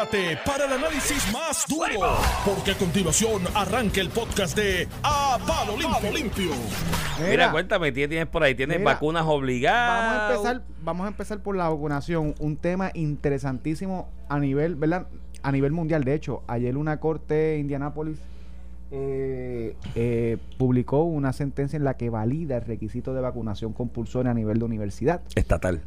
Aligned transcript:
prepárate 0.00 0.38
para 0.46 0.64
el 0.66 0.72
análisis 0.72 1.32
más 1.32 1.64
duro, 1.68 2.16
porque 2.44 2.72
a 2.72 2.78
continuación 2.78 3.42
arranca 3.54 4.00
el 4.00 4.08
podcast 4.08 4.56
de 4.56 4.88
A 5.02 5.38
Palo 5.46 5.76
Limpio. 5.76 6.52
Mira, 7.28 7.50
cuéntame, 7.50 7.92
¿tienes 7.92 8.10
tienes 8.10 8.28
por 8.28 8.42
ahí? 8.42 8.54
¿Tienes 8.54 8.78
Mira, 8.78 8.92
vacunas 8.92 9.24
obligadas? 9.26 10.00
Vamos 10.00 10.20
a 10.20 10.30
empezar, 10.30 10.62
vamos 10.82 11.04
a 11.04 11.08
empezar 11.08 11.42
por 11.42 11.56
la 11.56 11.68
vacunación, 11.68 12.34
un 12.38 12.56
tema 12.56 12.90
interesantísimo 12.94 14.08
a 14.28 14.38
nivel, 14.38 14.76
¿verdad? 14.76 15.06
A 15.42 15.52
nivel 15.52 15.72
mundial. 15.72 16.04
De 16.04 16.14
hecho, 16.14 16.42
ayer 16.46 16.76
una 16.76 16.98
corte 16.98 17.34
de 17.34 17.58
Indianápolis 17.58 18.18
eh, 18.90 19.76
eh, 19.94 20.38
publicó 20.58 21.04
una 21.04 21.32
sentencia 21.32 21.76
en 21.76 21.84
la 21.84 21.94
que 21.94 22.10
valida 22.10 22.56
el 22.56 22.64
requisito 22.64 23.14
de 23.14 23.20
vacunación 23.20 23.72
compulsoria 23.72 24.30
a 24.30 24.34
nivel 24.34 24.58
de 24.58 24.64
universidad. 24.64 25.22
Estatal, 25.34 25.82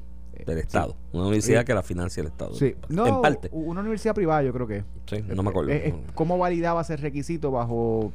del 0.45 0.57
Estado. 0.59 0.95
Una 1.11 1.23
universidad 1.23 1.61
Sí. 1.61 1.65
que 1.65 1.73
la 1.73 1.83
financia 1.83 2.21
el 2.21 2.27
Estado. 2.27 2.53
Sí, 2.53 2.75
no, 2.89 3.05
en 3.07 3.21
parte. 3.21 3.49
una 3.51 3.81
universidad 3.81 4.13
privada, 4.15 4.43
yo 4.43 4.53
creo 4.53 4.67
que. 4.67 4.83
Sí, 5.05 5.23
no 5.35 5.43
me 5.43 5.49
acuerdo. 5.49 5.71
Eh, 5.71 5.89
eh, 5.89 5.95
¿Cómo 6.15 6.37
validaba 6.37 6.81
ese 6.81 6.97
requisito 6.97 7.51
bajo 7.51 8.11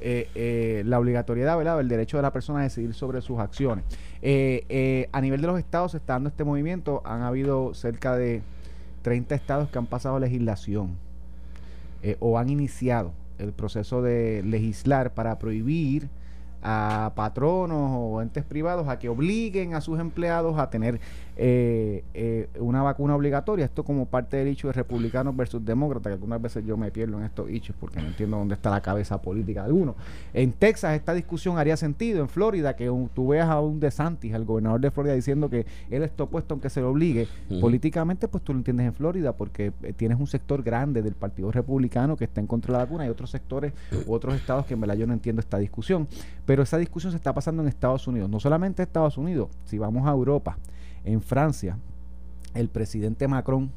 eh, 0.00 0.82
la 0.86 0.98
obligatoriedad, 0.98 1.56
¿verdad? 1.56 1.80
El 1.80 1.88
derecho 1.88 2.18
de 2.18 2.22
la 2.22 2.32
persona 2.32 2.60
a 2.60 2.62
decidir 2.64 2.94
sobre 2.94 3.20
sus 3.20 3.38
acciones. 3.38 3.84
A 4.22 5.20
nivel 5.20 5.40
de 5.40 5.46
los 5.46 5.58
estados, 5.58 5.92
se 5.92 5.98
está 5.98 6.14
dando 6.14 6.28
este 6.28 6.44
movimiento. 6.44 7.02
Han 7.04 7.22
habido 7.22 7.74
cerca 7.74 8.16
de 8.16 8.42
30 9.02 9.34
estados 9.34 9.68
que 9.70 9.78
han 9.78 9.86
pasado 9.86 10.18
legislación 10.18 10.96
o 12.20 12.38
han 12.38 12.50
iniciado 12.50 13.12
el 13.38 13.52
proceso 13.52 14.02
de 14.02 14.42
legislar 14.44 15.14
para 15.14 15.38
prohibir 15.38 16.08
a 16.64 17.12
patronos 17.14 17.90
o 17.92 18.22
entes 18.22 18.42
privados 18.42 18.88
a 18.88 18.98
que 18.98 19.10
obliguen 19.10 19.74
a 19.74 19.82
sus 19.82 20.00
empleados 20.00 20.58
a 20.58 20.70
tener 20.70 20.98
eh, 21.36 22.04
eh, 22.14 22.48
una 22.60 22.82
vacuna 22.82 23.14
obligatoria. 23.16 23.64
Esto 23.64 23.84
como 23.84 24.06
parte 24.06 24.36
del 24.36 24.48
hecho 24.48 24.68
de 24.68 24.72
republicanos 24.72 25.36
versus 25.36 25.64
demócratas, 25.64 26.10
que 26.10 26.14
algunas 26.14 26.40
veces 26.40 26.64
yo 26.64 26.76
me 26.76 26.90
pierdo 26.90 27.18
en 27.18 27.24
estos 27.24 27.48
hechos 27.50 27.74
porque 27.80 28.00
no 28.00 28.06
entiendo 28.08 28.36
dónde 28.36 28.54
está 28.54 28.70
la 28.70 28.80
cabeza 28.80 29.20
política 29.20 29.60
de 29.62 29.66
alguno. 29.66 29.96
En 30.32 30.52
Texas 30.52 30.94
esta 30.94 31.12
discusión 31.14 31.58
haría 31.58 31.76
sentido, 31.76 32.20
en 32.20 32.28
Florida, 32.28 32.76
que 32.76 32.88
un- 32.90 33.08
tú 33.08 33.28
veas 33.28 33.48
a 33.48 33.60
un 33.60 33.80
DeSantis, 33.80 34.32
al 34.34 34.44
gobernador 34.44 34.80
de 34.80 34.90
Florida, 34.90 35.14
diciendo 35.14 35.50
que 35.50 35.66
él 35.90 36.02
está 36.02 36.24
opuesto 36.24 36.54
aunque 36.54 36.70
se 36.70 36.80
lo 36.80 36.90
obligue. 36.90 37.26
Políticamente, 37.60 38.28
pues 38.28 38.44
tú 38.44 38.52
lo 38.52 38.58
entiendes 38.58 38.86
en 38.86 38.94
Florida 38.94 39.32
porque 39.32 39.72
eh, 39.82 39.92
tienes 39.92 40.18
un 40.20 40.26
sector 40.26 40.62
grande 40.62 41.02
del 41.02 41.14
Partido 41.14 41.50
Republicano 41.50 42.16
que 42.16 42.24
está 42.24 42.40
en 42.40 42.46
contra 42.46 42.72
de 42.72 42.78
la 42.78 42.84
vacuna 42.84 43.06
y 43.06 43.08
otros 43.08 43.30
sectores 43.30 43.72
u 44.06 44.12
otros 44.12 44.34
estados 44.34 44.66
que 44.66 44.74
en 44.74 44.80
verdad 44.80 44.96
yo 44.96 45.06
no 45.06 45.12
entiendo 45.12 45.40
esta 45.40 45.58
discusión. 45.58 46.06
Pero 46.46 46.62
esa 46.62 46.78
discusión 46.78 47.10
se 47.10 47.16
está 47.16 47.32
pasando 47.32 47.62
en 47.62 47.68
Estados 47.68 48.06
Unidos. 48.06 48.28
No 48.30 48.38
solamente 48.40 48.82
en 48.82 48.86
Estados 48.86 49.16
Unidos, 49.18 49.48
si 49.64 49.78
vamos 49.78 50.06
a 50.06 50.10
Europa, 50.10 50.58
en 51.04 51.20
Francia, 51.22 51.78
el 52.54 52.68
presidente 52.68 53.28
Macron 53.28 53.70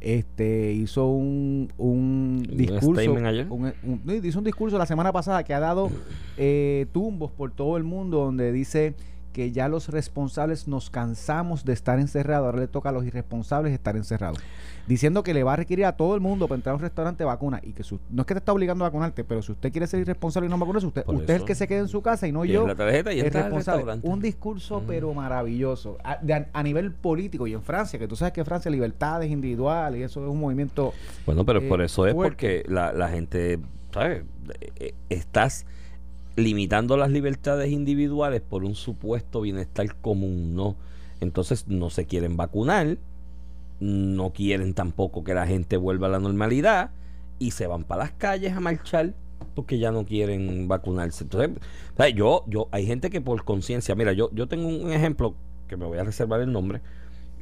este 0.00 0.72
hizo 0.72 1.06
un, 1.06 1.72
un 1.78 2.46
¿Un 2.50 2.56
discurso 2.56 3.00
un- 3.48 3.72
un- 3.84 4.00
no, 4.04 4.14
hizo 4.14 4.38
un 4.38 4.44
discurso 4.44 4.76
la 4.76 4.84
semana 4.86 5.12
pasada 5.12 5.42
que 5.44 5.54
ha 5.54 5.60
dado 5.60 5.90
eh, 6.36 6.86
tumbos 6.92 7.30
por 7.30 7.52
todo 7.52 7.76
el 7.78 7.84
mundo 7.84 8.18
donde 8.18 8.52
dice 8.52 8.94
que 9.34 9.50
ya 9.52 9.68
los 9.68 9.88
responsables 9.88 10.68
nos 10.68 10.88
cansamos 10.90 11.64
de 11.64 11.72
estar 11.74 11.98
encerrados, 11.98 12.46
ahora 12.46 12.60
le 12.60 12.68
toca 12.68 12.90
a 12.90 12.92
los 12.92 13.04
irresponsables 13.04 13.72
estar 13.74 13.96
encerrados. 13.96 14.38
Diciendo 14.86 15.22
que 15.24 15.34
le 15.34 15.42
va 15.42 15.54
a 15.54 15.56
requerir 15.56 15.86
a 15.86 15.96
todo 15.96 16.14
el 16.14 16.20
mundo 16.20 16.46
para 16.46 16.56
entrar 16.56 16.72
a 16.72 16.76
un 16.76 16.82
restaurante 16.82 17.24
vacuna 17.24 17.58
y 17.62 17.72
que 17.72 17.82
su- 17.82 17.98
no 18.10 18.22
es 18.22 18.26
que 18.26 18.34
te 18.34 18.38
está 18.38 18.52
obligando 18.52 18.84
a 18.84 18.88
vacunarte, 18.88 19.24
pero 19.24 19.42
si 19.42 19.50
usted 19.52 19.72
quiere 19.72 19.86
ser 19.88 20.00
irresponsable 20.00 20.46
y 20.46 20.50
no 20.50 20.56
vacunarse, 20.58 20.86
usted, 20.86 21.04
Por 21.04 21.16
usted 21.16 21.34
es 21.34 21.40
el 21.40 21.46
que 21.46 21.54
se 21.56 21.66
quede 21.66 21.78
en 21.80 21.88
su 21.88 22.00
casa 22.00 22.28
y 22.28 22.32
no 22.32 22.42
Tienes 22.42 22.60
yo. 22.60 22.66
la 22.68 22.74
tarjeta 22.76 23.12
y 23.12 23.20
al 23.20 23.30
responsable. 23.30 24.00
Un 24.02 24.20
discurso, 24.20 24.80
Mm. 24.80 24.84
pero 24.86 25.12
maravilloso. 25.14 25.98
A, 26.04 26.18
de- 26.22 26.34
a- 26.34 26.48
a 26.52 26.62
nivel 26.62 26.92
político 26.92 27.46
y 27.48 27.54
en 27.54 27.62
Francia, 27.62 27.98
que 27.98 28.06
tú 28.06 28.14
sabes 28.14 28.32
que 28.32 28.40
en 28.40 28.46
Francia 28.46 28.70
libertades 28.70 29.30
individuales 29.32 29.98
y 30.00 30.02
eso 30.04 30.24
es 30.24 30.30
un 30.30 30.38
movimiento 30.38 30.92
Bueno, 31.26 31.44
pero 31.44 31.58
eh, 31.58 31.68
por 31.68 31.82
eso 31.82 32.06
es 32.06 32.14
fuerte. 32.14 32.30
porque 32.62 32.64
la, 32.72 32.92
la 32.92 33.08
gente, 33.08 33.58
¿sabes? 33.92 34.22
Eh, 34.60 34.72
eh, 34.76 34.94
Estás 35.08 35.66
limitando 36.36 36.96
las 36.96 37.10
libertades 37.10 37.70
individuales 37.70 38.40
por 38.40 38.64
un 38.64 38.74
supuesto 38.74 39.40
bienestar 39.40 39.94
común, 39.96 40.54
¿no? 40.54 40.76
Entonces 41.20 41.68
no 41.68 41.90
se 41.90 42.06
quieren 42.06 42.36
vacunar, 42.36 42.98
no 43.80 44.32
quieren 44.32 44.74
tampoco 44.74 45.24
que 45.24 45.34
la 45.34 45.46
gente 45.46 45.76
vuelva 45.76 46.08
a 46.08 46.10
la 46.10 46.18
normalidad 46.18 46.90
y 47.38 47.52
se 47.52 47.66
van 47.66 47.84
para 47.84 48.04
las 48.04 48.12
calles 48.12 48.52
a 48.52 48.60
marchar 48.60 49.14
porque 49.54 49.78
ya 49.78 49.92
no 49.92 50.04
quieren 50.04 50.68
vacunarse. 50.68 51.24
Entonces, 51.24 51.50
yo, 52.14 52.44
yo, 52.46 52.68
hay 52.72 52.86
gente 52.86 53.10
que 53.10 53.20
por 53.20 53.44
conciencia, 53.44 53.94
mira, 53.94 54.12
yo, 54.12 54.30
yo 54.32 54.46
tengo 54.48 54.66
un 54.66 54.92
ejemplo 54.92 55.34
que 55.68 55.76
me 55.76 55.86
voy 55.86 55.98
a 55.98 56.04
reservar 56.04 56.40
el 56.40 56.52
nombre 56.52 56.80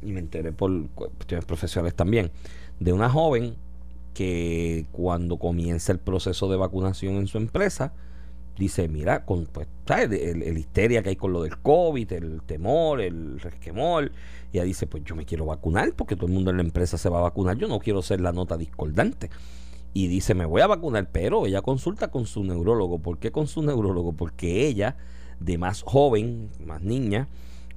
y 0.01 0.11
me 0.11 0.19
enteré 0.19 0.51
por 0.51 0.87
cuestiones 0.89 1.45
profesionales 1.45 1.95
también, 1.95 2.31
de 2.79 2.93
una 2.93 3.09
joven 3.09 3.55
que 4.13 4.85
cuando 4.91 5.37
comienza 5.37 5.91
el 5.91 5.99
proceso 5.99 6.49
de 6.49 6.57
vacunación 6.57 7.15
en 7.15 7.27
su 7.27 7.37
empresa, 7.37 7.93
dice, 8.57 8.87
mira, 8.87 9.25
con 9.25 9.45
pues, 9.45 9.67
¿sabes? 9.87 10.11
El, 10.11 10.43
el 10.43 10.57
histeria 10.57 11.01
que 11.03 11.09
hay 11.09 11.15
con 11.15 11.33
lo 11.33 11.43
del 11.43 11.57
COVID, 11.59 12.11
el 12.13 12.41
temor, 12.43 13.01
el 13.01 13.39
resquemor, 13.39 14.11
y 14.51 14.57
ella 14.57 14.65
dice, 14.65 14.87
pues 14.87 15.03
yo 15.03 15.15
me 15.15 15.25
quiero 15.25 15.45
vacunar 15.45 15.93
porque 15.95 16.15
todo 16.15 16.27
el 16.27 16.33
mundo 16.33 16.51
en 16.51 16.57
la 16.57 16.63
empresa 16.63 16.97
se 16.97 17.09
va 17.09 17.19
a 17.19 17.23
vacunar, 17.23 17.57
yo 17.57 17.67
no 17.67 17.79
quiero 17.79 18.01
ser 18.01 18.21
la 18.21 18.31
nota 18.31 18.57
discordante. 18.57 19.29
Y 19.95 20.07
dice, 20.07 20.33
me 20.33 20.45
voy 20.45 20.61
a 20.61 20.67
vacunar, 20.67 21.09
pero 21.11 21.45
ella 21.45 21.61
consulta 21.61 22.09
con 22.09 22.25
su 22.25 22.43
neurólogo. 22.43 22.97
¿Por 22.99 23.19
qué 23.19 23.31
con 23.31 23.47
su 23.47 23.61
neurólogo? 23.61 24.13
Porque 24.13 24.65
ella, 24.67 24.95
de 25.39 25.59
más 25.59 25.83
joven, 25.83 26.49
más 26.65 26.81
niña, 26.81 27.27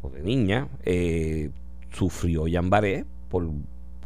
o 0.01 0.09
de 0.09 0.23
niña, 0.23 0.69
eh, 0.85 1.51
sufrió 1.93 2.47
Yambaré 2.47 3.05
por 3.29 3.51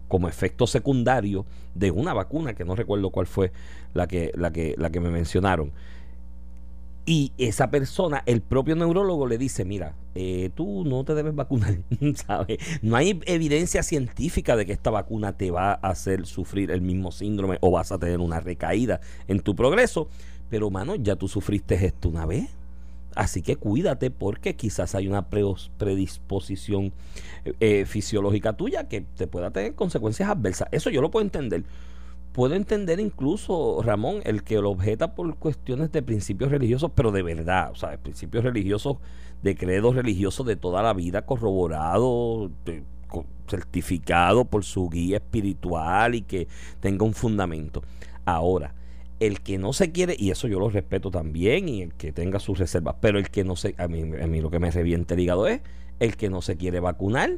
como 0.08 0.28
efecto 0.28 0.66
secundario 0.66 1.46
de 1.76 1.92
una 1.92 2.12
vacuna 2.12 2.54
que 2.54 2.64
no 2.64 2.74
recuerdo 2.74 3.10
cuál 3.10 3.26
fue 3.26 3.52
la 3.94 4.08
que 4.08 4.32
la 4.34 4.52
que 4.52 4.74
la 4.76 4.90
que 4.90 4.98
me 4.98 5.08
mencionaron 5.08 5.70
y 7.06 7.32
esa 7.38 7.70
persona 7.70 8.22
el 8.26 8.42
propio 8.42 8.76
neurólogo 8.76 9.26
le 9.26 9.38
dice 9.38 9.64
mira 9.64 9.94
eh, 10.14 10.50
tú 10.54 10.84
no 10.84 11.04
te 11.04 11.14
debes 11.14 11.34
vacunar 11.34 11.78
no 12.82 12.96
hay 12.96 13.20
evidencia 13.26 13.82
científica 13.82 14.56
de 14.56 14.66
que 14.66 14.72
esta 14.72 14.90
vacuna 14.90 15.36
te 15.36 15.50
va 15.50 15.72
a 15.72 15.90
hacer 15.90 16.26
sufrir 16.26 16.70
el 16.70 16.82
mismo 16.82 17.10
síndrome 17.10 17.58
o 17.60 17.70
vas 17.70 17.90
a 17.92 17.98
tener 17.98 18.20
una 18.20 18.40
recaída 18.40 19.00
en 19.28 19.40
tu 19.40 19.56
progreso 19.56 20.08
pero 20.48 20.70
mano 20.70 20.94
ya 20.94 21.16
tú 21.16 21.28
sufriste 21.28 21.74
esto 21.86 22.08
una 22.08 22.26
vez 22.26 22.50
Así 23.14 23.42
que 23.42 23.56
cuídate 23.56 24.10
porque 24.10 24.54
quizás 24.54 24.94
hay 24.94 25.08
una 25.08 25.28
predisposición 25.28 26.92
eh, 27.58 27.84
fisiológica 27.84 28.52
tuya 28.52 28.88
que 28.88 29.00
te 29.00 29.26
pueda 29.26 29.50
tener 29.50 29.74
consecuencias 29.74 30.30
adversas. 30.30 30.68
Eso 30.70 30.90
yo 30.90 31.00
lo 31.00 31.10
puedo 31.10 31.24
entender. 31.24 31.64
Puedo 32.40 32.54
entender 32.54 33.00
incluso, 33.00 33.82
Ramón, 33.82 34.22
el 34.24 34.42
que 34.44 34.54
lo 34.62 34.70
objeta 34.70 35.14
por 35.14 35.36
cuestiones 35.36 35.92
de 35.92 36.00
principios 36.00 36.50
religiosos, 36.50 36.90
pero 36.94 37.12
de 37.12 37.22
verdad, 37.22 37.70
o 37.70 37.74
sea, 37.74 37.98
principios 37.98 38.44
religiosos, 38.44 38.96
de 39.42 39.54
credos 39.54 39.94
religiosos 39.94 40.46
de 40.46 40.56
toda 40.56 40.82
la 40.82 40.94
vida, 40.94 41.26
corroborado, 41.26 42.50
certificado 43.46 44.46
por 44.46 44.64
su 44.64 44.88
guía 44.88 45.18
espiritual 45.18 46.14
y 46.14 46.22
que 46.22 46.48
tenga 46.80 47.04
un 47.04 47.12
fundamento. 47.12 47.82
Ahora, 48.24 48.72
el 49.18 49.42
que 49.42 49.58
no 49.58 49.74
se 49.74 49.92
quiere, 49.92 50.16
y 50.18 50.30
eso 50.30 50.48
yo 50.48 50.58
lo 50.60 50.70
respeto 50.70 51.10
también, 51.10 51.68
y 51.68 51.82
el 51.82 51.92
que 51.92 52.10
tenga 52.10 52.40
sus 52.40 52.58
reservas, 52.58 52.96
pero 53.02 53.18
el 53.18 53.28
que 53.28 53.44
no 53.44 53.54
se, 53.54 53.74
a 53.76 53.86
mí, 53.86 54.00
a 54.00 54.26
mí 54.26 54.40
lo 54.40 54.50
que 54.50 54.60
me 54.60 54.70
revienta 54.70 55.12
el 55.12 55.20
hígado 55.20 55.46
es 55.46 55.60
el 55.98 56.16
que 56.16 56.30
no 56.30 56.40
se 56.40 56.56
quiere 56.56 56.80
vacunar 56.80 57.32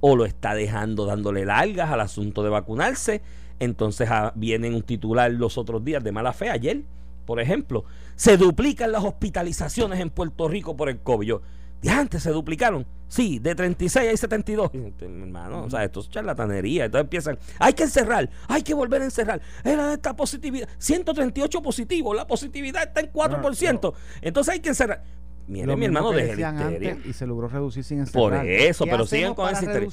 o 0.00 0.16
lo 0.16 0.24
está 0.24 0.54
dejando 0.54 1.04
dándole 1.04 1.44
largas 1.44 1.90
al 1.90 2.00
asunto 2.00 2.42
de 2.42 2.48
vacunarse. 2.48 3.20
Entonces 3.60 4.08
ah, 4.10 4.32
viene 4.34 4.68
un 4.70 4.82
titular 4.82 5.30
los 5.30 5.58
otros 5.58 5.84
días 5.84 6.02
de 6.04 6.12
mala 6.12 6.32
fe, 6.32 6.50
ayer, 6.50 6.82
por 7.24 7.40
ejemplo, 7.40 7.84
se 8.14 8.36
duplican 8.36 8.92
las 8.92 9.04
hospitalizaciones 9.04 10.00
en 10.00 10.10
Puerto 10.10 10.48
Rico 10.48 10.76
por 10.76 10.88
el 10.88 10.98
COVID. 10.98 11.26
Yo, 11.26 11.42
de 11.82 11.90
antes 11.90 12.22
se 12.22 12.30
duplicaron. 12.30 12.86
Sí, 13.08 13.38
de 13.38 13.54
36 13.54 14.08
hay 14.08 14.16
72. 14.16 14.70
Y, 14.72 14.78
este, 14.78 15.04
Hermano, 15.04 15.64
o 15.64 15.70
sea, 15.70 15.84
esto 15.84 16.00
es 16.00 16.10
charlatanería. 16.10 16.86
Entonces 16.86 17.04
empiezan, 17.04 17.38
hay 17.58 17.72
que 17.72 17.84
encerrar, 17.84 18.28
hay 18.48 18.62
que 18.62 18.74
volver 18.74 19.02
a 19.02 19.04
encerrar. 19.04 19.40
Era 19.64 19.92
esta 19.92 20.14
positividad, 20.14 20.68
138 20.78 21.62
positivos, 21.62 22.16
la 22.16 22.26
positividad 22.26 22.82
está 22.82 23.00
en 23.00 23.12
4%. 23.12 23.94
Entonces 24.22 24.54
hay 24.54 24.60
que 24.60 24.70
encerrar. 24.70 25.02
Mi 25.48 25.62
mismo 25.62 25.84
hermano, 25.84 26.12
la 26.12 26.22
histeria. 26.22 26.48
antes 26.48 27.06
y 27.06 27.12
se 27.12 27.26
logró 27.26 27.46
reducir 27.48 27.84
sin 27.84 28.04
Por 28.06 28.32
encerrar. 28.34 28.46
eso, 28.48 28.84
¿Qué 28.84 28.90
pero 28.90 29.04
hacemos 29.04 29.34
con 29.36 29.48
encerrar? 29.48 29.86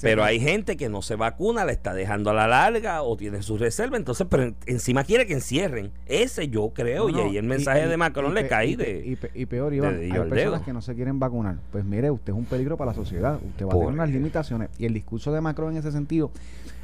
Pero 0.00 0.24
hay 0.24 0.40
gente 0.40 0.76
que 0.76 0.88
no 0.88 1.00
se 1.02 1.14
vacuna, 1.16 1.64
le 1.64 1.72
está 1.72 1.94
dejando 1.94 2.30
a 2.30 2.34
la 2.34 2.46
larga 2.48 3.02
o 3.02 3.16
tiene 3.16 3.42
su 3.42 3.56
reserva, 3.56 3.96
entonces, 3.96 4.26
pero 4.28 4.42
en- 4.44 4.56
encima 4.66 5.04
quiere 5.04 5.26
que 5.26 5.34
encierren. 5.34 5.92
Ese 6.06 6.48
yo 6.48 6.70
creo, 6.74 7.08
No, 7.08 7.18
no, 7.18 7.26
y 7.26 7.30
ahí 7.30 7.36
el 7.36 7.44
mensaje 7.46 7.86
y- 7.86 7.88
de 7.88 7.96
Macron 7.96 8.32
y 8.32 8.34
le 8.34 8.40
y 8.40 8.44
pe- 8.76 8.76
de... 8.76 9.06
Y, 9.06 9.16
pe- 9.16 9.30
y 9.34 9.46
peor, 9.46 9.72
Iván, 9.74 9.92
de- 10.00 10.06
de 10.06 10.12
hay 10.12 10.28
personas 10.28 10.62
que 10.62 10.72
no 10.72 10.82
se 10.82 10.94
quieren 10.94 11.18
vacunar. 11.20 11.56
Pues 11.70 11.84
mire, 11.84 12.10
usted 12.10 12.32
es 12.32 12.38
un 12.38 12.44
peligro 12.44 12.76
para 12.76 12.90
la 12.90 12.94
sociedad. 12.94 13.38
Usted 13.46 13.64
va 13.64 13.68
a 13.68 13.72
Por 13.72 13.80
tener 13.82 13.94
unas 13.94 14.08
eso. 14.08 14.18
limitaciones. 14.18 14.70
Y 14.78 14.86
el 14.86 14.94
discurso 14.94 15.32
de 15.32 15.40
Macron 15.40 15.72
en 15.72 15.78
ese 15.78 15.92
sentido, 15.92 16.30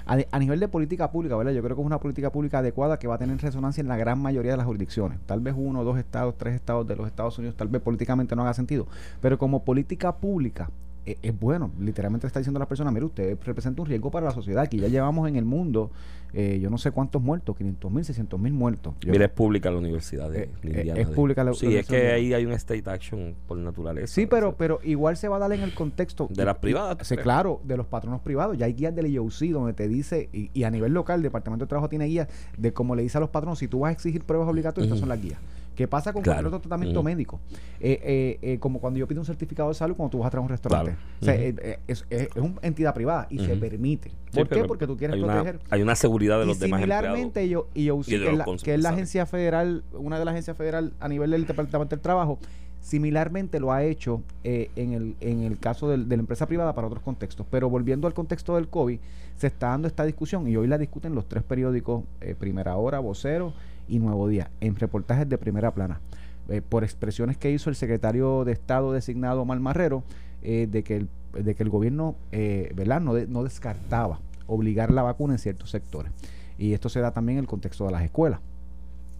a, 0.07 0.19
a 0.31 0.39
nivel 0.39 0.61
de 0.61 0.69
política 0.69 1.11
pública, 1.11 1.37
¿verdad? 1.37 1.53
Yo 1.53 1.63
creo 1.63 1.77
que 1.77 1.83
es 1.83 1.87
una 1.87 1.99
política 1.99 2.31
pública 2.31 2.59
adecuada 2.59 2.99
que 2.99 3.09
va 3.09 3.17
a 3.17 3.19
tener 3.19 3.39
resonancia 3.41 3.81
en 3.81 3.89
la 3.89 3.97
gran 3.97 4.19
mayoría 4.21 4.53
de 4.53 4.57
las 4.57 4.67
jurisdicciones. 4.67 5.19
Tal 5.27 5.41
vez 5.41 5.55
uno, 5.57 5.85
dos 5.85 5.99
estados, 5.99 6.37
tres 6.37 6.55
estados 6.55 6.87
de 6.87 6.97
los 6.97 7.07
Estados 7.07 7.39
Unidos, 7.39 7.57
tal 7.57 7.69
vez 7.69 7.83
políticamente 7.83 8.37
no 8.37 8.43
haga 8.43 8.55
sentido. 8.55 8.87
Pero 9.21 9.39
como 9.39 9.65
política 9.65 10.17
pública, 10.17 10.71
eh, 11.07 11.19
es 11.23 11.39
bueno. 11.39 11.71
Literalmente 11.81 12.27
está 12.27 12.39
diciendo 12.41 12.59
a 12.59 12.61
las 12.63 12.69
personas, 12.69 12.93
mire, 12.93 13.07
usted 13.07 13.39
representa 13.45 13.83
un 13.83 13.89
riesgo 13.89 14.11
para 14.11 14.27
la 14.27 14.33
sociedad. 14.33 14.63
Aquí 14.63 14.79
ya 14.79 14.89
llevamos 14.89 15.29
en 15.29 15.37
el 15.37 15.45
mundo, 15.45 15.91
eh, 16.33 16.59
yo 16.63 16.71
no 16.71 16.79
sé 16.79 16.91
cuántos 16.93 17.21
muertos, 17.21 17.57
500 17.57 17.91
mil, 17.91 18.05
600 18.05 18.39
mil 18.41 18.53
muertos. 18.53 18.95
Yo- 19.01 19.11
Mira, 19.13 19.25
es 19.27 19.31
pública 19.33 19.71
la 19.71 19.79
universidad 19.79 20.31
de, 20.31 20.45
Eh, 20.45 20.51
Indiana. 20.63 21.01
es 21.01 21.09
de- 21.09 21.15
pública 21.15 21.43
la- 21.45 21.55
Sí, 21.55 21.67
la 21.73 21.81
es 21.81 21.87
que 21.87 22.13
ahí 22.13 22.33
hay 22.33 22.47
un 22.47 22.53
state 22.53 22.89
action 22.89 23.35
por 23.47 23.59
naturaleza. 23.59 24.07
Sí, 24.07 24.27
pero, 24.27 24.57
pero 24.57 24.79
igual 24.85 25.17
se 25.17 25.29
va 25.29 25.37
a 25.37 25.39
dar 25.41 25.53
en 25.53 25.61
el 25.63 25.75
contexto. 25.75 26.29
De 26.31 26.45
las 26.45 26.59
privadas, 26.59 26.99
¿tú 26.99 27.05
Sí, 27.05 27.15
crees? 27.15 27.25
claro, 27.25 27.61
de 27.65 27.77
los 27.77 27.87
patronos 27.87 28.21
privados. 28.21 28.57
Ya 28.57 28.67
hay 28.67 28.73
guías 28.75 28.95
del 28.95 29.07
IOC 29.09 29.51
donde 29.53 29.73
te 29.75 29.89
dice, 29.89 30.29
y, 30.33 30.51
y 30.55 30.63
a 30.65 30.71
nivel 30.71 30.93
local, 30.95 31.17
el 31.19 31.23
Departamento 31.25 31.65
de 31.65 31.69
Trabajo 31.69 31.89
tiene 31.89 32.07
guías 32.07 32.29
de 32.57 32.73
cómo 32.73 32.95
le 32.95 33.03
dice 33.03 33.19
a 33.19 33.21
los 33.21 33.31
patronos, 33.31 33.59
si 33.59 33.67
tú 33.69 33.81
vas 33.81 33.91
a 33.91 33.93
exigir 33.93 34.25
pruebas 34.25 34.49
obligatorias, 34.49 34.87
estas 34.89 35.01
son 35.01 35.09
las 35.09 35.21
guías. 35.21 35.39
¿Qué 35.75 35.89
pasa 35.89 36.13
con 36.13 36.23
Claro. 36.23 36.37
cualquier 36.37 36.55
otro 36.55 36.61
tratamiento 36.61 37.01
Ujú. 37.01 37.09
médico? 37.09 37.41
Eh, 37.81 37.99
eh, 38.03 38.39
eh, 38.43 38.59
como 38.59 38.81
cuando 38.81 38.99
yo 38.99 39.09
pido 39.09 39.21
un 39.21 39.25
certificado 39.27 39.69
de 39.71 39.75
salud 39.75 39.97
cuando 39.97 40.11
tú 40.11 40.19
vas 40.19 40.27
a 40.27 40.31
traer 40.31 40.41
a 40.41 40.45
un 40.45 40.49
restaurante. 40.51 40.93
Claro. 40.93 41.07
O 41.21 41.25
sea, 41.25 41.35
Ujú. 41.35 41.77
es, 41.89 42.05
es- 42.11 42.29
es 42.37 42.37
una 42.37 42.55
entidad 42.63 42.95
privada 42.95 43.27
y 43.31 43.39
se 43.39 43.57
permite. 43.57 44.11
Sí, 44.11 44.17
¿Por 44.39 44.49
qué? 44.49 44.65
Porque 44.65 44.87
tú 44.87 44.97
quieres 44.97 45.15
hay 45.17 45.23
una, 45.23 45.35
proteger. 45.43 45.61
hay 45.71 45.83
una 45.83 45.95
seguridad 45.95 46.39
de 46.39 46.45
Y 46.45 46.49
los 46.49 46.59
demás 46.59 46.81
similarmente, 46.81 47.49
yo, 47.49 47.69
y 47.75 47.85
yo, 47.85 48.01
que, 48.01 48.15
es 48.17 48.37
la, 48.37 48.45
que 48.63 48.75
es 48.75 48.81
la 48.81 48.91
agencia 48.91 49.27
federal, 49.27 49.83
una 49.95 50.19
de 50.19 50.25
las 50.25 50.33
agencias 50.33 50.57
federal 50.57 50.93
a 51.01 51.09
nivel 51.09 51.31
del 51.31 51.47
Departamento 51.47 51.97
del 51.97 52.03
Trabajo, 52.03 52.39
similarmente 52.81 53.61
lo 53.61 53.73
ha 53.73 53.85
hecho 53.85 54.23
eh, 54.45 54.71
en, 54.77 54.93
el, 54.93 55.15
en 55.21 55.43
el 55.45 55.59
caso 55.59 55.89
del- 55.89 56.09
de 56.09 56.17
la 56.17 56.21
empresa 56.21 56.47
privada 56.47 56.75
para 56.75 56.87
otros 56.89 57.03
contextos. 57.03 57.47
Pero 57.51 57.71
volviendo 57.71 58.07
al 58.07 58.15
contexto 58.15 58.57
del 58.57 58.69
COVID, 58.69 58.99
se 59.37 59.47
está 59.47 59.69
dando 59.69 59.87
esta 59.89 60.05
discusión 60.05 60.49
y 60.49 60.57
hoy 60.57 60.67
la 60.67 60.79
discuten 60.79 61.15
los 61.15 61.27
tres 61.29 61.43
periódicos, 61.43 62.03
eh, 62.21 62.35
Primera 62.39 62.77
Hora, 62.77 62.99
Vocero 62.99 63.53
y 63.89 63.99
Nuevo 63.99 64.29
Día, 64.29 64.51
en 64.61 64.77
reportajes 64.77 65.29
de 65.29 65.39
primera 65.39 65.73
plana. 65.75 66.01
eh, 66.49 66.61
por 66.61 66.83
expresiones 66.83 67.37
que 67.37 67.51
hizo 67.53 67.71
el 67.71 67.77
secretario 67.77 68.45
de 68.45 68.51
Estado 68.53 68.93
designado 68.93 69.43
Omar 69.43 69.61
Marrero, 69.61 70.03
eh, 70.43 70.67
de, 70.71 70.83
que 70.83 70.97
el, 70.97 71.09
de 71.33 71.55
que 71.55 71.63
el 71.63 71.69
gobierno 71.71 72.17
eh, 72.33 72.73
¿verdad? 72.75 73.01
No, 73.01 73.13
no 73.29 73.45
descartaba 73.45 74.19
obligar 74.49 74.91
la 74.91 75.03
vacuna 75.03 75.35
en 75.35 75.39
ciertos 75.39 75.71
sectores. 75.71 76.11
Y 76.59 76.73
esto 76.73 76.89
se 76.89 76.99
da 77.01 77.13
también 77.13 77.39
en 77.39 77.45
el 77.45 77.49
contexto 77.49 77.87
de 77.87 77.93
las 77.93 78.03
escuelas. 78.03 78.41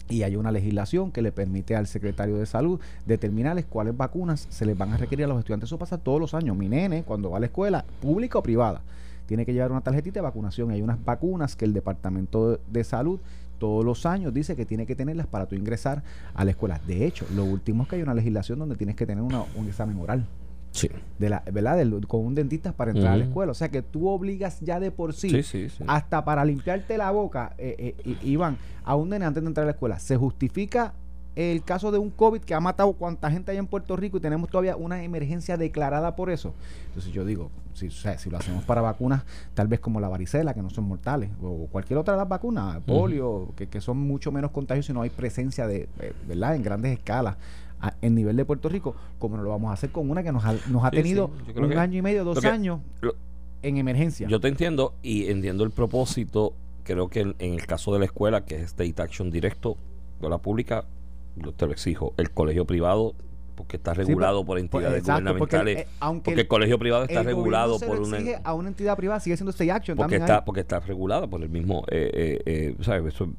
Y 0.09 0.23
hay 0.23 0.35
una 0.35 0.51
legislación 0.51 1.11
que 1.11 1.21
le 1.21 1.31
permite 1.31 1.77
al 1.77 1.87
secretario 1.87 2.35
de 2.37 2.45
salud 2.45 2.79
determinarles 3.05 3.65
cuáles 3.65 3.95
vacunas 3.95 4.45
se 4.49 4.65
les 4.65 4.77
van 4.77 4.91
a 4.91 4.97
requerir 4.97 5.23
a 5.25 5.29
los 5.29 5.39
estudiantes. 5.39 5.69
Eso 5.69 5.79
pasa 5.79 5.97
todos 5.97 6.19
los 6.19 6.33
años. 6.33 6.57
Mi 6.57 6.67
nene, 6.67 7.03
cuando 7.03 7.29
va 7.31 7.37
a 7.37 7.39
la 7.39 7.45
escuela, 7.45 7.85
pública 8.01 8.37
o 8.37 8.43
privada, 8.43 8.81
tiene 9.27 9.45
que 9.45 9.53
llevar 9.53 9.71
una 9.71 9.79
tarjetita 9.81 10.19
de 10.19 10.23
vacunación. 10.23 10.71
Hay 10.71 10.81
unas 10.81 11.03
vacunas 11.03 11.55
que 11.55 11.63
el 11.63 11.71
Departamento 11.73 12.51
de- 12.51 12.59
de 12.69 12.83
Salud 12.83 13.19
todos 13.63 13.85
los 13.85 14.05
años 14.05 14.33
dice 14.33 14.57
que 14.57 14.65
tiene 14.65 14.85
que 14.85 14.93
tenerlas 14.93 15.25
para 15.25 15.45
tú 15.45 15.55
ingresar 15.55 16.03
a 16.33 16.43
la 16.43 16.51
escuela. 16.51 16.81
De 16.85 17.05
hecho, 17.05 17.25
lo 17.33 17.45
último 17.45 17.83
es 17.83 17.89
que 17.89 17.95
hay 17.95 18.01
una 18.01 18.13
legislación 18.13 18.59
donde 18.59 18.75
tienes 18.75 18.97
que 18.97 19.05
tener 19.05 19.23
una- 19.23 19.45
un 19.55 19.67
examen 19.69 19.97
oral 20.01 20.25
Sí. 20.71 20.89
de 21.17 21.29
la, 21.29 21.43
¿verdad? 21.49 21.77
Del- 21.77 22.05
con 22.07 22.25
un 22.25 22.35
dentista 22.35 22.73
para 22.73 22.91
entrar 22.91 23.13
a 23.13 23.17
la 23.17 23.23
escuela. 23.23 23.53
O 23.53 23.55
sea 23.55 23.69
que 23.69 23.81
tú 23.81 24.09
obligas 24.09 24.59
ya 24.59 24.81
de 24.81 24.91
por 24.91 25.13
sí, 25.13 25.29
Sí, 25.29 25.43
sí, 25.43 25.69
sí. 25.69 25.81
hasta 25.87 26.25
para 26.25 26.43
limpiarte 26.43 26.97
la 26.97 27.09
boca, 27.11 27.53
eh, 27.57 27.95
eh, 28.03 28.17
Iván, 28.23 28.57
a 28.83 28.95
un 28.97 29.07
nene 29.07 29.23
antes 29.23 29.41
de 29.41 29.47
entrar 29.47 29.63
a 29.63 29.67
la 29.67 29.71
escuela. 29.71 29.97
Se 29.97 30.17
justifica 30.17 30.93
el 31.35 31.63
caso 31.63 31.91
de 31.91 31.97
un 31.97 32.09
COVID 32.11 32.41
que 32.41 32.53
ha 32.53 32.59
matado 32.59 32.93
cuánta 32.93 33.31
gente 33.31 33.51
hay 33.51 33.57
en 33.57 33.65
Puerto 33.67 33.95
Rico 33.95 34.17
y 34.17 34.19
tenemos 34.19 34.49
todavía 34.49 34.75
una 34.75 35.03
emergencia 35.03 35.57
declarada 35.57 36.15
por 36.15 36.29
eso. 36.29 36.53
Entonces 36.87 37.11
yo 37.11 37.25
digo, 37.25 37.49
si, 37.73 37.87
o 37.87 37.91
sea, 37.91 38.19
si 38.19 38.29
lo 38.29 38.37
hacemos 38.37 38.63
para 38.65 38.81
vacunas, 38.81 39.23
tal 39.55 39.67
vez 39.67 39.79
como 39.79 39.99
la 39.99 40.07
varicela, 40.09 40.53
que 40.53 40.61
no 40.61 40.69
son 40.69 40.83
mortales, 40.85 41.31
o 41.41 41.67
cualquier 41.71 41.97
otra 41.97 42.13
de 42.13 42.19
las 42.19 42.29
vacunas, 42.29 42.81
polio, 42.85 43.49
que, 43.55 43.67
que 43.67 43.81
son 43.81 43.97
mucho 43.97 44.31
menos 44.31 44.51
contagios 44.51 44.85
si 44.85 44.93
no 44.93 45.01
hay 45.01 45.09
presencia 45.09 45.65
de, 45.67 45.89
eh, 45.99 46.13
¿verdad? 46.27 46.55
En 46.55 46.61
grandes 46.63 46.93
escalas. 46.97 47.37
a- 47.81 47.95
En 48.01 48.15
nivel 48.15 48.37
de 48.37 48.45
Puerto 48.45 48.69
Rico, 48.69 48.95
como 49.19 49.35
no 49.35 49.43
lo 49.43 49.49
vamos 49.49 49.69
a 49.69 49.73
hacer 49.73 49.89
con 49.89 50.09
una 50.09 50.23
que 50.23 50.31
nos 50.31 50.45
ha, 50.45 50.53
nos 50.69 50.85
ha 50.85 50.89
Sí, 50.91 50.95
tenido 50.97 51.31
sí, 51.45 51.51
un 51.59 51.69
que- 51.69 51.77
año 51.77 51.97
y 51.97 52.01
medio, 52.01 52.23
dos 52.23 52.45
años 52.45 52.79
lo- 53.01 53.15
en 53.61 53.75
emergencia. 53.77 54.27
Yo 54.29 54.39
te 54.39 54.47
entiendo 54.47 54.93
y 55.03 55.25
entiendo 55.29 55.63
el 55.65 55.71
propósito. 55.71 56.53
Creo 56.83 57.09
que 57.09 57.19
en, 57.21 57.35
en 57.39 57.53
el 57.55 57.65
caso 57.65 57.91
de 57.91 57.99
la 57.99 58.05
escuela, 58.05 58.45
que 58.45 58.55
es 58.55 58.61
State 58.67 59.01
Action 59.01 59.31
directo, 59.31 59.75
escuela 60.15 60.37
pública, 60.37 60.85
yo 61.35 61.51
te 61.53 61.65
lo 61.65 61.71
exijo. 61.71 62.13
El 62.17 62.31
colegio 62.31 62.65
privado, 62.65 63.15
porque 63.55 63.77
está 63.77 63.93
Sí, 63.93 63.99
regulado 64.01 64.43
por 64.45 64.55
Pues, 64.55 64.63
entidades 64.63 64.99
exacto, 64.99 65.35
porque, 65.37 65.57
gubernamentales. 65.57 65.77
eh, 65.79 65.87
aunque 65.99 66.31
porque 66.31 66.41
el 66.41 66.47
colegio 66.47 66.79
privado 66.79 67.03
está 67.03 67.19
el 67.19 67.25
regulado 67.25 67.77
se 67.79 67.85
por 67.87 67.99
una. 67.99 68.17
a 68.43 68.53
una 68.53 68.67
entidad 68.69 68.97
privada, 68.97 69.19
sigue 69.19 69.37
siendo 69.37 69.51
state 69.51 69.71
action 69.71 69.95
Porque 69.97 70.15
también. 70.17 70.21
está, 70.23 70.43
porque 70.45 70.61
está 70.61 70.79
regulada 70.79 71.27
por 71.27 71.41
el 71.41 71.49
mismo. 71.49 71.83
eh, 71.89 72.09
eh, 72.13 72.41
eh, 72.45 72.75
¿sabes? 72.81 73.13
Eso- 73.13 73.29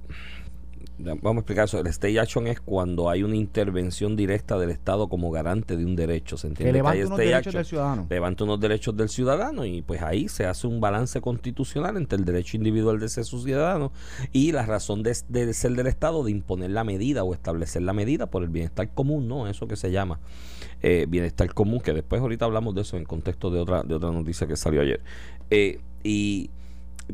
vamos 0.99 1.37
a 1.37 1.41
explicar 1.41 1.65
eso. 1.65 1.81
El 1.81 1.87
state 1.89 2.19
action 2.21 2.47
es 2.47 2.61
cuando 2.61 3.11
hay 3.11 3.23
una 3.23 3.37
intervención 3.37 4.17
directa 4.17 4.59
del 4.59 4.71
Estado 4.71 5.09
como 5.09 5.31
garante 5.31 5.77
de 5.77 5.85
un 5.85 5.97
derecho. 5.97 6.37
¿Se 6.37 6.49
que 6.49 6.53
entiende? 6.53 6.73
levanta 6.73 6.99
hay 6.99 7.05
unos 7.05 7.19
derechos 7.19 7.39
action, 7.39 7.55
del 7.55 7.65
ciudadano. 7.65 8.07
levanta 8.09 8.45
unos 8.45 8.61
derechos 8.61 8.97
del 8.97 9.09
ciudadano 9.09 9.65
y 9.65 9.83
pues 9.83 10.03
ahí 10.03 10.29
se 10.29 10.47
hace 10.47 10.67
un 10.67 10.81
balance 10.81 11.21
constitucional 11.21 11.97
entre 11.97 12.19
el 12.19 12.25
derecho 12.25 12.57
individual 12.57 13.01
de 13.01 13.09
ser 13.09 13.25
su 13.25 13.41
ciudadano 13.43 13.93
y 14.33 14.53
la 14.53 14.65
razón 14.67 15.03
de, 15.03 15.17
de 15.29 15.53
ser 15.53 15.73
del 15.73 15.87
Estado 15.87 16.23
de 16.25 16.31
imponer 16.31 16.71
la 16.71 16.85
medida 16.85 17.25
o 17.25 17.35
establecer 17.35 17.83
la 17.83 17.93
medida 17.93 18.27
por 18.27 18.43
el 18.43 18.49
bienestar 18.49 18.89
común, 18.93 19.29
¿no? 19.29 19.49
Eso 19.49 19.67
que 19.67 19.77
se 19.77 19.91
llama 19.91 20.21
eh, 20.83 21.07
bienestar 21.09 21.53
común, 21.55 21.81
que 21.81 21.93
después 21.93 22.21
ahorita 22.21 22.45
hablamos 22.45 22.75
de 22.75 22.83
eso 22.83 22.97
en 22.97 23.05
contexto 23.05 23.51
de 23.51 23.61
otra, 23.61 23.83
de 23.83 23.95
otra 23.95 24.11
noticia 24.11 24.47
que 24.47 24.57
salió 24.57 24.83
ayer. 24.83 25.01
Eh, 25.51 25.81
y 26.03 26.51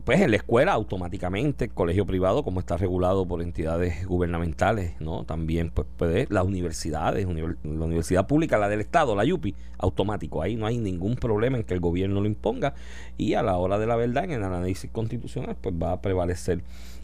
pues 0.05 0.21
en 0.21 0.31
la 0.31 0.37
escuela 0.37 0.73
automáticamente, 0.73 1.65
el 1.65 1.73
colegio 1.73 2.07
privado, 2.07 2.45
como 2.45 2.61
está 2.61 2.77
regulado 2.77 3.27
por 3.27 3.43
entidades 3.43 4.07
gubernamentales, 4.07 4.93
¿no? 5.01 5.25
También 5.25 5.71
pues 5.71 5.87
puede, 5.97 6.27
las 6.31 6.45
universidades, 6.45 7.27
univer- 7.27 7.57
la 7.65 7.85
universidad 7.87 8.27
pública, 8.27 8.57
la 8.57 8.69
del 8.69 8.81
Estado, 8.81 9.17
la 9.17 9.25
YUPI, 9.25 9.55
automático, 9.79 10.43
ahí 10.43 10.55
no 10.57 10.67
hay 10.67 10.79
ningún 10.79 11.17
problema 11.17 11.59
en 11.59 11.65
que 11.65 11.75
el 11.75 11.81
gobierno 11.81 12.21
lo 12.21 12.27
imponga 12.27 12.75
y 13.19 13.35
a 13.35 13.43
la 13.43 13.57
hora 13.57 13.79
de 13.79 13.87
la 13.87 13.97
verdad, 13.97 14.25
en 14.25 14.31
el 14.33 14.45
análisis 14.45 14.91
constitucional, 14.91 15.57
pues 15.61 15.75
va 15.75 15.93
a 15.93 16.01
prevalecer 16.01 16.63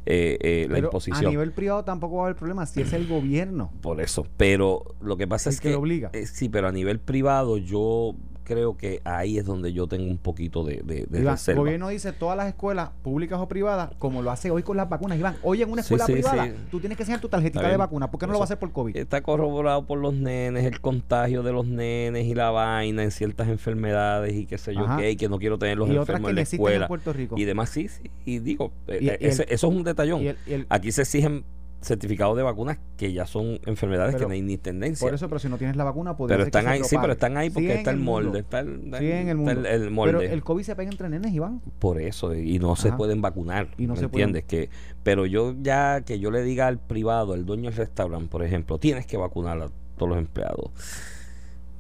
eh, 0.09 0.39
eh, 0.41 0.67
la 0.71 0.79
imposición. 0.79 1.27
a 1.27 1.31
nivel 1.31 1.51
privado 1.51 1.83
tampoco 1.85 2.17
va 2.19 2.23
a 2.23 2.27
haber 2.27 2.37
problema 2.37 2.65
si 2.67 2.83
es 2.83 2.93
el 2.93 3.07
gobierno. 3.09 3.73
Por 3.81 4.01
eso, 4.01 4.25
pero 4.37 4.95
lo 5.01 5.17
que 5.17 5.27
pasa 5.27 5.51
El 5.51 5.55
es 5.55 5.61
que 5.61 5.69
que, 5.71 5.73
lo 5.75 5.81
obliga. 5.81 6.11
eh, 6.13 6.27
sí, 6.27 6.49
pero 6.49 6.69
a 6.69 6.73
nivel 6.73 7.01
privado 7.01 7.57
yo 7.57 8.15
creo 8.47 8.77
que 8.77 9.01
ahí 9.05 9.37
es 9.39 9.45
donde 9.45 9.73
yo 9.73 9.87
tengo 9.87 10.09
un 10.11 10.19
poquito 10.19 10.65
de, 10.65 10.77
de, 10.85 11.05
de 11.07 11.21
Iván, 11.21 11.37
el 11.47 11.55
gobierno 11.57 11.89
dice 11.89 12.13
todas 12.13 12.37
las 12.37 12.47
escuelas 12.49 12.91
públicas 13.03 13.39
o 13.41 13.49
privadas, 13.49 13.91
como 13.99 14.23
lo 14.23 14.31
hace 14.31 14.51
hoy 14.51 14.63
con 14.63 14.77
las 14.77 14.89
vacunas. 14.89 15.19
Iván, 15.19 15.37
hoy 15.43 15.63
en 15.63 15.71
una 15.71 15.83
escuela 15.83 16.07
sí, 16.07 16.13
privada, 16.13 16.47
sí. 16.47 16.53
tú 16.71 16.81
tienes 16.81 16.97
que 16.97 17.03
enseñar 17.03 17.21
tu 17.21 17.29
tarjetita 17.29 17.69
de 17.69 17.77
vacuna. 17.77 18.11
¿Por 18.11 18.21
qué 18.21 18.27
no 18.27 18.33
lo 18.33 18.39
va 18.39 18.45
a 18.45 18.47
hacer 18.47 18.59
por 18.59 18.73
COVID? 18.73 18.97
Está 18.97 19.21
corroborado 19.23 19.85
por 19.87 19.99
los 19.99 20.15
nenes, 20.15 20.65
el 20.65 20.81
contagio 20.81 21.43
de 21.43 21.53
los 21.53 21.67
nenes 21.67 22.25
y 22.27 22.35
la 22.35 22.51
vaina 22.51 23.03
en 23.03 23.11
ciertas 23.11 23.49
enfermedades 23.49 24.33
y 24.35 24.47
qué 24.47 24.59
sé 24.59 24.73
yo 24.75 24.85
Ajá. 24.85 24.99
qué, 24.99 25.11
y 25.11 25.17
que 25.17 25.29
no 25.29 25.39
quiero 25.39 25.59
tener 25.59 25.77
los 25.77 25.89
y 25.89 25.93
otras 25.99 26.19
enfermos 26.21 26.29
que 26.29 26.31
en 26.31 26.37
la 26.37 26.41
existen 26.43 26.61
en 26.61 26.67
escuela. 26.73 26.89
Puerto 26.89 27.13
Rico. 27.13 27.35
Y 27.37 27.45
demás, 27.45 27.71
sí, 27.71 27.89
sí. 27.89 28.11
Y 28.25 28.39
digo, 28.39 28.73
eh, 28.87 28.99
Y- 29.01 29.05
y 29.05 29.09
el- 29.09 29.17
ese- 29.21 29.47
eso 29.53 29.67
es 29.69 29.75
un 29.75 29.83
detallón. 29.85 30.23
El- 30.47 30.67
Aquí 30.69 30.93
se 30.93 31.03
exigen 31.03 31.45
certificados 31.87 32.37
de 32.37 32.43
vacunas 32.43 32.79
que 32.97 33.13
ya 33.13 33.27
son 33.27 33.61
enfermedades 33.65 34.15
Pero 34.15 34.27
que 34.27 34.29
no 34.29 34.35
hay 34.35 34.43
ni 34.43 34.59
tendencia. 34.59 35.07
por 35.07 35.15
eso, 35.15 35.29
pero 35.29 35.39
si 35.39 35.49
no 35.49 35.57
tienes 35.57 35.77
la 35.77 35.85
vacuna, 35.85 36.17
podría 36.17 36.35
pero 36.37 36.45
que 36.45 36.49
están 36.49 36.67
ahí, 36.69 36.83
sí, 36.85 36.97
pero 37.01 37.13
están 37.13 37.37
ahí 37.37 37.49
porque 37.51 37.75
está 37.75 37.91
el 37.93 37.99
molde. 37.99 38.41
Está 38.41 38.61
el, 38.61 38.85
está 38.87 38.99
Sigue 38.99 39.21
en 39.21 39.29
el 39.29 39.39
está 39.39 39.55
mundo. 39.55 39.69
el 39.69 39.91
molde. 39.91 40.19
Pero 40.19 40.33
el 40.33 40.43
COVID 40.45 40.63
se 40.65 40.75
pega 40.77 40.91
entre 40.91 41.09
nenes, 41.09 41.33
Iván. 41.33 41.61
Por 41.79 42.01
eso, 42.01 42.35
y 42.35 42.59
no 42.59 42.75
se 42.77 42.93
pueden 42.93 43.23
vacunar. 43.23 43.69
Y 43.79 43.87
no 43.87 43.95
¿me 43.95 44.01
se 44.01 44.09
pueden- 44.09 44.31
entiendes? 44.37 44.45
Que, 44.45 44.69
pero 45.03 45.27
yo 45.27 45.55
ya 45.63 46.01
que 46.03 46.19
yo 46.19 46.31
le 46.31 46.43
diga 46.43 46.67
al 46.67 46.79
privado, 46.79 47.33
al 47.35 47.47
dueño 47.47 47.71
del 47.71 47.77
restaurante, 47.79 48.29
por 48.29 48.43
ejemplo, 48.43 48.79
tienes 48.79 49.07
que 49.07 49.17
vacunar 49.17 49.63
a 49.63 49.69
todos 49.97 50.09
los 50.11 50.19
empleados. 50.19 50.71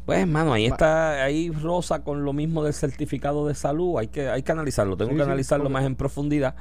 Pues, 0.04 0.20
hermano, 0.20 0.52
ahí 0.52 0.66
está, 0.66 1.24
ahí 1.24 1.50
rosa 1.50 2.04
con 2.04 2.24
lo 2.24 2.32
mismo 2.32 2.62
del 2.62 2.72
certificado 2.74 3.48
de 3.48 3.56
salud. 3.56 3.98
Hay 3.98 4.06
que, 4.06 4.28
hay 4.28 4.44
que 4.44 4.52
analizarlo, 4.52 4.96
tengo 4.96 5.10
Sí, 5.10 5.16
que 5.16 5.22
sí, 5.22 5.26
analizarlo 5.26 5.64
porque- 5.64 5.72
más 5.72 5.84
en 5.84 5.96
profundidad. 5.96 6.54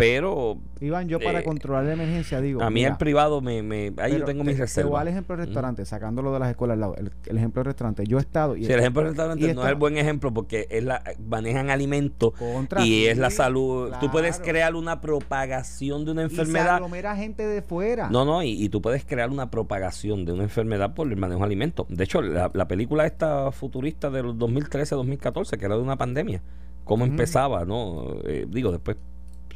Pero 0.00 0.58
Iván, 0.80 1.08
yo 1.08 1.20
para 1.20 1.40
Eh, 1.40 1.44
controlar 1.44 1.84
la 1.84 1.92
emergencia 1.92 2.40
digo. 2.40 2.62
a 2.62 2.70
mí 2.70 2.74
mira, 2.80 2.90
el 2.92 2.96
privado 2.96 3.40
me, 3.42 3.62
me 3.62 3.92
ahí 3.98 4.12
yo 4.18 4.24
tengo 4.24 4.42
te- 4.42 4.48
mis 4.48 4.56
te 4.56 4.62
reservas. 4.62 5.02
al 5.02 5.08
ejemplo 5.08 5.36
del 5.36 5.44
restaurante, 5.46 5.84
sacándolo 5.84 6.32
de 6.32 6.38
las 6.38 6.48
escuelas 6.50 6.74
al 6.74 6.80
lado. 6.80 6.96
El, 6.96 7.12
el 7.26 7.36
ejemplo 7.36 7.60
del 7.60 7.66
restaurante. 7.66 8.04
Yo 8.06 8.16
he 8.18 8.20
estado 8.20 8.56
y 8.56 8.64
Sí, 8.64 8.72
el 8.72 8.80
ejemplo 8.80 9.02
del 9.02 9.10
restaurante 9.10 9.54
no 9.54 9.62
es 9.62 9.68
el 9.68 9.74
buen 9.74 9.98
ejemplo 9.98 10.32
porque 10.32 10.66
es 10.70 10.82
la 10.82 11.02
manejan 11.28 11.68
alimentos 11.70 12.32
Contra, 12.38 12.84
y 12.84 13.06
es 13.06 13.18
la 13.18 13.30
salud. 13.30 13.92
Tú 14.00 14.10
puedes 14.10 14.36
claro. 14.36 14.50
crear 14.52 14.74
una 14.74 15.00
propagación 15.02 16.04
de 16.06 16.12
una 16.12 16.24
y 16.24 16.30
se 16.30 16.40
enfermedad. 16.40 16.76
aglomera 16.76 17.14
gente 17.14 17.46
de 17.46 17.60
fuera. 17.62 18.08
No, 18.10 18.24
no, 18.24 18.42
y, 18.42 18.50
y 18.52 18.68
tú 18.70 18.80
puedes 18.80 19.04
crear 19.04 19.30
una 19.30 19.50
propagación 19.50 20.24
de 20.24 20.32
una 20.32 20.44
enfermedad 20.44 20.94
por 20.94 21.08
el 21.08 21.16
manejo 21.18 21.40
de 21.40 21.46
alimentos. 21.46 21.86
De 21.90 22.04
hecho, 22.04 22.22
la, 22.22 22.50
la 22.54 22.66
película 22.66 23.04
esta 23.06 23.52
futurista 23.52 24.08
de 24.10 24.22
los 24.22 24.36
2013-2014, 24.36 25.58
que 25.58 25.64
era 25.66 25.76
de 25.76 25.82
una 25.82 25.96
pandemia, 25.96 26.42
cómo 26.84 27.04
empezaba, 27.04 27.64
¿no? 27.66 28.14
Eh, 28.24 28.46
digo, 28.48 28.72
después 28.72 28.96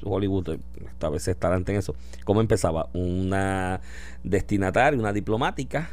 Hollywood 0.04 0.58
esta 0.86 1.08
vez 1.08 1.26
está 1.28 1.48
adelante 1.48 1.72
en 1.72 1.78
eso. 1.78 1.94
¿Cómo 2.24 2.40
empezaba? 2.40 2.88
Una 2.92 3.80
destinataria, 4.22 4.98
una 4.98 5.12
diplomática 5.12 5.90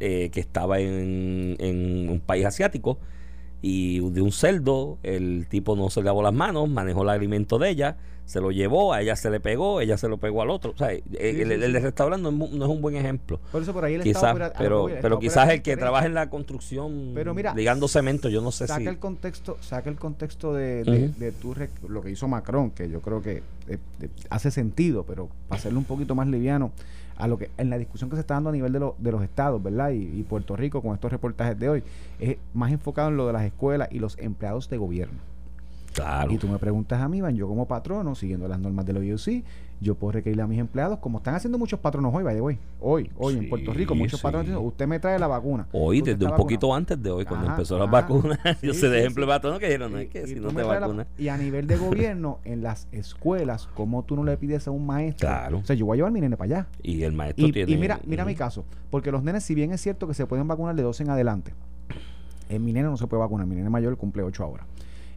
eh, 0.00 0.30
que 0.30 0.40
estaba 0.40 0.78
en 0.78 2.08
un 2.08 2.20
país 2.24 2.46
asiático 2.46 2.98
y 3.62 4.00
de 4.10 4.20
un 4.20 4.32
cerdo, 4.32 4.98
el 5.04 5.46
tipo 5.48 5.76
no 5.76 5.88
se 5.88 6.02
lavó 6.02 6.20
las 6.20 6.34
manos, 6.34 6.68
manejó 6.68 7.04
el 7.04 7.10
alimento 7.10 7.58
de 7.58 7.70
ella, 7.70 7.96
se 8.24 8.40
lo 8.40 8.50
llevó, 8.50 8.92
a 8.92 9.02
ella 9.02 9.14
se 9.14 9.30
le 9.30 9.38
pegó, 9.38 9.80
ella 9.80 9.96
se 9.96 10.08
lo 10.08 10.18
pegó 10.18 10.42
al 10.42 10.50
otro. 10.50 10.72
O 10.72 10.76
sea, 10.76 10.90
el, 10.90 11.02
el, 11.52 11.62
el 11.62 11.82
restaurante 11.82 12.22
no 12.22 12.44
es, 12.44 12.52
no 12.52 12.64
es, 12.64 12.70
un 12.70 12.82
buen 12.82 12.96
ejemplo. 12.96 13.38
Por 13.52 13.62
eso 13.62 13.72
por 13.72 13.84
ahí 13.84 13.94
el 13.94 14.02
quizás, 14.02 14.34
Estado, 14.34 14.52
pero, 14.58 14.88
pero 15.00 15.20
quizás 15.20 15.48
el 15.50 15.62
que 15.62 15.76
trabaja 15.76 16.06
en 16.06 16.14
la 16.14 16.28
construcción 16.28 17.12
pero 17.14 17.34
mira, 17.34 17.54
ligando 17.54 17.86
cemento, 17.86 18.28
yo 18.28 18.40
no 18.40 18.50
sé 18.50 18.66
saca 18.66 18.80
si... 18.80 18.86
El 18.86 18.98
contexto, 18.98 19.56
saca 19.60 19.88
el 19.90 19.96
contexto 19.96 20.52
de, 20.52 20.82
de, 20.82 21.08
de 21.08 21.30
tu, 21.30 21.54
lo 21.88 22.02
que 22.02 22.10
hizo 22.10 22.26
Macron, 22.26 22.72
que 22.72 22.90
yo 22.90 23.00
creo 23.00 23.22
que 23.22 23.44
eh, 23.68 23.78
hace 24.28 24.50
sentido, 24.50 25.04
pero 25.04 25.28
para 25.48 25.60
hacerlo 25.60 25.78
un 25.78 25.84
poquito 25.84 26.16
más 26.16 26.26
liviano 26.26 26.72
a 27.22 27.28
lo 27.28 27.38
que 27.38 27.50
en 27.56 27.70
la 27.70 27.78
discusión 27.78 28.10
que 28.10 28.16
se 28.16 28.20
está 28.20 28.34
dando 28.34 28.50
a 28.50 28.52
nivel 28.52 28.72
de, 28.72 28.80
lo, 28.80 28.96
de 28.98 29.12
los 29.12 29.22
estados, 29.22 29.62
¿verdad? 29.62 29.90
Y, 29.90 29.98
y 30.18 30.24
Puerto 30.24 30.56
Rico 30.56 30.82
con 30.82 30.92
estos 30.92 31.12
reportajes 31.12 31.56
de 31.56 31.68
hoy, 31.68 31.84
es 32.18 32.36
más 32.52 32.72
enfocado 32.72 33.10
en 33.10 33.16
lo 33.16 33.28
de 33.28 33.32
las 33.32 33.44
escuelas 33.44 33.88
y 33.92 34.00
los 34.00 34.18
empleados 34.18 34.68
de 34.68 34.76
gobierno. 34.76 35.18
Claro. 35.92 36.32
Y 36.32 36.38
tú 36.38 36.48
me 36.48 36.58
preguntas 36.58 37.00
a 37.00 37.08
mí, 37.08 37.20
Van, 37.20 37.36
yo 37.36 37.46
como 37.46 37.66
patrono, 37.66 38.16
siguiendo 38.16 38.48
las 38.48 38.58
normas 38.58 38.86
del 38.86 38.96
OUC, 38.96 39.44
yo 39.82 39.96
puedo 39.96 40.12
requerirle 40.12 40.42
a 40.42 40.46
mis 40.46 40.60
empleados, 40.60 40.98
como 41.00 41.18
están 41.18 41.34
haciendo 41.34 41.58
muchos 41.58 41.80
patronos 41.80 42.14
hoy, 42.14 42.22
by 42.22 42.38
hoy, 42.40 42.58
hoy, 42.80 43.10
hoy 43.16 43.36
en 43.36 43.48
Puerto 43.48 43.72
Rico, 43.72 43.94
muchos 43.94 44.20
sí. 44.20 44.22
patronos 44.22 44.46
dicen, 44.46 44.64
usted 44.64 44.86
me 44.86 45.00
trae 45.00 45.18
la 45.18 45.26
vacuna. 45.26 45.66
Hoy, 45.72 46.00
desde 46.00 46.24
un 46.24 46.36
poquito 46.36 46.72
antes 46.72 47.02
de 47.02 47.10
hoy, 47.10 47.24
cuando 47.24 47.46
ajá, 47.46 47.56
empezó 47.56 47.78
la 47.78 47.86
vacuna, 47.86 48.38
sí, 48.60 48.68
yo 48.68 48.74
sé 48.74 48.88
de 48.88 49.00
ejemplo 49.00 49.26
patrono 49.26 49.58
que 49.58 49.66
dijeron, 49.66 49.92
no 49.92 49.98
es 49.98 50.08
que 50.08 50.26
si 50.26 50.36
no 50.36 50.48
te 50.48 50.62
vacunas. 50.62 51.06
Y 51.18 51.28
a 51.28 51.36
nivel 51.36 51.66
de 51.66 51.76
gobierno, 51.76 52.38
en 52.44 52.62
las 52.62 52.86
escuelas, 52.92 53.68
¿cómo 53.74 54.04
tú 54.04 54.16
no 54.16 54.24
le 54.24 54.36
pides 54.36 54.68
a 54.68 54.70
un 54.70 54.86
maestro? 54.86 55.28
Claro. 55.28 55.58
O 55.58 55.64
sea, 55.64 55.74
yo 55.74 55.86
voy 55.86 55.96
a 55.96 55.96
llevar 55.96 56.10
a 56.10 56.12
mi 56.12 56.20
nene 56.20 56.36
para 56.36 56.56
allá. 56.56 56.66
Y 56.82 57.02
el 57.02 57.12
maestro 57.12 57.46
y, 57.46 57.52
tiene... 57.52 57.72
Y 57.72 57.76
mira, 57.76 58.00
mira 58.06 58.22
uh 58.22 58.26
-huh. 58.26 58.30
mi 58.30 58.36
caso, 58.36 58.64
porque 58.90 59.10
los 59.10 59.22
nenes, 59.22 59.42
si 59.42 59.54
bien 59.54 59.72
es 59.72 59.80
cierto 59.80 60.06
que 60.06 60.14
se 60.14 60.26
pueden 60.26 60.46
vacunar 60.46 60.76
de 60.76 60.82
12 60.82 61.02
en 61.02 61.10
adelante, 61.10 61.54
en 62.48 62.64
mi 62.64 62.72
nene 62.72 62.88
no 62.88 62.96
se 62.96 63.06
puede 63.06 63.20
vacunar, 63.20 63.46
mi 63.46 63.56
nene 63.56 63.70
mayor 63.70 63.96
cumple 63.96 64.22
8 64.22 64.44
ahora. 64.44 64.66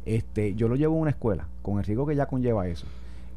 Este, 0.05 0.53
yo 0.55 0.67
lo 0.67 0.75
llevo 0.75 0.95
a 0.95 0.99
una 0.99 1.09
escuela 1.11 1.47
con 1.61 1.77
el 1.79 1.83
riesgo 1.83 2.05
que 2.05 2.15
ya 2.15 2.27
conlleva 2.27 2.67
eso. 2.67 2.85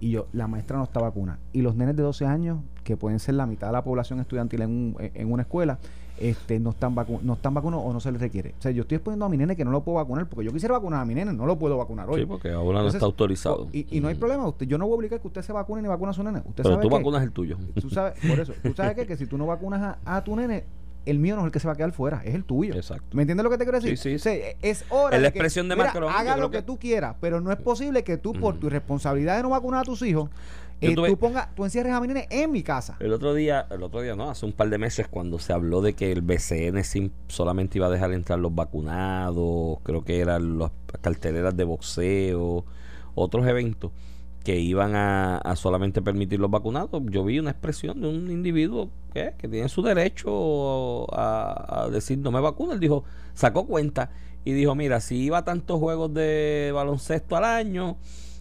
Y 0.00 0.10
yo, 0.10 0.26
la 0.32 0.46
maestra 0.46 0.78
no 0.78 0.84
está 0.84 1.00
vacuna. 1.00 1.38
Y 1.52 1.62
los 1.62 1.74
nenes 1.76 1.96
de 1.96 2.02
12 2.02 2.26
años, 2.26 2.60
que 2.84 2.96
pueden 2.96 3.18
ser 3.18 3.34
la 3.34 3.46
mitad 3.46 3.68
de 3.68 3.72
la 3.72 3.82
población 3.82 4.20
estudiantil 4.20 4.62
en, 4.62 4.70
un, 4.70 4.96
en 4.98 5.32
una 5.32 5.42
escuela, 5.42 5.78
este, 6.20 6.58
no 6.58 6.70
están 6.70 6.94
vacu 6.94 7.20
no 7.22 7.34
están 7.34 7.54
vacunados 7.54 7.84
o 7.86 7.92
no 7.92 8.00
se 8.00 8.10
les 8.12 8.20
requiere. 8.20 8.54
O 8.58 8.62
sea, 8.62 8.70
yo 8.70 8.82
estoy 8.82 8.96
exponiendo 8.96 9.24
a 9.24 9.28
mi 9.28 9.36
nene 9.36 9.56
que 9.56 9.64
no 9.64 9.70
lo 9.70 9.82
puedo 9.82 9.96
vacunar 9.96 10.28
porque 10.28 10.44
yo 10.44 10.52
quisiera 10.52 10.74
vacunar 10.74 11.00
a 11.00 11.04
mi 11.04 11.14
nene, 11.14 11.32
no 11.32 11.46
lo 11.46 11.58
puedo 11.58 11.76
vacunar 11.76 12.08
hoy. 12.08 12.20
Sí, 12.20 12.26
porque 12.26 12.50
ahora 12.50 12.82
no 12.82 12.88
está 12.88 13.04
autorizado. 13.04 13.68
Y, 13.72 13.86
y 13.96 14.00
no 14.00 14.08
hay 14.08 14.14
problema, 14.14 14.46
usted, 14.46 14.66
yo 14.66 14.78
no 14.78 14.86
voy 14.86 14.94
a 14.94 14.96
obligar 14.96 15.20
que 15.20 15.26
usted 15.26 15.42
se 15.42 15.52
vacune 15.52 15.82
ni 15.82 15.88
vacune 15.88 16.10
a 16.10 16.14
su 16.14 16.22
nene. 16.22 16.38
Usted 16.38 16.62
Pero 16.62 16.70
sabe 16.70 16.82
tú 16.82 16.88
que, 16.88 16.94
vacunas 16.94 17.22
el 17.22 17.32
tuyo. 17.32 17.56
Tú 17.80 17.90
sabes, 17.90 18.14
por 18.26 18.38
eso, 18.38 18.52
tú 18.62 18.72
sabes 18.74 18.94
que, 18.94 19.06
que 19.06 19.16
si 19.16 19.26
tú 19.26 19.38
no 19.38 19.46
vacunas 19.46 19.98
a, 20.04 20.16
a 20.16 20.24
tu 20.24 20.34
nene, 20.34 20.64
el 21.10 21.18
mío 21.18 21.34
no 21.36 21.42
es 21.42 21.46
el 21.46 21.52
que 21.52 21.60
se 21.60 21.66
va 21.66 21.72
a 21.74 21.76
quedar 21.76 21.92
fuera, 21.92 22.22
es 22.24 22.34
el 22.34 22.44
tuyo. 22.44 22.74
Exacto. 22.74 23.16
¿Me 23.16 23.22
entiendes 23.22 23.44
lo 23.44 23.50
que 23.50 23.58
te 23.58 23.64
quiero 23.64 23.80
decir? 23.80 23.96
Sí, 23.98 24.10
sí. 24.10 24.14
O 24.16 24.18
sea, 24.18 24.34
es 24.62 24.84
hora 24.90 25.16
es 25.16 25.22
la 25.22 25.28
de 25.28 25.32
que, 25.32 25.38
expresión 25.38 25.68
de 25.68 25.76
mira, 25.76 25.86
Macron. 25.88 26.12
Haga 26.12 26.36
lo 26.36 26.50
que, 26.50 26.58
que, 26.58 26.62
tú 26.62 26.78
quieras, 26.78 27.16
pero 27.20 27.40
no 27.40 27.50
es 27.52 27.58
posible 27.58 28.04
que 28.04 28.16
tú, 28.16 28.32
por 28.32 28.58
tu 28.58 28.66
irresponsabilidad 28.68 29.36
de 29.36 29.42
no 29.42 29.50
vacunar 29.50 29.80
a 29.80 29.84
tus 29.84 30.02
hijos, 30.02 30.30
eh, 30.80 30.94
tuve- 30.94 31.08
tú 31.08 31.16
pongas, 31.18 31.52
tú 31.56 31.64
encierres 31.64 31.92
a 31.92 32.00
mi 32.00 32.06
nene 32.06 32.28
en 32.30 32.52
mi 32.52 32.62
casa. 32.62 32.96
El 33.00 33.12
otro 33.12 33.34
día, 33.34 33.66
el 33.70 33.82
otro 33.82 34.00
día 34.00 34.14
no, 34.14 34.30
hace 34.30 34.46
un 34.46 34.52
par 34.52 34.68
de 34.70 34.78
meses 34.78 35.08
cuando 35.08 35.38
se 35.40 35.52
habló 35.52 35.80
de 35.82 35.94
que 35.94 36.12
el 36.12 36.22
BCN 36.22 36.84
sim- 36.84 37.10
solamente 37.26 37.78
iba 37.78 37.86
a 37.88 37.90
dejar 37.90 38.12
entrar 38.12 38.38
los 38.38 38.54
vacunados, 38.54 39.78
creo 39.82 40.04
que 40.04 40.20
eran 40.20 40.58
las 40.58 40.70
carteleras 41.00 41.56
de 41.56 41.64
boxeo, 41.64 42.64
otros 43.14 43.46
eventos 43.46 43.90
que 44.44 44.58
iban 44.58 44.94
a, 44.94 45.38
a 45.38 45.56
solamente 45.56 46.00
permitir 46.02 46.40
los 46.40 46.50
vacunados, 46.50 47.02
yo 47.10 47.24
vi 47.24 47.38
una 47.38 47.50
expresión 47.50 48.00
de 48.00 48.08
un 48.08 48.30
individuo 48.30 48.90
que, 49.12 49.32
tiene 49.48 49.68
su 49.68 49.82
derecho 49.82 51.12
a, 51.14 51.84
a 51.84 51.88
decir 51.88 52.18
no 52.18 52.30
me 52.30 52.40
vacuno, 52.40 52.72
él 52.72 52.80
dijo, 52.80 53.04
sacó 53.34 53.66
cuenta 53.66 54.10
y 54.44 54.52
dijo, 54.52 54.74
mira, 54.74 55.00
si 55.00 55.16
iba 55.16 55.38
a 55.38 55.44
tantos 55.44 55.78
juegos 55.78 56.14
de 56.14 56.70
baloncesto 56.72 57.36
al 57.36 57.44
año, 57.44 57.96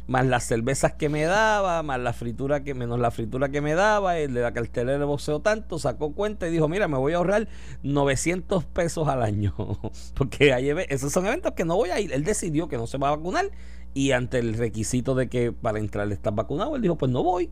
más 0.08 0.26
las 0.26 0.46
cervezas 0.46 0.94
que 0.94 1.10
me 1.10 1.24
daba, 1.24 1.84
más 1.84 2.00
la 2.00 2.14
fritura 2.14 2.64
que 2.64 2.74
menos 2.74 3.00
la 3.00 3.12
fritura 3.12 3.50
que 3.50 3.62
me 3.62 3.76
daba, 3.76 4.18
el 4.18 4.34
de 4.34 4.42
la 4.42 4.54
cartelera 4.54 4.98
de 4.98 5.06
boxeo 5.06 5.42
tanto, 5.42 5.80
sacó 5.80 6.14
cuenta 6.14 6.48
y 6.48 6.52
dijo, 6.52 6.68
mira, 6.68 6.88
me 6.88 6.98
voy 6.98 7.14
a 7.14 7.18
ahorrar 7.18 7.48
900 7.84 8.64
pesos 8.66 9.08
al 9.08 9.22
año, 9.22 9.54
porque 10.16 10.54
hay, 10.54 10.70
esos 10.90 11.12
son 11.12 11.28
eventos 11.28 11.54
que 11.54 11.66
no 11.66 11.76
voy 11.76 11.90
a 11.90 12.00
ir, 12.00 12.14
él 12.14 12.24
decidió 12.24 12.68
que 12.68 12.78
no 12.78 12.88
se 12.88 12.98
va 12.98 13.10
a 13.10 13.16
vacunar 13.18 13.52
y 13.94 14.12
ante 14.12 14.40
el 14.40 14.54
requisito 14.54 15.16
de 15.16 15.28
que 15.28 15.52
para 15.52 15.80
entrar 15.80 16.12
estás 16.12 16.34
vacunado, 16.34 16.76
él 16.76 16.82
dijo, 16.82 16.98
pues 16.98 17.12
no 17.12 17.24
voy. 17.24 17.50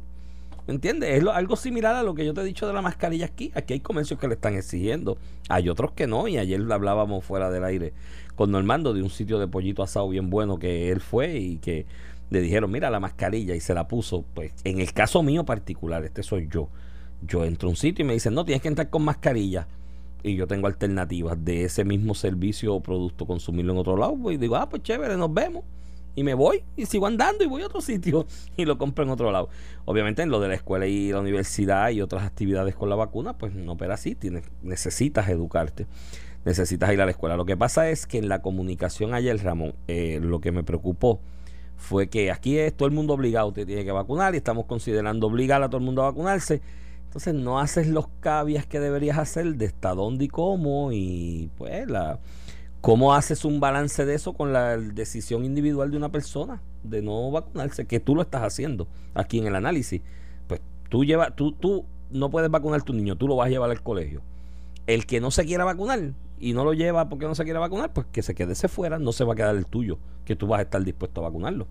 ¿Me 0.67 0.73
entiendes? 0.73 1.11
Es 1.11 1.23
lo, 1.23 1.31
algo 1.31 1.55
similar 1.55 1.95
a 1.95 2.01
lo 2.01 2.15
que 2.15 2.25
yo 2.25 2.33
te 2.33 2.41
he 2.41 2.43
dicho 2.43 2.65
de 2.65 2.73
la 2.73 2.81
mascarilla 2.81 3.25
aquí. 3.25 3.51
Aquí 3.53 3.73
hay 3.73 3.79
comercios 3.81 4.19
que 4.19 4.27
le 4.27 4.33
están 4.33 4.55
exigiendo. 4.55 5.17
Hay 5.47 5.69
otros 5.69 5.91
que 5.91 6.07
no. 6.07 6.27
Y 6.27 6.39
ayer 6.39 6.59
hablábamos 6.71 7.23
fuera 7.23 7.51
del 7.51 7.63
aire 7.63 7.93
con 8.35 8.51
Normando 8.51 8.93
de 8.93 9.03
un 9.03 9.09
sitio 9.09 9.37
de 9.39 9.47
pollito 9.47 9.83
asado 9.83 10.09
bien 10.09 10.29
bueno 10.29 10.57
que 10.57 10.91
él 10.91 11.01
fue 11.01 11.37
y 11.37 11.57
que 11.57 11.85
le 12.29 12.41
dijeron, 12.41 12.71
mira 12.71 12.89
la 12.89 12.99
mascarilla 12.99 13.55
y 13.55 13.59
se 13.59 13.73
la 13.73 13.87
puso. 13.87 14.25
Pues 14.33 14.53
en 14.63 14.79
el 14.79 14.93
caso 14.93 15.23
mío 15.23 15.45
particular, 15.45 16.03
este 16.03 16.23
soy 16.23 16.47
yo. 16.49 16.69
Yo 17.21 17.45
entro 17.45 17.69
a 17.69 17.71
un 17.71 17.75
sitio 17.75 18.03
y 18.03 18.07
me 18.07 18.13
dicen, 18.13 18.33
no, 18.33 18.45
tienes 18.45 18.61
que 18.61 18.67
entrar 18.67 18.89
con 18.89 19.03
mascarilla. 19.03 19.67
Y 20.23 20.35
yo 20.35 20.47
tengo 20.47 20.67
alternativas 20.67 21.43
de 21.43 21.65
ese 21.65 21.85
mismo 21.85 22.15
servicio 22.15 22.73
o 22.73 22.81
producto, 22.81 23.27
consumirlo 23.27 23.73
en 23.73 23.79
otro 23.79 23.95
lado. 23.95 24.15
Pues, 24.15 24.35
y 24.35 24.37
digo, 24.37 24.55
ah, 24.55 24.67
pues 24.67 24.81
chévere, 24.83 25.17
nos 25.17 25.33
vemos 25.33 25.63
y 26.15 26.23
me 26.23 26.33
voy 26.33 26.63
y 26.75 26.85
sigo 26.85 27.07
andando 27.07 27.43
y 27.43 27.47
voy 27.47 27.61
a 27.61 27.67
otro 27.67 27.81
sitio 27.81 28.25
y 28.57 28.65
lo 28.65 28.77
compro 28.77 29.03
en 29.03 29.11
otro 29.11 29.31
lado. 29.31 29.49
Obviamente 29.85 30.21
en 30.21 30.29
lo 30.29 30.39
de 30.39 30.47
la 30.47 30.55
escuela 30.55 30.87
y 30.87 31.11
la 31.11 31.19
universidad 31.19 31.89
y 31.89 32.01
otras 32.01 32.23
actividades 32.23 32.75
con 32.75 32.89
la 32.89 32.95
vacuna, 32.95 33.37
pues 33.37 33.53
no 33.53 33.73
opera 33.73 33.95
así, 33.95 34.15
tienes, 34.15 34.45
necesitas 34.63 35.29
educarte, 35.29 35.85
necesitas 36.45 36.91
ir 36.93 37.01
a 37.01 37.05
la 37.05 37.11
escuela. 37.11 37.35
Lo 37.35 37.45
que 37.45 37.57
pasa 37.57 37.89
es 37.89 38.07
que 38.07 38.17
en 38.17 38.29
la 38.29 38.41
comunicación 38.41 39.13
ayer, 39.13 39.37
Ramón, 39.43 39.75
eh, 39.87 40.19
lo 40.21 40.39
que 40.39 40.51
me 40.51 40.63
preocupó 40.63 41.19
fue 41.77 42.07
que 42.07 42.31
aquí 42.31 42.57
es 42.57 42.75
todo 42.75 42.87
el 42.87 42.93
mundo 42.93 43.13
obligado, 43.13 43.51
te 43.51 43.65
tiene 43.65 43.83
que 43.83 43.91
vacunar 43.91 44.33
y 44.33 44.37
estamos 44.37 44.65
considerando 44.65 45.27
obligar 45.27 45.61
a 45.63 45.67
todo 45.69 45.77
el 45.77 45.83
mundo 45.83 46.01
a 46.03 46.05
vacunarse. 46.05 46.61
Entonces 47.05 47.33
no 47.33 47.59
haces 47.59 47.87
los 47.87 48.07
cavias 48.19 48.65
que 48.65 48.79
deberías 48.79 49.17
hacer 49.17 49.55
de 49.55 49.67
hasta 49.67 49.93
dónde 49.93 50.25
y 50.25 50.27
cómo 50.27 50.91
y 50.91 51.49
pues 51.57 51.87
la 51.89 52.19
¿Cómo 52.85 53.15
haces 53.15 53.45
un 53.45 53.59
balance 53.59 54.05
de 54.05 54.13
eso 54.13 54.33
con 54.33 54.53
la 54.53 54.77
decisión 54.77 55.43
individual 55.43 55.89
de 55.89 55.97
una 55.97 56.09
persona 56.09 56.61
de 56.83 57.01
no 57.01 57.31
vacunarse? 57.31 57.87
Que 57.87 57.99
tú 57.99 58.13
lo 58.13 58.21
estás 58.21 58.43
haciendo 58.43 58.87
aquí 59.15 59.39
en 59.39 59.47
el 59.47 59.55
análisis. 59.55 60.03
Pues 60.45 60.61
tú 60.87 61.03
llevas, 61.03 61.35
tú, 61.35 61.53
tú 61.53 61.85
no 62.11 62.29
puedes 62.29 62.51
vacunar 62.51 62.81
a 62.81 62.83
tu 62.83 62.93
niño, 62.93 63.15
tú 63.15 63.27
lo 63.27 63.37
vas 63.37 63.47
a 63.47 63.49
llevar 63.49 63.71
al 63.71 63.81
colegio. 63.81 64.21
El 64.85 65.07
que 65.07 65.19
no 65.19 65.31
se 65.31 65.45
quiera 65.45 65.63
vacunar 65.63 66.13
y 66.39 66.53
no 66.53 66.63
lo 66.63 66.73
lleva 66.73 67.07
porque 67.09 67.25
no 67.25 67.35
se 67.35 67.43
quiere 67.43 67.59
vacunar, 67.59 67.93
pues 67.93 68.07
que 68.11 68.21
se 68.21 68.35
quede 68.35 68.55
fuera, 68.55 68.99
no 68.99 69.11
se 69.11 69.23
va 69.23 69.33
a 69.33 69.35
quedar 69.35 69.55
el 69.55 69.65
tuyo, 69.65 69.97
que 70.25 70.35
tú 70.35 70.47
vas 70.47 70.59
a 70.59 70.63
estar 70.63 70.83
dispuesto 70.83 71.21
a 71.21 71.25
vacunarlo. 71.25 71.67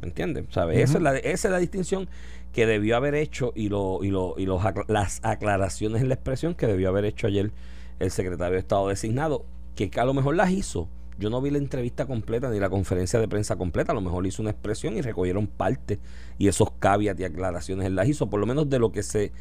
¿Me 0.00 0.08
entiendes? 0.08 0.46
¿Sabes? 0.50 0.76
Uh 0.76 0.80
-huh. 0.80 0.84
esa, 0.84 0.98
es 0.98 1.02
la, 1.02 1.16
esa 1.16 1.48
es 1.48 1.52
la 1.52 1.58
distinción 1.58 2.08
que 2.52 2.66
debió 2.66 2.96
haber 2.96 3.14
hecho 3.14 3.52
y, 3.56 3.68
lo, 3.68 4.04
y, 4.04 4.10
lo, 4.10 4.34
y 4.38 4.46
los, 4.46 4.62
las 4.88 5.20
aclaraciones 5.24 6.02
en 6.02 6.08
la 6.08 6.14
expresión 6.14 6.54
que 6.54 6.66
debió 6.66 6.88
haber 6.88 7.04
hecho 7.04 7.26
ayer 7.26 7.52
el 7.98 8.10
secretario 8.10 8.54
de 8.54 8.60
Estado 8.60 8.88
designado 8.88 9.44
que 9.74 9.90
a 9.96 10.04
lo 10.04 10.14
mejor 10.14 10.36
las 10.36 10.50
hizo. 10.50 10.88
Yo 11.18 11.30
no 11.30 11.40
vi 11.40 11.50
la 11.50 11.58
entrevista 11.58 12.06
completa 12.06 12.50
ni 12.50 12.58
la 12.58 12.70
conferencia 12.70 13.20
de 13.20 13.28
prensa 13.28 13.56
completa. 13.56 13.92
A 13.92 13.94
lo 13.94 14.00
mejor 14.00 14.26
hizo 14.26 14.42
una 14.42 14.50
expresión 14.50 14.96
y 14.96 15.00
recogieron 15.00 15.46
parte. 15.46 16.00
Y 16.38 16.48
esos 16.48 16.72
caveats 16.78 17.20
y 17.20 17.24
aclaraciones 17.24 17.86
él 17.86 17.94
las 17.94 18.08
hizo. 18.08 18.28
Por 18.28 18.40
lo 18.40 18.46
menos 18.46 18.68
de 18.68 18.78
lo 18.78 18.90
que 18.90 19.02
se 19.02 19.32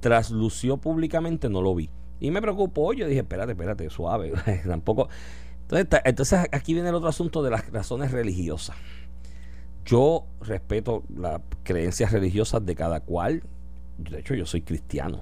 traslució 0.00 0.76
públicamente 0.78 1.48
no 1.48 1.62
lo 1.62 1.74
vi. 1.74 1.88
Y 2.20 2.30
me 2.30 2.40
preocupó. 2.40 2.92
Yo 2.92 3.06
dije, 3.06 3.20
espérate, 3.20 3.52
espérate, 3.52 3.90
suave. 3.90 4.32
Tampoco. 4.66 5.08
Entonces, 5.62 6.00
entonces 6.04 6.46
aquí 6.52 6.74
viene 6.74 6.88
el 6.88 6.94
otro 6.94 7.08
asunto 7.08 7.42
de 7.42 7.50
las 7.50 7.70
razones 7.70 8.12
religiosas. 8.12 8.76
Yo 9.84 10.26
respeto 10.40 11.04
las 11.16 11.40
creencias 11.62 12.12
religiosas 12.12 12.64
de 12.64 12.74
cada 12.74 13.00
cual. 13.00 13.42
De 13.98 14.20
hecho, 14.20 14.34
yo 14.34 14.46
soy 14.46 14.62
cristiano. 14.62 15.20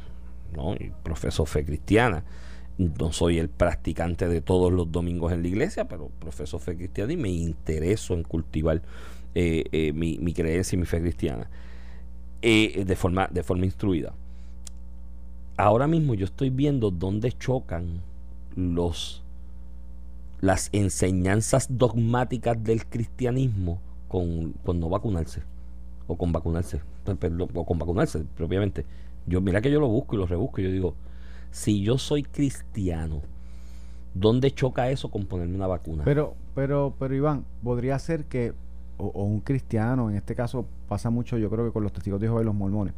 ¿no? 0.52 0.74
Y 0.74 0.92
profeso 1.02 1.46
fe 1.46 1.64
cristiana 1.64 2.24
no 2.78 3.12
soy 3.12 3.38
el 3.38 3.48
practicante 3.48 4.28
de 4.28 4.40
todos 4.40 4.72
los 4.72 4.90
domingos 4.90 5.32
en 5.32 5.42
la 5.42 5.48
iglesia, 5.48 5.88
pero 5.88 6.10
profeso 6.20 6.58
fe 6.60 6.76
cristiana 6.76 7.12
y 7.12 7.16
me 7.16 7.28
intereso 7.28 8.14
en 8.14 8.22
cultivar 8.22 8.82
eh, 9.34 9.64
eh, 9.72 9.92
mi, 9.92 10.18
mi, 10.18 10.32
creencia 10.32 10.76
y 10.76 10.78
mi 10.78 10.86
fe 10.86 11.00
cristiana 11.00 11.50
eh, 12.40 12.84
de, 12.86 12.96
forma, 12.96 13.28
de 13.30 13.42
forma 13.42 13.64
instruida. 13.64 14.14
Ahora 15.58 15.86
mismo 15.86 16.14
yo 16.14 16.24
estoy 16.24 16.48
viendo 16.48 16.90
dónde 16.90 17.32
chocan 17.32 18.00
los 18.56 19.22
las 20.40 20.70
enseñanzas 20.72 21.66
dogmáticas 21.68 22.62
del 22.62 22.86
cristianismo 22.86 23.80
con, 24.06 24.52
con 24.64 24.78
no 24.78 24.88
vacunarse 24.88 25.42
o 26.06 26.16
con 26.16 26.30
vacunarse 26.30 26.80
o 27.54 27.66
con 27.66 27.76
vacunarse 27.76 28.24
propiamente 28.36 28.86
yo 29.26 29.40
mira 29.40 29.60
que 29.60 29.68
yo 29.68 29.80
lo 29.80 29.88
busco 29.88 30.14
y 30.14 30.18
lo 30.18 30.26
rebusco 30.26 30.60
y 30.60 30.64
yo 30.64 30.70
digo 30.70 30.94
si 31.50 31.82
yo 31.82 31.98
soy 31.98 32.22
cristiano, 32.22 33.22
¿dónde 34.14 34.50
choca 34.50 34.90
eso 34.90 35.10
con 35.10 35.26
ponerme 35.26 35.56
una 35.56 35.66
vacuna? 35.66 36.04
Pero, 36.04 36.34
pero, 36.54 36.94
pero 36.98 37.14
Iván, 37.14 37.44
podría 37.62 37.98
ser 37.98 38.24
que, 38.24 38.52
o, 38.96 39.06
o, 39.06 39.24
un 39.24 39.40
cristiano, 39.40 40.10
en 40.10 40.16
este 40.16 40.34
caso 40.34 40.66
pasa 40.88 41.10
mucho, 41.10 41.38
yo 41.38 41.50
creo 41.50 41.66
que 41.66 41.72
con 41.72 41.82
los 41.82 41.92
testigos 41.92 42.20
de 42.20 42.26
Jehová 42.26 42.42
y 42.42 42.44
los 42.44 42.54
mormones, 42.54 42.94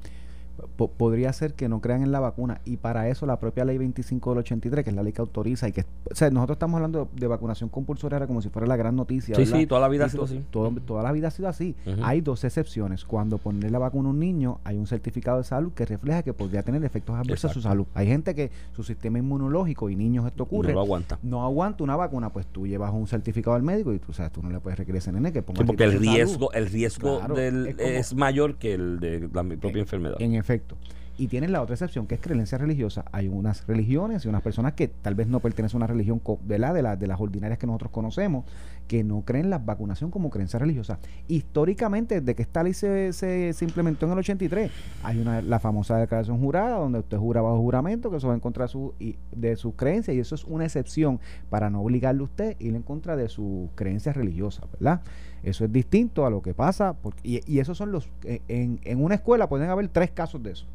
podría 0.77 1.33
ser 1.33 1.55
que 1.55 1.69
no 1.69 1.81
crean 1.81 2.03
en 2.03 2.13
la 2.13 2.21
vacuna 2.21 2.61
y 2.65 2.77
para 2.77 3.09
eso 3.09 3.27
la 3.27 3.39
propia 3.39 3.65
ley 3.65 3.79
25 3.79 4.31
del 4.31 4.39
83, 4.41 4.85
que 4.85 4.91
es 4.91 4.97
la 4.97 5.03
ley 5.03 5.13
que 5.13 5.21
autoriza 5.21 5.69
y 5.69 5.73
que, 5.73 5.83
o 6.11 6.15
sea, 6.15 6.31
nosotros 6.31 6.57
estamos 6.57 6.77
hablando 6.77 7.09
de, 7.15 7.27
vacunación 7.27 7.69
compulsoria 7.71 8.27
como 8.27 8.43
si 8.43 8.49
fuera 8.49 8.67
la 8.67 8.77
gran 8.77 8.97
noticia. 8.97 9.35
Sí, 9.37 9.47
sí, 9.47 9.67
toda 9.67 9.81
la 9.81 9.89
vida 9.89 10.07
ha 10.07 10.09
sido 10.09 10.25
así. 10.25 10.45
toda 10.51 11.03
la 11.03 11.13
vida 11.13 11.29
ha 11.29 11.31
sido 11.31 11.49
así. 11.49 11.77
Hay 12.03 12.21
dos 12.21 12.45
excepciones. 12.45 13.05
Cuando 13.05 13.39
ponerle 13.39 13.71
la 13.71 13.79
vacuna 13.79 14.09
a 14.09 14.13
un 14.13 14.19
niño, 14.19 14.61
hay 14.65 14.77
un 14.77 14.87
certificado 14.87 15.39
de 15.39 15.45
salud 15.45 15.73
que 15.73 15.87
refleja 15.87 16.23
que 16.23 16.33
podría 16.33 16.63
tener 16.63 16.85
efectos 16.85 17.17
adversos 17.17 17.51
a 17.51 17.55
su 17.55 17.63
salud. 17.63 17.87
Hay 17.95 18.07
gente 18.07 18.35
que 18.35 18.51
su 18.75 18.83
sistema 18.83 19.19
inmunológico 19.19 19.91
y 19.91 19.97
niños 19.97 20.27
esto 20.27 20.43
ocurre. 20.43 20.73
No 20.73 20.81
aguanta. 20.81 21.19
No 21.23 21.45
aguanta 21.45 21.85
una 21.85 21.97
vacuna, 21.97 22.31
pues 22.31 22.47
tú 22.47 22.67
llevas 22.67 22.93
un 22.93 23.07
certificado 23.07 23.57
al 23.57 23.63
médico 23.63 23.93
y 23.93 23.99
tú 23.99 24.13
sabes, 24.13 24.33
tú 24.33 24.43
no 24.43 24.51
le 24.51 24.61
puedes 24.61 24.79
requerir 24.79 24.99
ese 24.99 25.13
nene 25.13 25.33
que 25.33 25.43
ponga 25.43 25.65
porque 25.65 25.85
el 25.85 25.99
riesgo, 25.99 26.53
el 26.53 26.67
riesgo 26.67 27.21
del, 27.35 27.77
es, 27.79 28.15
mayor 28.15 28.57
que 28.57 28.75
el 28.75 29.01
de 29.01 29.29
la 29.33 29.45
propia 29.45 29.81
enfermedad. 29.81 30.17
En 30.21 30.35
efecto. 30.51 30.77
Y 31.19 31.29
tienes 31.29 31.51
la 31.51 31.61
otra 31.61 31.75
excepción, 31.75 32.07
que 32.07 32.15
es 32.15 32.21
creencia 32.21 32.57
religiosa. 32.57 33.05
Hay 33.13 33.29
unas 33.29 33.67
religiones 33.67 34.25
y 34.25 34.29
unas 34.29 34.43
personas 34.43 34.73
que 34.73 34.89
tal 34.89 35.15
vez 35.15 35.27
no 35.27 35.41
pertenecen 35.41 35.77
a 35.77 35.85
una 35.85 35.87
religión 35.87 36.23
De, 36.47 36.59
la, 36.59 36.73
de 36.73 37.07
las 37.07 37.21
ordinarias 37.21 37.59
que 37.59 37.67
nosotros 37.67 37.91
conocemos, 37.91 38.45
que 38.89 39.05
no 39.05 39.23
creen 39.23 39.51
la 39.51 39.59
vacunación 39.59 40.11
como 40.11 40.31
creencia 40.31 40.59
religiosa. 40.59 40.99
Históricamente, 41.29 42.21
desde 42.21 42.35
que 42.35 42.43
esta 42.43 42.63
ley 42.63 42.73
se, 42.73 43.13
se, 43.13 43.55
implementó 43.65 44.07
en 44.07 44.13
el 44.13 44.19
83, 44.19 44.71
hay 45.03 45.21
una 45.21 45.43
la 45.43 45.61
famosa 45.61 45.99
declaración 45.99 46.41
jurada, 46.41 46.79
donde 46.79 47.01
usted 47.01 47.19
jura 47.19 47.43
bajo 47.43 47.59
juramento 47.59 48.11
que 48.11 48.17
eso 48.17 48.29
va 48.29 48.35
en 48.35 48.41
contra 48.41 48.65
de 48.65 48.69
su, 48.69 48.95
de 49.31 49.57
sus 49.57 49.75
creencias, 49.75 50.17
y 50.17 50.21
eso 50.21 50.35
es 50.35 50.45
una 50.45 50.65
excepción 50.65 51.21
para 51.51 51.71
no 51.71 51.83
obligarle 51.83 52.23
a 52.23 52.25
usted 52.25 52.57
ir 52.59 52.75
en 52.75 52.83
contra 52.83 53.15
de 53.17 53.29
sus 53.29 53.71
creencias 53.75 54.17
religiosas, 54.17 54.65
¿verdad? 54.73 55.03
Eso 55.43 55.65
es 55.65 55.73
distinto 55.73 56.27
a 56.27 56.31
lo 56.31 56.43
que 56.43 56.55
pasa, 56.55 56.95
porque, 56.95 57.21
y, 57.23 57.41
y 57.47 57.61
esos 57.61 57.79
son 57.79 57.93
los... 57.93 58.09
En, 58.49 58.81
en 58.85 59.03
una 59.03 59.15
escuela 59.15 59.49
pueden 59.49 59.71
haber 59.71 59.89
tres 59.89 60.11
casos 60.11 60.43
de 60.43 60.53
eso 60.53 60.67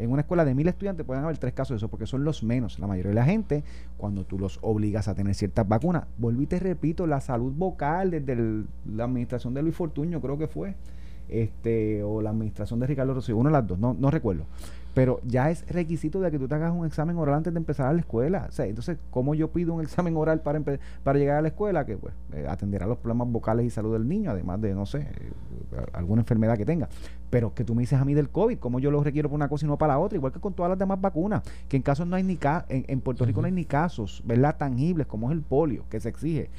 en 0.00 0.10
una 0.10 0.22
escuela 0.22 0.44
de 0.44 0.54
mil 0.54 0.66
estudiantes 0.66 1.04
pueden 1.04 1.22
haber 1.22 1.36
tres 1.36 1.52
casos 1.52 1.74
de 1.74 1.76
eso, 1.76 1.88
porque 1.88 2.06
son 2.06 2.24
los 2.24 2.42
menos. 2.42 2.78
La 2.78 2.86
mayoría 2.86 3.10
de 3.10 3.14
la 3.14 3.24
gente, 3.24 3.64
cuando 3.98 4.24
tú 4.24 4.38
los 4.38 4.58
obligas 4.62 5.08
a 5.08 5.14
tener 5.14 5.34
ciertas 5.34 5.68
vacunas, 5.68 6.04
y 6.38 6.46
te 6.46 6.58
repito, 6.58 7.06
la 7.06 7.20
salud 7.20 7.52
vocal 7.52 8.10
desde 8.10 8.64
la 8.86 9.04
administración 9.04 9.52
de 9.52 9.62
Luis 9.62 9.74
Fortuño, 9.74 10.20
creo 10.20 10.38
que 10.38 10.46
fue, 10.46 10.74
este, 11.30 12.02
o 12.02 12.20
la 12.20 12.30
administración 12.30 12.80
de 12.80 12.86
Ricardo 12.86 13.14
Rocío, 13.14 13.36
una 13.36 13.50
de 13.50 13.54
las 13.54 13.66
dos, 13.66 13.78
no, 13.78 13.94
no 13.94 14.10
recuerdo 14.10 14.46
pero 14.94 15.20
ya 15.24 15.50
es 15.50 15.64
requisito 15.68 16.20
de 16.20 16.30
que 16.30 16.38
tú 16.38 16.48
te 16.48 16.54
hagas 16.54 16.72
un 16.72 16.84
examen 16.84 17.16
oral 17.16 17.36
antes 17.36 17.52
de 17.52 17.58
empezar 17.58 17.86
a 17.86 17.92
la 17.92 18.00
escuela. 18.00 18.46
O 18.48 18.52
sea, 18.52 18.66
entonces, 18.66 18.98
¿cómo 19.10 19.34
yo 19.34 19.50
pido 19.50 19.74
un 19.74 19.80
examen 19.80 20.16
oral 20.16 20.40
para, 20.40 20.60
para 21.04 21.18
llegar 21.18 21.36
a 21.36 21.42
la 21.42 21.48
escuela? 21.48 21.86
Que 21.86 21.96
pues 21.96 22.12
eh, 22.32 22.46
atenderá 22.48 22.86
los 22.86 22.98
problemas 22.98 23.28
vocales 23.30 23.66
y 23.66 23.70
salud 23.70 23.92
del 23.92 24.08
niño, 24.08 24.30
además 24.30 24.60
de, 24.60 24.74
no 24.74 24.86
sé, 24.86 25.00
eh, 25.00 25.32
alguna 25.92 26.22
enfermedad 26.22 26.56
que 26.56 26.64
tenga. 26.64 26.88
Pero 27.30 27.54
que 27.54 27.64
tú 27.64 27.74
me 27.74 27.82
dices 27.82 28.00
a 28.00 28.04
mí 28.04 28.14
del 28.14 28.30
COVID, 28.30 28.58
¿cómo 28.58 28.80
yo 28.80 28.90
lo 28.90 29.02
requiero 29.02 29.28
para 29.28 29.36
una 29.36 29.48
cosa 29.48 29.64
y 29.64 29.68
no 29.68 29.78
para 29.78 29.94
la 29.94 29.98
otra? 30.00 30.16
Igual 30.16 30.32
que 30.32 30.40
con 30.40 30.54
todas 30.54 30.70
las 30.70 30.78
demás 30.78 31.00
vacunas, 31.00 31.42
que 31.68 31.76
en 31.76 31.82
casos 31.82 32.06
no 32.06 32.16
hay 32.16 32.24
ni 32.24 32.36
ca 32.36 32.66
en, 32.68 32.84
en 32.88 33.00
Puerto 33.00 33.24
Rico 33.24 33.40
no 33.40 33.46
hay 33.46 33.52
ni 33.52 33.64
casos, 33.64 34.22
¿verdad? 34.26 34.56
Tangibles 34.58 35.06
como 35.06 35.30
es 35.30 35.36
el 35.36 35.42
polio, 35.42 35.84
que 35.88 36.00
se 36.00 36.08
exige. 36.08 36.50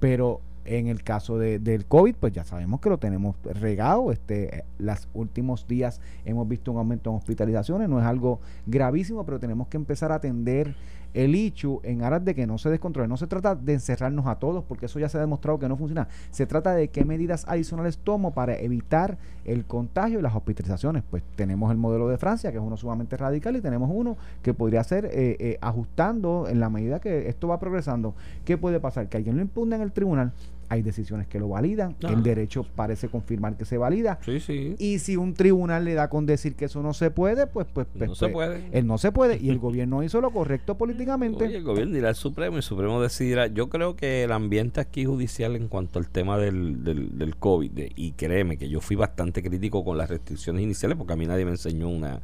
Pero 0.00 0.40
en 0.66 0.88
el 0.88 1.02
caso 1.02 1.38
de, 1.38 1.58
del 1.58 1.86
COVID, 1.86 2.16
pues 2.16 2.32
ya 2.32 2.44
sabemos 2.44 2.80
que 2.80 2.90
lo 2.90 2.98
tenemos 2.98 3.36
regado. 3.44 4.12
Este, 4.12 4.64
los 4.78 5.08
últimos 5.14 5.66
días 5.66 6.00
hemos 6.24 6.46
visto 6.48 6.72
un 6.72 6.78
aumento 6.78 7.10
en 7.10 7.16
hospitalizaciones. 7.16 7.88
No 7.88 8.00
es 8.00 8.06
algo 8.06 8.40
gravísimo, 8.66 9.24
pero 9.24 9.38
tenemos 9.38 9.68
que 9.68 9.76
empezar 9.76 10.12
a 10.12 10.16
atender 10.16 10.74
el 11.16 11.34
ICHU 11.34 11.80
en 11.82 12.02
aras 12.02 12.24
de 12.24 12.34
que 12.34 12.46
no 12.46 12.58
se 12.58 12.68
descontrole. 12.68 13.08
No 13.08 13.16
se 13.16 13.26
trata 13.26 13.54
de 13.54 13.72
encerrarnos 13.72 14.26
a 14.26 14.36
todos, 14.36 14.64
porque 14.64 14.86
eso 14.86 14.98
ya 14.98 15.08
se 15.08 15.16
ha 15.16 15.20
demostrado 15.20 15.58
que 15.58 15.68
no 15.68 15.76
funciona. 15.76 16.08
Se 16.30 16.46
trata 16.46 16.74
de 16.74 16.88
qué 16.88 17.04
medidas 17.04 17.46
adicionales 17.48 17.98
tomo 17.98 18.34
para 18.34 18.56
evitar 18.58 19.16
el 19.44 19.64
contagio 19.64 20.18
y 20.18 20.22
las 20.22 20.34
hospitalizaciones. 20.34 21.02
Pues 21.08 21.22
tenemos 21.34 21.70
el 21.70 21.78
modelo 21.78 22.08
de 22.08 22.18
Francia, 22.18 22.52
que 22.52 22.58
es 22.58 22.62
uno 22.62 22.76
sumamente 22.76 23.16
radical, 23.16 23.56
y 23.56 23.62
tenemos 23.62 23.90
uno 23.92 24.18
que 24.42 24.52
podría 24.52 24.84
ser 24.84 25.06
eh, 25.06 25.36
eh, 25.38 25.58
ajustando 25.62 26.48
en 26.48 26.60
la 26.60 26.68
medida 26.68 27.00
que 27.00 27.28
esto 27.28 27.48
va 27.48 27.58
progresando. 27.58 28.14
¿Qué 28.44 28.58
puede 28.58 28.78
pasar? 28.78 29.08
Que 29.08 29.16
alguien 29.16 29.36
lo 29.36 29.42
impugna 29.42 29.76
en 29.76 29.82
el 29.82 29.92
tribunal 29.92 30.32
hay 30.68 30.82
decisiones 30.82 31.26
que 31.26 31.38
lo 31.38 31.48
validan, 31.48 31.96
el 32.00 32.22
derecho 32.22 32.64
parece 32.74 33.08
confirmar 33.08 33.56
que 33.56 33.64
se 33.64 33.78
valida. 33.78 34.18
Sí, 34.24 34.40
sí. 34.40 34.74
Y 34.78 34.98
si 34.98 35.16
un 35.16 35.34
tribunal 35.34 35.84
le 35.84 35.94
da 35.94 36.08
con 36.08 36.26
decir 36.26 36.54
que 36.54 36.66
eso 36.66 36.82
no 36.82 36.94
se 36.94 37.10
puede, 37.10 37.46
pues 37.46 37.66
pues, 37.72 37.86
pues 37.96 38.08
no 38.08 38.14
se 38.14 38.28
pues, 38.28 38.32
puede. 38.32 38.68
Él 38.72 38.86
no 38.86 38.98
se 38.98 39.12
puede 39.12 39.38
y 39.38 39.50
el 39.50 39.58
gobierno 39.66 40.02
hizo 40.02 40.20
lo 40.20 40.30
correcto 40.30 40.76
políticamente. 40.76 41.44
el 41.44 41.62
gobierno 41.62 41.94
dirá 41.94 42.08
al 42.08 42.16
Supremo 42.16 42.56
y 42.56 42.58
el 42.58 42.62
Supremo 42.62 43.00
decidirá. 43.00 43.46
Yo 43.46 43.68
creo 43.68 43.96
que 43.96 44.24
el 44.24 44.32
ambiente 44.32 44.80
aquí 44.80 45.04
judicial 45.04 45.56
en 45.56 45.68
cuanto 45.68 45.98
al 45.98 46.08
tema 46.08 46.38
del, 46.38 46.84
del, 46.84 47.18
del 47.18 47.36
COVID, 47.36 47.70
y 47.94 48.12
créeme 48.12 48.56
que 48.56 48.68
yo 48.68 48.80
fui 48.80 48.96
bastante 48.96 49.42
crítico 49.42 49.84
con 49.84 49.98
las 49.98 50.10
restricciones 50.10 50.62
iniciales 50.62 50.96
porque 50.96 51.12
a 51.12 51.16
mí 51.16 51.26
nadie 51.26 51.44
me 51.44 51.52
enseñó 51.52 51.88
una 51.88 52.20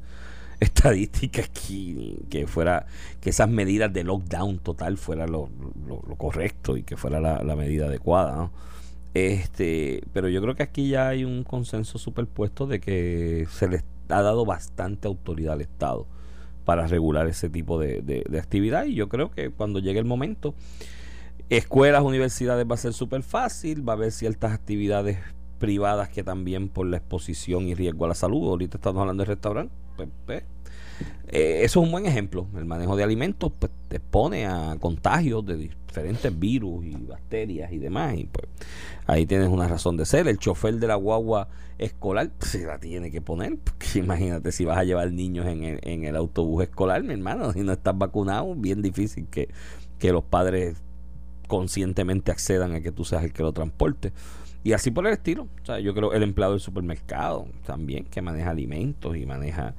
estadística 0.62 1.42
aquí 1.42 2.19
que 2.31 2.47
fuera 2.47 2.86
que 3.21 3.30
esas 3.30 3.49
medidas 3.49 3.93
de 3.93 4.04
lockdown 4.04 4.58
total 4.58 4.99
fuera 4.99 5.26
lo, 5.26 5.50
correcto 6.17 6.76
y 6.76 6.82
que 6.82 6.97
fuera 6.97 7.21
la, 7.21 7.56
medida 7.56 7.86
adecuada 7.86 8.50
este 9.15 10.02
pero 10.13 10.28
yo 10.28 10.41
creo 10.41 10.54
que 10.54 10.63
aquí 10.63 10.89
ya 10.89 11.08
hay 11.08 11.25
un 11.25 11.45
consenso 11.45 11.99
superpuesto 11.99 12.67
de 12.67 12.80
que 12.80 13.47
se 13.50 13.69
les 13.69 13.84
ha 14.08 14.23
dado 14.23 14.45
bastante 14.45 15.08
autoridad 15.08 15.54
al 15.54 15.60
Estado 15.60 16.06
para 16.65 16.86
regular 16.86 17.26
ese 17.26 17.50
tipo 17.50 17.78
de, 17.78 18.02
de 18.02 18.39
actividad. 18.39 18.84
Y 18.84 18.95
yo 18.95 19.08
creo 19.08 19.32
que 19.32 19.50
cuando 19.50 19.80
llegue 19.80 19.99
el 19.99 20.04
momento 20.04 20.54
escuelas, 21.56 22.02
universidades 22.02 22.67
va 22.69 22.75
a 22.75 22.78
ser 22.78 22.93
súper 22.93 23.23
fácil, 23.23 23.86
va 23.86 23.95
a 23.95 23.97
haber 23.97 24.13
ciertas 24.13 24.52
actividades 24.52 25.19
privadas 25.58 26.08
que 26.08 26.25
también 26.25 26.69
por 26.69 26.86
la 26.86 26.97
exposición 26.97 27.69
y 27.69 27.75
riesgo 27.75 28.04
a 28.04 28.08
la 28.08 28.15
salud, 28.15 28.49
ahorita 28.49 28.78
estamos 28.78 29.00
hablando 29.00 29.23
de 29.23 29.26
restaurante, 29.28 29.75
pues, 29.97 30.08
pues, 30.26 30.45
eh, 31.28 31.60
eso 31.62 31.80
es 31.80 31.86
un 31.86 31.93
buen 31.93 32.06
ejemplo. 32.06 32.47
El 32.56 32.65
manejo 32.65 32.97
de 32.97 33.04
alimentos 33.04 33.52
pues, 33.58 33.73
te 33.88 33.97
expone 33.97 34.47
a 34.47 34.76
contagios 34.80 35.45
de 35.47 35.56
diferentes 35.56 36.38
virus 36.38 36.84
y 36.84 36.93
bacterias 36.93 37.73
y 37.73 37.78
demás. 37.78 38.17
Y 38.17 38.25
pues 38.25 38.47
ahí 39.06 39.26
tienes 39.26 39.49
una 39.49 39.69
razón 39.69 39.97
de 39.97 40.04
ser. 40.04 40.28
El 40.28 40.38
chofer 40.38 40.75
de 40.75 40.86
la 40.86 40.97
guagua 40.97 41.49
escolar 41.78 42.30
pues, 42.38 42.50
se 42.52 42.67
la 42.67 42.78
tiene 42.78 43.10
que 43.10 43.21
poner. 43.21 43.56
Porque 43.58 43.86
imagínate 43.99 44.52
si 44.52 44.65
vas 44.65 44.78
a 44.78 44.84
llevar 44.84 45.12
niños 45.12 45.47
en 45.47 45.65
el, 45.65 45.80
en 45.82 46.04
el 46.04 46.17
autobús 46.17 46.65
escolar, 46.65 47.02
mi 47.02 47.15
hermano, 47.15 47.52
si 47.52 47.60
no 47.60 47.73
estás 47.73 47.97
vacunado, 47.97 48.54
bien 48.54 48.82
difícil 48.82 49.26
que, 49.28 49.49
que 49.99 50.12
los 50.12 50.25
padres 50.25 50.82
conscientemente 51.49 52.30
accedan 52.32 52.75
a 52.75 52.80
que 52.80 52.93
tú 52.93 53.04
seas 53.04 53.25
el 53.25 53.32
que 53.32 53.43
lo 53.43 53.52
transporte. 53.52 54.12
Y 54.65 54.73
así 54.73 54.91
por 54.91 55.06
el 55.06 55.12
estilo. 55.12 55.49
O 55.62 55.67
sea, 55.67 55.80
yo 55.80 55.95
creo 55.95 56.12
el 56.12 56.23
empleado 56.23 56.52
del 56.52 56.60
supermercado 56.60 57.47
también, 57.67 58.04
que 58.04 58.23
maneja 58.23 58.50
alimentos 58.50 59.17
y 59.17 59.26
maneja 59.26 59.75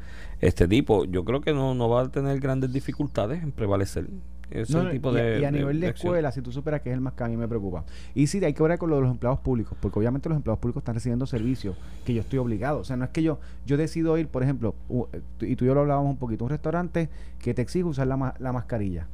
este 0.47 0.67
tipo, 0.67 1.05
yo 1.05 1.23
creo 1.23 1.41
que 1.41 1.53
no, 1.53 1.73
no 1.73 1.89
va 1.89 2.01
a 2.01 2.11
tener 2.11 2.39
grandes 2.39 2.71
dificultades 2.71 3.41
en 3.43 3.51
prevalecer. 3.51 4.07
Ese 4.51 4.79
tipo 4.91 5.11
y, 5.11 5.15
de, 5.15 5.39
y 5.39 5.45
a 5.45 5.51
nivel 5.51 5.79
de, 5.79 5.87
escuela, 5.87 6.31
si 6.31 6.41
tú 6.41 6.51
superas 6.51 6.81
que 6.81 6.89
es 6.89 6.93
el 6.93 7.01
más 7.01 7.13
que 7.13 7.23
a 7.23 7.27
mí 7.27 7.35
me 7.35 7.47
preocupa. 7.47 7.85
Y 8.13 8.27
sí, 8.27 8.43
hay 8.43 8.53
que 8.53 8.61
ver 8.61 8.77
con 8.77 8.89
lo 8.89 8.97
de 8.97 9.01
los 9.01 9.11
empleados 9.11 9.39
públicos, 9.39 9.75
porque 9.81 9.97
obviamente 9.97 10.29
los 10.29 10.35
empleados 10.35 10.59
públicos 10.59 10.81
están 10.81 10.93
recibiendo 10.93 11.25
servicios 11.25 11.75
que 12.05 12.13
yo 12.13 12.21
estoy 12.21 12.37
obligado. 12.37 12.79
O 12.79 12.83
sea, 12.83 12.95
no 12.95 13.05
es 13.05 13.09
que 13.09 13.23
yo 13.23 13.39
yo 13.65 13.77
decido 13.77 14.15
ir, 14.17 14.27
por 14.27 14.43
ejemplo, 14.43 14.75
eh, 14.89 15.21
y 15.41 15.55
tú 15.55 15.65
y 15.65 15.67
yo 15.67 15.73
lo 15.73 15.81
hablábamos 15.81 16.11
un 16.11 16.17
poquito, 16.17 16.43
un 16.43 16.51
restaurante 16.51 17.09
que 17.39 17.55
te 17.55 17.63
exige 17.63 17.85
usar 17.85 18.05
la, 18.05 18.35
la 18.37 18.51
mascarilla. 18.51 19.07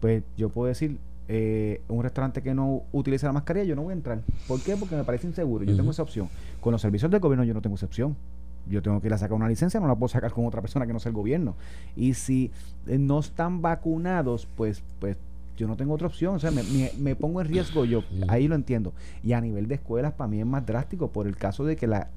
Pues 0.00 0.22
yo 0.38 0.48
puedo 0.48 0.68
decir, 0.68 0.98
eh, 1.30 1.82
un 1.88 2.02
restaurante 2.02 2.40
que 2.40 2.54
no 2.54 2.84
utiliza 2.90 3.26
la 3.26 3.34
mascarilla, 3.34 3.66
yo 3.66 3.76
no 3.76 3.82
voy 3.82 3.90
a 3.90 3.96
entrar. 3.96 4.22
¿Por 4.46 4.60
qué? 4.62 4.76
Porque 4.76 4.96
me 4.96 5.04
parece 5.04 5.26
inseguro. 5.26 5.64
Yo 5.64 5.76
tengo 5.76 5.90
esa 5.90 6.02
opción. 6.02 6.30
Con 6.62 6.72
los 6.72 6.80
servicios 6.80 7.10
del 7.10 7.20
gobierno 7.20 7.44
yo 7.44 7.52
no 7.52 7.60
tengo 7.60 7.76
esa 7.76 7.84
opción. 7.84 8.16
Yo 8.68 8.82
tengo 8.82 9.00
que 9.00 9.08
ir 9.08 9.14
a 9.14 9.18
sacar 9.18 9.34
una 9.34 9.48
licencia, 9.48 9.80
no 9.80 9.88
la 9.88 9.94
puedo 9.94 10.08
sacar 10.08 10.32
con 10.32 10.46
otra 10.46 10.60
persona 10.60 10.86
que 10.86 10.92
no 10.92 11.00
sea 11.00 11.10
el 11.10 11.16
gobierno. 11.16 11.56
Y 11.96 12.14
si 12.14 12.50
eh, 12.86 12.98
no 12.98 13.20
están 13.20 13.62
vacunados, 13.62 14.46
pues, 14.56 14.82
pues 14.98 15.16
yo 15.58 15.66
no 15.66 15.76
tengo 15.76 15.92
otra 15.92 16.06
opción, 16.06 16.36
o 16.36 16.38
sea, 16.38 16.52
me, 16.52 17.16
pongo 17.16 17.40
en 17.40 17.48
riesgo 17.48 17.84
yo, 17.84 18.04
ahí 18.28 18.46
lo 18.46 18.54
entiendo. 18.54 18.94
Y 19.24 19.32
a 19.32 19.40
nivel 19.40 19.66
de 19.66 19.74
escuelas, 19.74 20.12
para 20.12 20.28
mí 20.28 20.38
es 20.38 20.46
más 20.46 20.64
drástico 20.64 21.10
por 21.10 21.26
el 21.26 21.36
caso 21.36 21.64
de 21.64 21.74
que 21.74 21.88
la, 21.88 22.10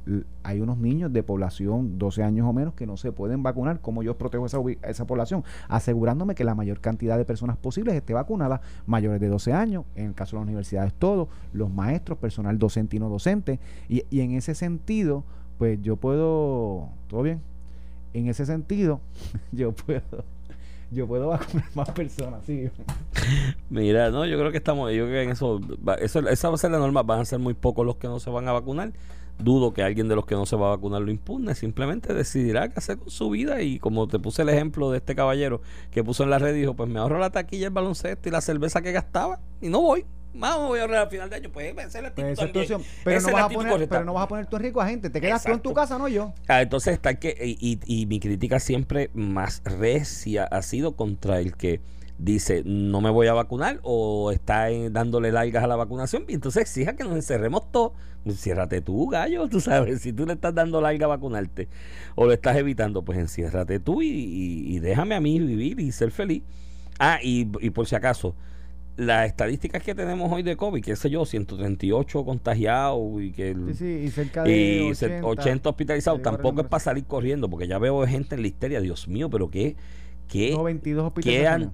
hay 0.44 0.60
unos 0.60 0.78
niños 0.78 1.12
de 1.12 1.24
población 1.24 1.98
12 1.98 2.22
años 2.22 2.48
o 2.48 2.54
menos 2.54 2.76
que 2.76 2.86
no 2.86 2.98
se 2.98 3.12
pueden 3.12 3.42
vacunar. 3.42 3.82
¿Cómo 3.82 4.04
yo 4.04 4.16
protejo 4.16 4.46
esa, 4.46 4.60
esa 4.84 5.08
población? 5.08 5.44
Asegurándome 5.70 6.36
que 6.36 6.44
la 6.44 6.54
mayor 6.54 6.82
cantidad 6.82 7.18
de 7.18 7.26
personas 7.26 7.58
posibles 7.58 7.96
esté 7.96 8.14
vacunada, 8.14 8.62
mayores 8.86 9.20
de 9.20 9.28
12 9.28 9.54
años, 9.54 9.86
en 9.96 10.06
el 10.06 10.14
caso 10.14 10.36
de 10.36 10.42
las 10.42 10.48
universidades 10.48 10.94
todo, 10.94 11.28
los 11.52 11.72
maestros, 11.72 12.20
personal 12.20 12.60
docente 12.60 12.98
y 12.98 13.00
no 13.00 13.10
docente. 13.10 13.60
Y, 13.90 14.04
y 14.12 14.22
en 14.22 14.34
ese 14.34 14.54
sentido, 14.54 15.24
pues 15.62 15.80
yo 15.84 15.96
puedo, 15.96 16.90
¿todo 17.08 17.22
bien? 17.22 17.40
En 18.16 18.28
ese 18.28 18.48
sentido, 18.48 19.00
yo 19.52 19.74
puedo 19.74 20.02
yo 20.90 21.06
puedo 21.06 21.28
vacunar 21.28 21.68
más 21.76 21.92
personas, 21.92 22.44
sí. 22.48 22.68
Mira, 23.70 24.10
no, 24.10 24.26
yo 24.26 24.40
creo 24.40 24.50
que 24.50 24.58
estamos, 24.58 24.92
yo 24.92 25.06
creo 25.06 25.20
que 25.20 25.22
en 25.22 25.30
eso, 25.30 25.62
eso, 26.00 26.28
esa 26.28 26.50
va 26.50 26.56
a 26.56 26.58
ser 26.58 26.72
la 26.72 26.80
norma, 26.80 27.04
van 27.04 27.20
a 27.20 27.26
ser 27.26 27.38
muy 27.38 27.54
pocos 27.54 27.86
los 27.86 27.98
que 27.98 28.08
no 28.08 28.20
se 28.20 28.32
van 28.32 28.48
a 28.48 28.54
vacunar. 28.54 28.92
Dudo 29.38 29.72
que 29.72 29.84
alguien 29.84 30.08
de 30.08 30.16
los 30.16 30.26
que 30.26 30.34
no 30.34 30.48
se 30.48 30.56
va 30.56 30.66
a 30.66 30.70
vacunar 30.78 31.04
lo 31.04 31.12
impugne, 31.12 31.54
simplemente 31.54 32.12
decidirá 32.16 32.68
qué 32.70 32.80
hacer 32.80 32.98
con 32.98 33.12
su 33.12 33.30
vida 33.30 33.62
y 33.62 33.78
como 33.78 34.08
te 34.08 34.18
puse 34.18 34.42
el 34.42 34.50
ejemplo 34.50 34.90
de 34.90 34.98
este 34.98 35.14
caballero 35.14 35.62
que 35.92 36.04
puso 36.04 36.24
en 36.24 36.32
la 36.32 36.40
red, 36.40 36.56
dijo, 36.56 36.74
pues 36.74 36.90
me 36.90 36.98
ahorro 36.98 37.20
la 37.20 37.30
taquilla, 37.30 37.68
el 37.68 37.74
baloncesto 37.74 38.30
y 38.30 38.32
la 38.32 38.42
cerveza 38.42 38.82
que 38.82 38.94
gastaba 38.94 39.40
y 39.62 39.70
no 39.70 39.80
voy. 39.80 40.06
Vamos, 40.34 40.70
voy 40.70 40.80
a 40.80 40.84
ahorrar 40.84 41.04
al 41.04 41.10
final 41.10 41.30
de 41.30 41.36
año. 41.36 41.50
Pues 41.52 41.68
esa 41.78 41.86
es 41.98 42.02
la 42.02 42.08
actitud 42.10 42.24
Pues 42.28 42.34
esa 42.40 42.46
es 42.46 42.52
tu 42.52 42.60
también. 42.60 42.74
opción. 42.76 42.82
Pero, 43.04 43.18
Esa 43.18 43.28
no 43.28 43.34
vas 43.34 43.42
a 43.42 43.46
actitud 43.46 43.58
poner, 43.60 43.72
correcta. 43.74 43.96
pero 43.96 44.06
no 44.06 44.14
vas 44.14 44.24
a 44.24 44.28
poner 44.28 44.46
tu 44.48 44.56
en 44.56 44.62
riesgo 44.62 44.82
a 44.82 44.88
gente. 44.88 45.10
Te 45.10 45.22
quedas 45.22 45.44
tú 45.44 45.52
en 45.52 45.60
tu 45.60 45.74
casa, 45.74 45.98
no 45.98 46.08
yo. 46.08 46.34
Ah, 46.48 46.62
entonces 46.62 46.94
está 46.94 47.16
que 47.16 47.36
y, 47.42 47.58
y- 47.86 48.02
y 48.02 48.06
mi 48.06 48.20
crítica 48.20 48.60
siempre 48.60 49.10
más 49.14 49.62
recia 49.66 50.46
ha 50.46 50.62
sido 50.62 50.96
contra 50.96 51.40
el 51.40 51.56
que 51.58 51.82
dice 52.18 52.62
no 52.66 53.02
me 53.02 53.10
voy 53.10 53.26
a 53.28 53.34
vacunar 53.34 53.80
o 53.82 54.32
está 54.32 54.70
en- 54.70 54.94
dándole 54.94 55.32
largas 55.32 55.64
a 55.64 55.68
la 55.68 55.76
vacunación 55.76 56.24
y 56.28 56.36
entonces 56.36 56.62
exija 56.62 56.96
que 56.96 57.04
nos 57.04 57.16
encerremos 57.16 57.72
todos 57.72 57.94
enciérrate 58.26 58.80
tú 58.82 59.08
gallo 59.08 59.48
tú 59.50 59.60
sabes 59.60 60.04
si 60.04 60.14
tú 60.14 60.28
le 60.28 60.34
estás 60.34 60.54
dando 60.54 60.80
larga 60.82 61.06
a 61.06 61.10
vacunarte 61.10 61.68
o 62.14 62.28
lo 62.28 62.32
estás 62.34 62.58
evitando 62.58 63.02
pues 63.04 63.18
enciérrate 63.18 63.80
tú 63.80 64.04
y, 64.04 64.10
y- 64.10 64.76
y 64.76 64.80
déjame 64.80 65.16
a 65.16 65.20
mí 65.20 65.40
vivir 65.40 65.80
y 65.80 65.92
ser 65.92 66.12
feliz 66.12 66.44
ah 67.00 67.18
y, 67.24 67.48
y 67.60 67.72
por 67.72 67.88
si 67.88 67.96
acaso 67.96 68.36
las 68.98 69.28
estadísticas 69.28 69.82
que 69.82 69.96
tenemos 69.96 70.32
hoy 70.32 70.44
de 70.44 70.56
COVID, 70.58 70.84
qué 70.84 70.96
sé 70.96 71.10
yo, 71.10 71.26
138 71.26 72.24
contagiados 72.26 73.22
y 73.22 73.32
que 73.32 73.52
el- 73.52 73.74
Sí, 73.74 73.74
sí, 73.74 74.04
y 74.06 74.10
cerca 74.12 74.44
de 74.44 74.52
y 74.52 74.92
80, 74.92 75.16
80, 75.26 75.28
80 75.28 75.70
hospitalizados. 75.70 76.20
el 76.20 76.24
Tampoco 76.24 76.62
es 76.62 76.68
para 76.68 76.84
salir 76.84 77.06
corriendo, 77.06 77.50
porque 77.50 77.68
ya 77.68 77.80
veo 77.80 78.06
gente 78.06 78.36
en 78.36 78.42
la 78.42 78.48
histeria. 78.48 78.82
Dios 78.82 79.08
mío, 79.08 79.30
pero 79.30 79.50
qué, 79.50 79.76
qué, 80.28 80.52
No, 80.52 80.64
22 80.64 81.12
qué, 81.22 81.48
an- 81.48 81.72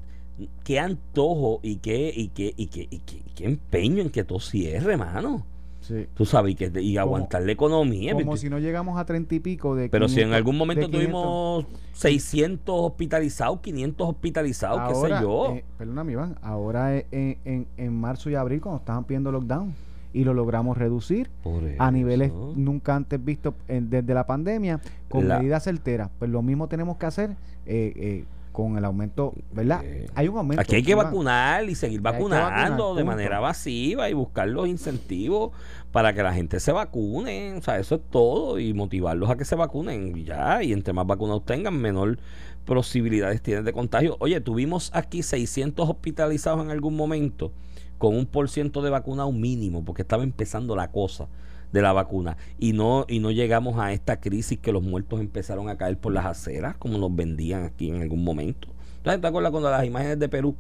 qué 0.64 0.80
antojo 0.80 1.60
y 1.64 1.78
qué, 1.78 2.14
y 2.16 2.30
qué, 2.30 2.54
y 2.56 2.68
qué, 2.68 2.88
y 2.90 3.00
qué, 3.00 3.16
y 3.18 3.32
qué 3.36 3.46
empeño 3.46 4.02
en 4.04 4.10
que 4.10 4.24
todo 4.24 4.40
cierre, 4.40 4.94
hermano. 4.94 5.46
Sí. 5.88 6.06
Tú 6.14 6.26
sabes, 6.26 6.52
y, 6.52 6.56
que, 6.56 6.66
y 6.82 6.96
Como- 6.96 7.00
aguantar 7.00 7.44
la 7.44 7.52
economía. 7.54 8.14
Como 8.14 8.36
si 8.36 8.50
no 8.50 8.60
llegamos 8.60 9.00
a 9.00 9.06
30 9.06 9.36
y 9.36 9.40
pico 9.40 9.74
de 9.76 9.88
pero 9.90 10.08
si 10.10 10.16
en 10.16 10.28
500 10.30 10.36
algún 10.38 10.58
momento 10.58 10.82
de 10.88 10.92
500. 10.92 11.12
tuvimos 11.22 11.66
600 11.94 12.76
hospitalizados, 12.78 13.60
500 13.62 14.10
hospitalizados, 14.10 14.82
qué 14.90 14.96
sé 14.96 15.00
Ahora, 15.14 15.22
yo. 15.22 15.54
eh, 15.56 15.64
perdóname, 15.78 16.12
Iván. 16.14 16.36
Ahora 16.42 16.96
eh, 16.96 17.06
en, 17.12 17.38
en, 17.46 17.68
en 17.78 17.94
marzo 18.00 18.30
y 18.30 18.36
abril, 18.36 18.62
cuando 18.62 18.80
estaban 18.80 19.04
pidiendo 19.06 19.32
lockdown, 19.32 19.74
y 20.14 20.24
lo 20.24 20.34
logramos 20.34 20.78
reducir 20.78 21.30
a 21.78 21.92
niveles 21.92 22.32
nunca 22.56 22.96
antes 22.96 23.24
vistos 23.24 23.54
en- 23.68 23.90
desde 23.90 24.14
la 24.14 24.26
pandemia, 24.26 24.80
con 25.10 25.28
La- 25.28 25.40
medidas 25.40 25.64
certeras. 25.64 26.10
Pues 26.18 26.32
lo 26.32 26.42
mismo 26.42 26.68
tenemos 26.68 26.98
que 26.98 27.06
hacer 27.06 27.32
eh, 27.66 27.94
eh, 27.96 28.26
con 28.58 28.76
el 28.76 28.86
aumento, 28.86 29.36
¿verdad? 29.54 29.82
Eh, 29.84 30.08
Hay 30.16 30.28
un 30.28 30.40
aumento. 30.40 30.60
Aquí 30.60 30.78
hay 30.78 30.82
que 30.82 30.96
vacunar 30.96 31.70
y 31.70 31.76
seguir 31.76 32.02
vacunando 32.02 32.72
vacunar, 32.72 32.96
de 32.96 33.04
manera 33.04 33.40
masiva 33.40 34.10
y 34.10 34.14
buscar 34.14 34.48
los 34.48 34.68
incentivos 34.68 35.52
para 35.92 36.12
que 36.14 36.24
la 36.24 36.34
gente 36.34 36.60
se 36.60 36.72
vacune. 36.72 37.54
O 37.54 37.62
sea, 37.62 37.78
eso 37.78 37.94
es 37.94 38.02
todo 38.10 38.58
y 38.58 38.74
motivarlos 38.74 39.30
a 39.30 39.38
que 39.38 39.46
se 39.46 39.54
vacunen 39.54 40.26
ya. 40.26 40.64
Y 40.64 40.74
entre 40.74 40.92
más 40.92 41.06
vacunados 41.06 41.46
tengan, 41.46 41.80
menor 41.80 42.18
posibilidades 42.66 43.44
tienen 43.44 43.64
de 43.64 43.74
contagio. 43.74 44.18
Oye, 44.22 44.42
tuvimos 44.42 44.90
aquí 44.96 45.22
600 45.22 45.88
hospitalizados 45.88 46.66
en 46.66 46.72
algún 46.72 46.96
momento 46.96 47.52
con 48.00 48.16
un 48.16 48.26
por 48.26 48.50
ciento 48.50 48.82
de 48.82 48.90
vacunado 48.90 49.32
mínimo 49.32 49.86
porque 49.86 50.02
estaba 50.02 50.24
empezando 50.24 50.76
la 50.76 50.92
cosa 50.92 51.28
de 51.72 51.82
la 51.82 51.94
vacuna 51.94 52.38
y 52.60 52.74
no 52.74 53.06
y 53.08 53.20
no 53.20 53.32
llegamos 53.32 53.78
a 53.80 53.94
esta 53.94 54.20
crisis 54.20 54.58
que 54.60 54.72
los 54.72 54.84
muertos 54.84 55.20
empezaron 55.20 55.70
a 55.70 55.78
caer 55.78 55.98
por 55.98 56.14
las 56.14 56.26
aceras 56.26 56.76
como 56.78 56.98
nos 56.98 57.16
vendían 57.16 57.64
aquí 57.64 57.90
en 57.90 58.02
algún 58.02 58.24
momento. 58.24 58.70
Entonces, 58.98 59.22
¿te 59.22 59.28
acuerdas 59.28 59.52
cuando 59.52 59.70
las 59.70 59.86
imágenes 59.86 60.20
de 60.20 60.30
Perú 60.30 60.56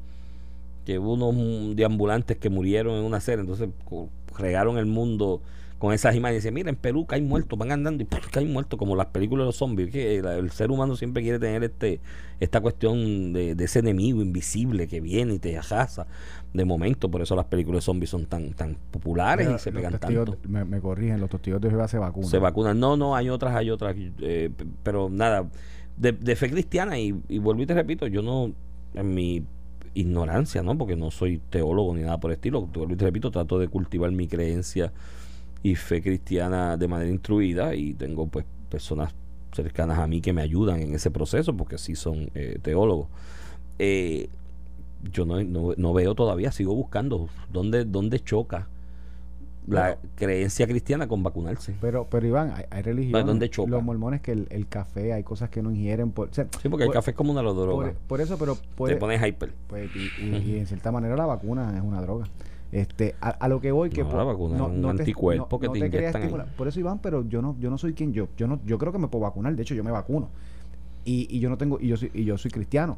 que 0.87 0.99
hubo 0.99 1.15
unos 1.15 1.75
deambulantes 1.75 2.37
que 2.37 2.49
murieron 2.49 2.95
en 2.95 3.03
una 3.03 3.17
acera, 3.17 3.41
entonces 3.41 3.67
regaron 4.37 4.77
el 4.77 4.85
mundo 4.85 5.41
con 5.79 5.93
esas 5.93 6.15
imágenes 6.15 6.37
y 6.43 6.47
dicen, 6.47 6.53
mira, 6.55 6.69
en 6.69 6.75
Perú 6.75 7.05
caen 7.05 7.27
muertos, 7.27 7.57
van 7.59 7.71
andando 7.71 8.01
y 8.01 8.05
¡puf! 8.07 8.27
caen 8.29 8.51
muertos 8.51 8.79
como 8.79 8.95
las 8.95 9.07
películas 9.07 9.43
de 9.43 9.45
los 9.47 9.55
zombies, 9.57 9.91
que 9.91 10.21
la- 10.21 10.35
el 10.37 10.49
ser 10.51 10.71
humano 10.71 10.95
siempre 10.95 11.21
quiere 11.23 11.39
tener 11.39 11.63
este 11.63 11.99
esta 12.39 12.61
cuestión 12.61 13.33
de, 13.33 13.55
de 13.55 13.63
ese 13.63 13.79
enemigo 13.79 14.21
invisible 14.21 14.87
que 14.87 15.01
viene 15.01 15.35
y 15.35 15.39
te 15.39 15.57
arrasa 15.57 16.05
de 16.53 16.65
momento, 16.65 17.09
por 17.09 17.21
eso 17.21 17.35
las 17.35 17.45
películas 17.45 17.81
de 17.83 17.85
zombies 17.85 18.09
son 18.09 18.25
tan 18.25 18.53
tan 18.53 18.75
populares 18.91 19.47
y 19.55 19.59
se 19.59 19.71
pegan 19.71 19.93
testigos- 19.99 20.25
tanto. 20.31 20.49
Me, 20.49 20.63
me 20.65 20.79
corrigen, 20.79 21.19
los 21.19 21.29
testigos 21.29 21.61
de 21.61 21.69
Jehová 21.69 21.87
se 21.87 21.97
vacunan. 21.97 22.29
Se 22.29 22.37
vacunan. 22.39 22.79
No, 22.79 22.95
no, 22.97 23.15
hay 23.15 23.29
otras, 23.29 23.55
hay 23.55 23.69
otras. 23.69 23.95
eh, 24.21 24.49
pero 24.83 25.09
nada, 25.09 25.47
de, 25.97 26.11
de 26.11 26.35
fe 26.35 26.49
cristiana, 26.49 26.97
y, 26.99 27.15
y 27.27 27.37
vuelvo 27.39 27.61
y 27.63 27.65
te 27.65 27.73
repito, 27.73 28.05
yo 28.07 28.21
no, 28.21 28.51
en 28.93 29.13
mi 29.13 29.43
ignorancia, 29.93 30.61
¿no? 30.61 30.77
Porque 30.77 30.95
no 30.95 31.09
soy 31.11 31.39
teólogo 31.49 31.95
ni 31.95 32.01
nada 32.03 32.19
por 32.19 32.31
el 32.31 32.35
estilo. 32.35 32.67
Te 32.71 32.79
vuelvo 32.79 32.93
y 32.93 32.97
te 32.97 33.05
repito, 33.05 33.31
trato 33.31 33.57
de 33.59 33.67
cultivar 33.67 34.11
mi 34.11 34.27
creencia 34.27 34.91
y 35.71 35.75
fe 35.75 36.01
cristiana 36.01 36.77
de 36.77 36.87
manera 36.87 37.09
instruida 37.11 37.75
y 37.75 37.93
tengo 37.93 38.27
pues 38.27 38.45
personas 38.69 39.13
cercanas 39.53 39.97
a 39.99 40.07
mí 40.07 40.21
que 40.21 40.33
me 40.33 40.41
ayudan 40.41 40.81
en 40.81 40.93
ese 40.93 41.09
proceso 41.11 41.55
porque 41.55 41.77
sí 41.77 41.95
son 41.95 42.29
eh, 42.35 42.59
teólogos. 42.61 43.07
Eh, 43.79 44.29
yo 45.11 45.25
no, 45.25 45.43
no, 45.43 45.73
no 45.77 45.93
veo 45.93 46.15
todavía, 46.15 46.51
sigo 46.51 46.73
buscando 46.75 47.27
dónde, 47.51 47.85
dónde 47.85 48.19
choca 48.19 48.67
la 49.67 49.97
creencia 50.15 50.65
cristiana 50.65 51.07
con 51.09 51.23
vacunarse. 51.23 51.75
Pero, 51.81 52.07
pero 52.09 52.25
Iván, 52.25 52.51
hay, 52.55 52.63
hay 52.69 52.81
religiones. 52.83 53.25
¿dónde 53.25 53.49
choca? 53.49 53.69
Los 53.69 53.83
mormones 53.83 54.21
que 54.21 54.31
el, 54.31 54.47
el 54.49 54.65
café, 54.67 55.11
hay 55.11 55.23
cosas 55.23 55.49
que 55.49 55.61
no 55.61 55.71
ingieren. 55.71 56.11
Por, 56.11 56.29
o 56.29 56.33
sea, 56.33 56.47
Sí, 56.61 56.69
porque 56.69 56.85
el 56.85 56.91
café 56.91 57.11
es 57.11 57.17
como 57.17 57.33
una 57.33 57.41
droga. 57.41 57.73
por, 57.73 57.93
por 57.93 58.21
eso, 58.21 58.37
pero 58.37 58.57
Te 58.85 58.95
pones 58.95 59.21
hyper. 59.21 59.51
pues, 59.67 59.89
y, 59.93 60.09
y- 60.23 60.37
y 60.53 60.57
en 60.59 60.67
cierta 60.67 60.89
manera 60.93 61.17
la 61.17 61.25
vacuna 61.25 61.75
es 61.77 61.83
una 61.83 62.01
droga. 62.01 62.27
Este, 62.71 63.15
a, 63.21 63.29
a 63.29 63.47
lo 63.47 63.61
que 63.61 63.71
voy 63.71 63.89
que 63.89 64.03
No, 64.03 64.09
po- 64.09 64.17
la 64.17 64.23
vacuna 64.23 64.55
es 64.55 64.61
un 64.69 64.81
anticuerpo 65.01 65.59
que 65.59 65.67
te 65.73 65.79
inyectan 66.01 66.21
ahí. 66.23 66.27
Por 66.57 66.67
eso 66.67 66.79
Iván, 66.79 66.99
pero 66.99 67.27
yo 67.27 67.41
no 67.41 67.55
yo 67.59 67.69
no 67.69 67.77
soy 67.77 67.93
quien 67.93 68.11
yo. 68.13 68.27
Yo 68.37 68.47
no 68.47 68.59
yo 68.65 68.77
creo 68.77 68.91
que 68.91 68.99
me 68.99 69.07
puedo 69.07 69.23
vacunar, 69.23 69.55
de 69.55 69.61
hecho 69.61 69.73
yo 69.75 69.83
me 69.83 69.91
vacuno. 69.91 70.29
Y, 71.05 71.27
y 71.35 71.39
yo 71.39 71.49
no 71.49 71.57
tengo 71.57 71.79
y 71.79 71.87
yo 71.87 71.95
soy 71.97 72.11
y 72.13 72.25
yo 72.25 72.37
soy 72.37 72.51
cristiano. 72.51 72.97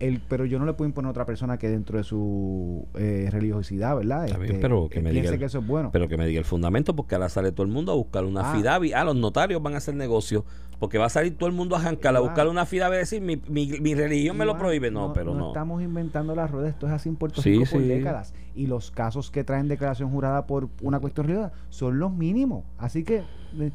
El, 0.00 0.20
pero 0.28 0.44
yo 0.44 0.58
no 0.58 0.66
le 0.66 0.72
puedo 0.72 0.88
imponer 0.88 1.06
a 1.06 1.10
otra 1.10 1.24
persona 1.24 1.56
que 1.56 1.68
dentro 1.68 1.98
de 1.98 2.04
su 2.04 2.86
eh, 2.94 3.28
religiosidad, 3.30 3.96
¿verdad? 3.96 4.26
Este, 4.26 4.54
pero 4.54 4.88
que 4.88 4.98
eh, 4.98 5.02
me 5.02 5.12
diga 5.12 5.30
el- 5.30 5.38
que 5.38 5.44
eso 5.44 5.60
es 5.60 5.66
bueno. 5.66 5.90
Pero 5.92 6.08
que 6.08 6.16
me 6.16 6.26
diga 6.26 6.38
el 6.40 6.44
fundamento, 6.44 6.96
porque 6.96 7.14
ahora 7.14 7.28
sale 7.28 7.52
todo 7.52 7.64
el 7.64 7.72
mundo 7.72 7.92
a 7.92 7.94
buscar 7.94 8.24
una 8.24 8.50
Ah. 8.50 8.54
FIDAVI. 8.56 8.92
Ah, 8.92 9.04
los 9.04 9.16
notarios 9.16 9.62
van 9.62 9.74
a 9.74 9.78
hacer 9.78 9.94
negocio. 9.94 10.44
Porque 10.80 10.98
va 10.98 11.06
a 11.06 11.08
salir 11.08 11.38
todo 11.38 11.48
el 11.48 11.54
mundo 11.54 11.76
a 11.76 11.80
jancar 11.80 12.14
a 12.16 12.20
buscar 12.20 12.48
una 12.48 12.66
FIDAVI 12.66 12.96
y 12.96 12.98
decir, 12.98 13.22
mi, 13.22 13.40
mi, 13.48 13.68
mi 13.80 13.94
religión 13.94 14.36
me 14.36 14.44
lo 14.44 14.58
prohíbe. 14.58 14.90
No, 14.90 15.12
pero 15.12 15.32
no. 15.32 15.48
estamos 15.48 15.80
inventando 15.80 16.34
las 16.34 16.50
ruedas, 16.50 16.70
esto 16.74 16.86
es 16.88 16.92
así 16.92 17.08
en 17.08 17.14
Puerto 17.16 17.40
Sí, 17.40 17.50
Rico 17.52 17.64
por 17.70 17.80
sí. 17.80 17.86
décadas. 17.88 18.34
Y 18.56 18.66
los 18.66 18.90
casos 18.90 19.30
que 19.30 19.44
traen 19.44 19.68
declaración 19.68 20.10
jurada 20.10 20.46
por 20.46 20.68
una 20.82 20.98
cuestión 20.98 21.28
religiosa 21.28 21.52
son 21.70 22.00
los 22.00 22.12
mínimos. 22.12 22.64
Así 22.76 23.04
que 23.04 23.22
eh, 23.60 23.70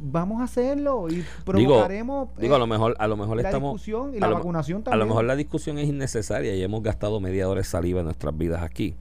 vamos 0.00 0.40
a 0.40 0.44
hacerlo 0.44 1.08
y 1.08 1.24
provocaremos 1.44 2.28
Digo, 2.38 2.54
a 2.54 2.56
eh, 2.56 2.60
lo 2.60 2.66
mejor, 2.66 2.96
a 2.98 3.06
lo 3.08 3.16
mejor 3.16 3.36
la 3.36 3.42
estamos. 3.44 3.74
discusión 3.74 4.14
y 4.14 4.18
a 4.18 4.20
la 4.20 4.28
lo- 4.28 4.34
vacunación 4.36 4.80
A 4.80 4.84
también. 4.84 5.00
lo 5.00 5.06
mejor 5.06 5.24
la 5.24 5.36
discusión 5.36 5.78
es 5.78 5.88
innecesaria 5.88 6.54
y 6.54 6.62
hemos 6.62 6.82
gastado 6.82 7.20
media 7.20 7.48
hora 7.48 7.60
de 7.60 7.64
saliva 7.64 8.00
en 8.00 8.06
nuestras 8.06 8.36
vidas 8.36 8.62
aquí. 8.62 8.94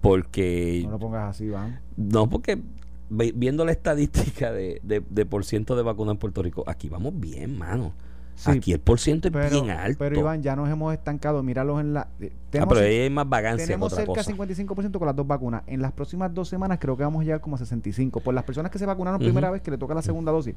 Porque 0.00 0.82
No 0.84 0.90
lo 0.92 0.98
pongas 0.98 1.30
así, 1.30 1.44
Iván. 1.46 1.80
No, 1.96 2.28
porque 2.28 2.60
viendo 3.08 3.64
la 3.64 3.72
estadística 3.72 4.52
de, 4.52 4.80
de, 4.82 5.02
de 5.08 5.26
por 5.26 5.44
ciento 5.44 5.74
de 5.76 5.82
vacunas 5.82 6.12
en 6.14 6.18
Puerto 6.18 6.42
Rico, 6.42 6.64
aquí 6.66 6.88
vamos 6.88 7.12
bien, 7.18 7.58
mano. 7.58 7.92
Sí, 8.34 8.50
aquí 8.50 8.72
el 8.72 8.80
por 8.80 9.00
ciento 9.00 9.28
es 9.28 9.50
bien 9.50 9.70
alto. 9.70 9.98
pero 9.98 10.18
Iván, 10.20 10.42
ya 10.42 10.54
nos 10.56 10.68
hemos 10.68 10.92
estancado. 10.92 11.42
Míralos 11.42 11.80
en 11.80 11.94
la... 11.94 12.08
ah, 12.46 12.50
tenemos 12.50 12.74
pero 12.74 12.86
cer- 12.86 12.90
ahí 12.90 12.98
hay 13.00 13.10
más 13.10 13.28
vagancia 13.28 13.64
que 13.64 13.66
tenemos 13.66 13.92
otra 13.92 14.04
cerca 14.04 14.20
cosa. 14.20 14.30
de 14.46 14.54
55% 14.54 14.98
con 14.98 15.06
las 15.06 15.16
dos 15.16 15.26
vacunas. 15.26 15.62
En 15.66 15.82
las 15.82 15.92
próximas 15.92 16.32
dos 16.32 16.48
semanas 16.48 16.78
creo 16.80 16.96
que 16.96 17.02
vamos 17.02 17.20
a 17.20 17.24
llegar 17.24 17.40
como 17.40 17.56
a 17.56 17.58
65. 17.58 18.20
Por 18.20 18.34
las 18.34 18.44
personas 18.44 18.70
que 18.70 18.78
se 18.78 18.86
vacunaron 18.86 19.20
Ujú. 19.20 19.24
primera 19.28 19.50
vez 19.50 19.62
que 19.62 19.70
le 19.70 19.78
toca 19.78 19.94
la 19.94 20.02
segunda 20.02 20.32
dosis. 20.32 20.54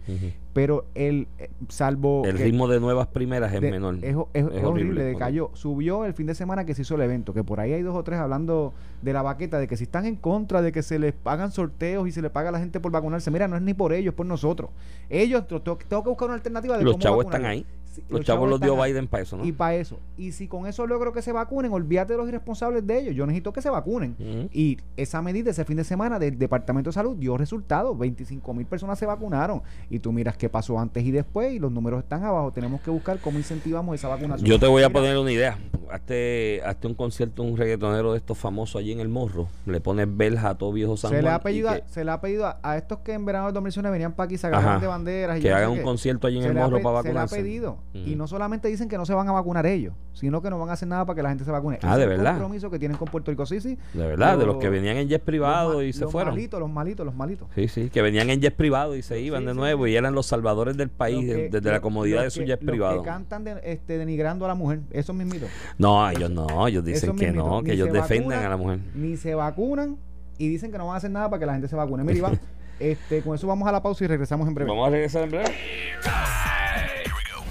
Pero 0.54 0.86
el, 0.96 1.28
eh, 1.38 1.50
salvo... 1.68 2.24
El 2.26 2.38
ritmo 2.38 2.68
de 2.68 2.80
nuevas 2.80 3.08
primeras 3.08 3.54
es 3.54 3.62
de- 3.62 3.72
menor. 3.72 3.96
Es, 4.02 4.16
es- 4.34 4.46
Es 4.54 4.64
horrible, 4.64 5.04
decayó. 5.04 5.52
Subió 5.54 6.06
el 6.06 6.14
fin 6.14 6.28
de 6.28 6.36
semana 6.36 6.66
que 6.66 6.74
se 6.76 6.82
hizo 6.84 6.96
el 6.96 7.02
evento, 7.02 7.34
que 7.34 7.44
por 7.44 7.60
ahí 7.60 7.74
hay 7.74 7.82
dos 7.82 7.96
o 7.96 8.04
tres 8.04 8.20
hablando 8.20 8.74
de 9.02 9.14
la 9.14 9.22
baqueta, 9.22 9.60
de 9.60 9.68
que 9.68 9.78
si 9.78 9.84
están 9.84 10.06
en 10.06 10.16
contra 10.16 10.62
de 10.62 10.72
que 10.72 10.84
se 10.84 11.00
les 11.00 11.14
pagan 11.14 11.52
sorteos 11.52 12.08
y 12.08 12.12
se 12.12 12.22
le 12.22 12.30
paga 12.30 12.50
a 12.50 12.52
la 12.52 12.60
gente 12.60 12.80
por 12.80 12.92
vacunarse, 12.92 13.32
mira, 13.32 13.48
no 13.48 13.56
es 13.56 13.62
ni 13.62 13.74
por 13.74 13.94
ellos, 13.94 14.12
es 14.12 14.16
por 14.16 14.26
nosotros. 14.26 14.70
Ellos, 15.10 15.48
tengo 15.48 15.78
que 15.78 16.10
buscar 16.10 16.28
una 16.28 16.36
alternativa 16.36 16.78
de 16.78 16.84
Los 16.84 16.94
cómo 16.94 17.02
chavos 17.04 17.26
están 17.26 17.46
ahí. 17.46 17.66
Los, 18.10 18.22
chavos 18.22 18.50
los 18.50 18.60
dio. 18.60 18.76
Biden 18.82 19.08
para 19.08 19.24
eso, 19.24 19.38
¿no? 19.38 19.46
Y 19.46 19.52
para 19.52 19.76
eso. 19.76 20.00
Y 20.18 20.32
si 20.32 20.48
con 20.48 20.68
eso 20.68 20.88
logro 20.88 21.12
que 21.12 21.22
se 21.22 21.32
vacunen, 21.32 21.72
olvídate 21.72 22.14
de 22.14 22.18
los 22.18 22.28
irresponsables 22.28 22.86
de 22.86 23.00
ellos. 23.00 23.16
Yo 23.16 23.26
necesito 23.26 23.52
que 23.52 23.62
se 23.62 23.70
vacunen. 23.70 24.50
Y 24.54 24.78
esa 24.98 25.22
medida 25.22 25.52
ese 25.52 25.66
fin 25.66 25.78
de 25.78 25.84
semana 25.84 26.20
del 26.20 26.38
Departamento 26.38 26.90
de 26.90 26.94
Salud 26.94 27.16
dio 27.18 27.38
resultados. 27.38 27.98
25 27.98 28.54
mil 28.54 28.66
personas 28.66 29.00
se 29.00 29.06
vacunaron. 29.06 29.62
Y 29.90 30.00
tú 30.00 30.12
miras 30.12 30.38
qué 30.38 30.50
pasó 30.50 30.80
antes 30.80 31.04
y 31.04 31.12
después 31.12 31.54
y 31.54 31.60
los 31.60 31.72
números 31.72 32.04
están 32.04 32.24
abajo. 32.24 32.52
Tenemos 32.52 32.82
que 32.82 32.92
buscar 32.92 33.20
cómo 33.20 33.38
incentivamos 33.38 33.96
esa 33.96 34.08
vacunación. 34.08 34.50
Yo 34.50 34.60
te 34.60 34.68
voy 34.68 34.84
a 34.84 34.90
poner 34.90 35.18
una 35.18 35.32
idea. 35.32 35.58
Hazte, 35.92 36.62
hazte 36.66 36.88
un 36.88 36.94
concierto, 36.94 37.42
un 37.42 37.58
reggaetonero 37.58 38.12
de 38.12 38.20
estos 38.20 38.38
famosos 38.38 38.80
allí 38.80 38.92
en 38.92 39.00
el 39.00 39.10
morro. 39.10 39.48
Le 39.66 39.82
pones 39.82 40.08
belja 40.16 40.50
a 40.50 40.56
todo 40.56 40.72
viejo 40.72 40.98
San 40.98 41.12
Se 41.12 41.22
le, 41.22 41.30
ha 41.30 41.40
pedido, 41.40 41.72
que, 41.72 41.84
se 41.88 42.06
le 42.06 42.12
ha 42.12 42.22
pedido 42.22 42.46
a, 42.46 42.60
a 42.62 42.78
estos 42.78 43.00
que 43.00 43.14
en 43.14 43.26
verano 43.26 43.46
del 43.46 43.56
2019 43.56 43.92
venían 43.92 44.14
para 44.14 44.26
aquí, 44.26 44.36
Ajá. 44.42 44.80
de 44.80 44.88
banderas 44.88 45.40
y 45.40 45.42
que 45.42 45.52
hagan 45.52 45.72
un 45.72 45.82
concierto 45.82 46.28
allí 46.28 46.38
en 46.38 46.46
el 46.46 46.54
morro 46.54 46.82
para 46.82 47.02
Se 47.02 47.14
le 47.14 47.20
ha 47.20 47.24
vacunarse. 47.24 47.72
Y 47.92 48.16
no 48.16 48.28
solamente 48.28 48.68
dicen 48.68 48.88
que 48.88 48.98
no 49.00 49.06
se 49.08 49.16
van 49.16 49.28
a 49.28 49.32
vacunar 49.32 49.66
ellos, 49.66 49.96
sino 50.14 50.44
que 50.44 50.52
no 50.52 50.60
van 50.60 50.70
a 50.70 50.74
hacer 50.74 50.88
nada 50.88 51.06
para 51.08 51.16
que 51.16 51.24
la 51.24 51.30
gente 51.30 51.44
se 51.44 51.50
vacune. 51.50 51.80
Ah, 51.82 51.94
Ese 51.94 51.98
¿de 51.98 52.04
es 52.04 52.12
el 52.12 52.18
verdad? 52.18 52.32
compromiso 52.34 52.70
que 52.70 52.78
tienen 52.78 52.96
con 52.98 53.08
Puerto 53.08 53.32
Rico. 53.32 53.48
Sí, 53.48 53.60
sí. 53.62 53.80
De 53.94 54.06
verdad, 54.06 54.38
de 54.38 54.46
los 54.46 54.56
Los- 54.56 54.58
que 54.64 54.70
venían 54.70 54.98
en 54.98 55.10
jet 55.10 55.24
privado 55.24 55.70
Los 55.74 55.78
ma- 55.78 55.84
y 55.86 55.94
se 55.94 56.02
los 56.02 56.12
fueron. 56.12 56.36
malitos, 56.36 56.60
los 56.60 56.70
malitos, 56.70 57.04
los 57.04 57.16
malitos. 57.16 57.48
Sí, 57.56 57.68
sí, 57.68 57.90
que 57.90 58.04
venían 58.04 58.30
en 58.30 58.42
jet 58.42 58.56
privado 58.56 58.96
y 58.96 59.02
se 59.02 59.20
iban 59.20 59.42
Sí, 59.42 59.46
de 59.48 59.52
sí, 59.54 59.58
nuevo 59.58 59.86
sí. 59.86 59.92
y 59.92 59.96
eran 59.96 60.14
los 60.14 60.28
salvadores 60.28 60.78
del 60.78 60.90
país 60.90 61.26
Los 61.26 61.36
que- 61.36 61.50
desde 61.50 61.68
la 61.68 61.74
los- 61.78 61.82
comodidad 61.82 62.24
los 62.24 62.34
de 62.36 62.40
su 62.42 62.46
jet 62.46 62.62
los 62.62 62.70
privado. 62.72 63.02
que 63.02 63.10
cantan 63.10 63.44
de- 63.44 63.60
este, 63.64 63.98
denigrando 63.98 64.46
a 64.46 64.50
la 64.50 64.56
mujer. 64.56 64.82
Eso 64.92 65.14
mismito. 65.14 65.48
No, 65.80 66.08
ellos 66.12 66.30
no, 66.30 66.68
ellos 66.68 66.86
dicen 66.86 67.16
que 67.16 67.32
no, 67.32 67.62
ni 67.62 67.66
que 67.70 67.74
ellos 67.74 67.90
vacunan, 67.92 68.44
a 68.46 68.50
la 68.50 68.58
mujer. 68.58 68.80
Ni 68.94 69.18
se 69.18 69.34
vacunan 69.34 69.98
y 70.38 70.48
dicen 70.48 70.72
que 70.72 70.78
no 70.78 70.86
van 70.86 70.94
a 70.94 70.98
hacer 70.98 71.10
nada 71.10 71.28
para 71.30 71.40
que 71.40 71.46
la 71.48 71.54
gente 71.54 71.68
se 71.68 71.76
vacune. 71.76 72.04
Mira, 72.04 72.18
Iván, 72.20 72.40
este, 72.80 73.24
con 73.24 73.34
eso 73.34 73.48
vamos 73.48 73.68
a 73.68 73.72
la 73.72 73.82
pausa 73.82 74.04
y 74.04 74.08
regresamos 74.08 74.48
en 74.48 74.54
breve. 74.54 74.70
Vamos 74.70 74.88
a 74.88 74.92
regresar 74.92 75.24
en 75.24 75.30
breve. 75.32 75.46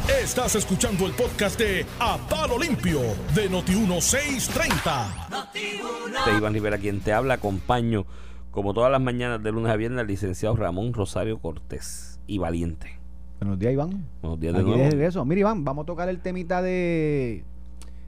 Estás 0.09 0.55
escuchando 0.55 1.07
el 1.07 1.13
podcast 1.13 1.61
de 1.61 1.85
A 2.01 2.17
Palo 2.31 2.59
Limpio 2.59 3.01
de 3.35 3.51
Noti1630. 3.51 5.53
Te 5.53 6.35
Iván 6.35 6.55
Rivera 6.55 6.79
quien 6.79 7.01
te 7.01 7.13
habla, 7.13 7.35
acompaño 7.35 8.07
como 8.51 8.73
todas 8.73 8.91
las 8.91 9.03
mañanas 9.03 9.43
de 9.43 9.53
lunes 9.53 9.71
a 9.71 9.77
viernes 9.77 10.01
al 10.01 10.07
licenciado 10.07 10.57
Ramón 10.57 10.95
Rosario 10.95 11.39
Cortés 11.39 12.21
y 12.27 12.39
Valiente. 12.39 12.99
Buenos 13.39 13.59
días, 13.59 13.75
Iván. 13.75 14.07
Buenos 14.23 14.41
días 14.41 14.55
de 14.55 14.61
Aquí 14.61 14.71
de 14.71 14.99
nuevo. 14.99 15.25
Mira, 15.27 15.41
Iván, 15.41 15.65
vamos 15.65 15.83
a 15.83 15.87
tocar 15.87 16.09
el 16.09 16.21
temita 16.21 16.63
de 16.63 17.45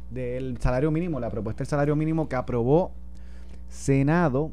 del 0.09 0.57
salario 0.59 0.91
mínimo, 0.91 1.21
la 1.21 1.29
propuesta 1.29 1.59
del 1.59 1.69
salario 1.69 1.97
mínimo 1.97 2.31
que 2.31 2.37
aprobó 2.37 2.93
Senado 3.69 4.53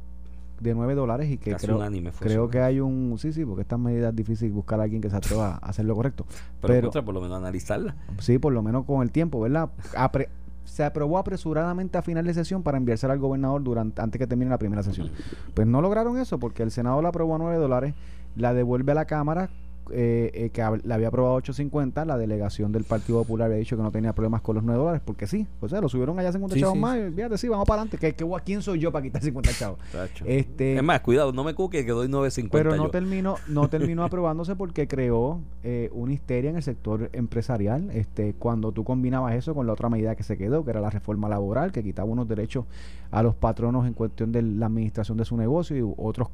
de 0.59 0.73
9 0.73 0.95
dólares 0.95 1.29
y 1.29 1.37
que 1.37 1.51
Casi 1.51 1.67
creo, 1.67 1.77
unánime 1.77 2.11
creo 2.19 2.49
que 2.49 2.59
hay 2.61 2.79
un... 2.79 3.15
Sí, 3.19 3.31
sí, 3.33 3.45
porque 3.45 3.61
estas 3.61 3.79
medidas 3.79 4.09
es 4.11 4.15
difícil 4.15 4.51
buscar 4.51 4.79
a 4.79 4.83
alguien 4.83 5.01
que 5.01 5.09
se 5.09 5.15
atreva 5.15 5.59
a 5.61 5.69
hacer 5.69 5.85
lo 5.85 5.95
correcto. 5.95 6.25
Pero, 6.61 6.73
Pero, 6.73 6.87
contra, 6.87 7.05
por 7.05 7.13
lo 7.13 7.21
menos 7.21 7.37
analizarla. 7.37 7.95
sí, 8.19 8.39
por 8.39 8.53
lo 8.53 8.61
menos 8.63 8.85
con 8.85 9.01
el 9.03 9.11
tiempo, 9.11 9.39
¿verdad? 9.41 9.69
Apre- 9.95 10.29
se 10.65 10.83
aprobó 10.83 11.17
apresuradamente 11.17 11.97
a 11.97 12.01
final 12.01 12.25
de 12.25 12.33
sesión 12.33 12.61
para 12.61 12.77
enviársela 12.77 13.13
al 13.13 13.19
gobernador 13.19 13.63
durante 13.63 14.01
antes 14.01 14.19
que 14.19 14.27
termine 14.27 14.49
la 14.51 14.57
primera 14.57 14.83
sesión. 14.83 15.09
Pues 15.53 15.65
no 15.65 15.81
lograron 15.81 16.17
eso 16.17 16.39
porque 16.39 16.61
el 16.63 16.71
Senado 16.71 17.01
la 17.01 17.09
aprobó 17.09 17.35
a 17.35 17.37
9 17.37 17.55
dólares, 17.57 17.93
la 18.35 18.53
devuelve 18.53 18.91
a 18.91 18.95
la 18.95 19.05
Cámara, 19.05 19.49
eh, 19.91 20.31
eh, 20.33 20.49
que 20.49 20.61
la 20.83 20.95
había 20.95 21.07
aprobado 21.07 21.35
a 21.37 21.41
8.50, 21.41 22.05
la 22.05 22.17
delegación 22.17 22.71
del 22.71 22.83
Partido 22.83 23.19
Popular 23.19 23.47
había 23.47 23.57
dicho 23.57 23.77
que 23.77 23.83
no 23.83 23.91
tenía 23.91 24.13
problemas 24.13 24.41
con 24.41 24.55
los 24.55 24.63
9 24.63 24.79
dólares, 24.79 25.01
porque 25.03 25.27
sí, 25.27 25.47
o 25.61 25.69
sea, 25.69 25.81
lo 25.81 25.89
subieron 25.89 26.19
allá 26.19 26.31
50 26.31 26.53
Sí, 26.53 26.61
chavos 26.61 26.75
sí, 26.75 26.79
más, 26.79 26.97
y 26.97 27.11
fíjate, 27.11 27.37
sí, 27.37 27.47
vamos 27.47 27.67
para 27.67 27.81
adelante, 27.81 27.97
que, 27.97 28.13
que, 28.13 28.25
¿quién 28.45 28.61
soy 28.61 28.79
yo 28.79 28.91
para 28.91 29.03
quitar 29.03 29.21
50 29.21 29.51
chavos? 29.53 29.79
Este, 30.25 30.75
es 30.77 30.83
más, 30.83 31.01
cuidado, 31.01 31.31
no 31.31 31.43
me 31.43 31.53
cuque 31.53 31.85
que 31.85 31.91
doy 31.91 32.07
9.50 32.07 32.49
pero 32.51 32.75
no 32.75 32.85
yo. 32.85 32.89
terminó, 32.89 33.35
no 33.47 33.69
terminó 33.69 34.03
aprobándose 34.03 34.55
porque 34.55 34.87
creó 34.87 35.41
eh, 35.63 35.89
una 35.93 36.13
histeria 36.13 36.49
en 36.49 36.55
el 36.57 36.63
sector 36.63 37.09
empresarial. 37.13 37.89
Este, 37.91 38.33
cuando 38.33 38.71
tú 38.71 38.83
combinabas 38.83 39.35
eso 39.35 39.53
con 39.53 39.67
la 39.67 39.73
otra 39.73 39.89
medida 39.89 40.15
que 40.15 40.23
se 40.23 40.37
quedó, 40.37 40.63
que 40.63 40.71
era 40.71 40.81
la 40.81 40.89
reforma 40.89 41.29
laboral, 41.29 41.71
que 41.71 41.83
quitaba 41.83 42.09
unos 42.09 42.27
derechos 42.27 42.65
a 43.11 43.23
los 43.23 43.35
patronos 43.35 43.87
en 43.87 43.93
cuestión 43.93 44.31
de 44.31 44.41
la 44.41 44.67
administración 44.67 45.17
de 45.17 45.25
su 45.25 45.37
negocio 45.37 45.77
y 45.77 45.93
otros 45.97 46.29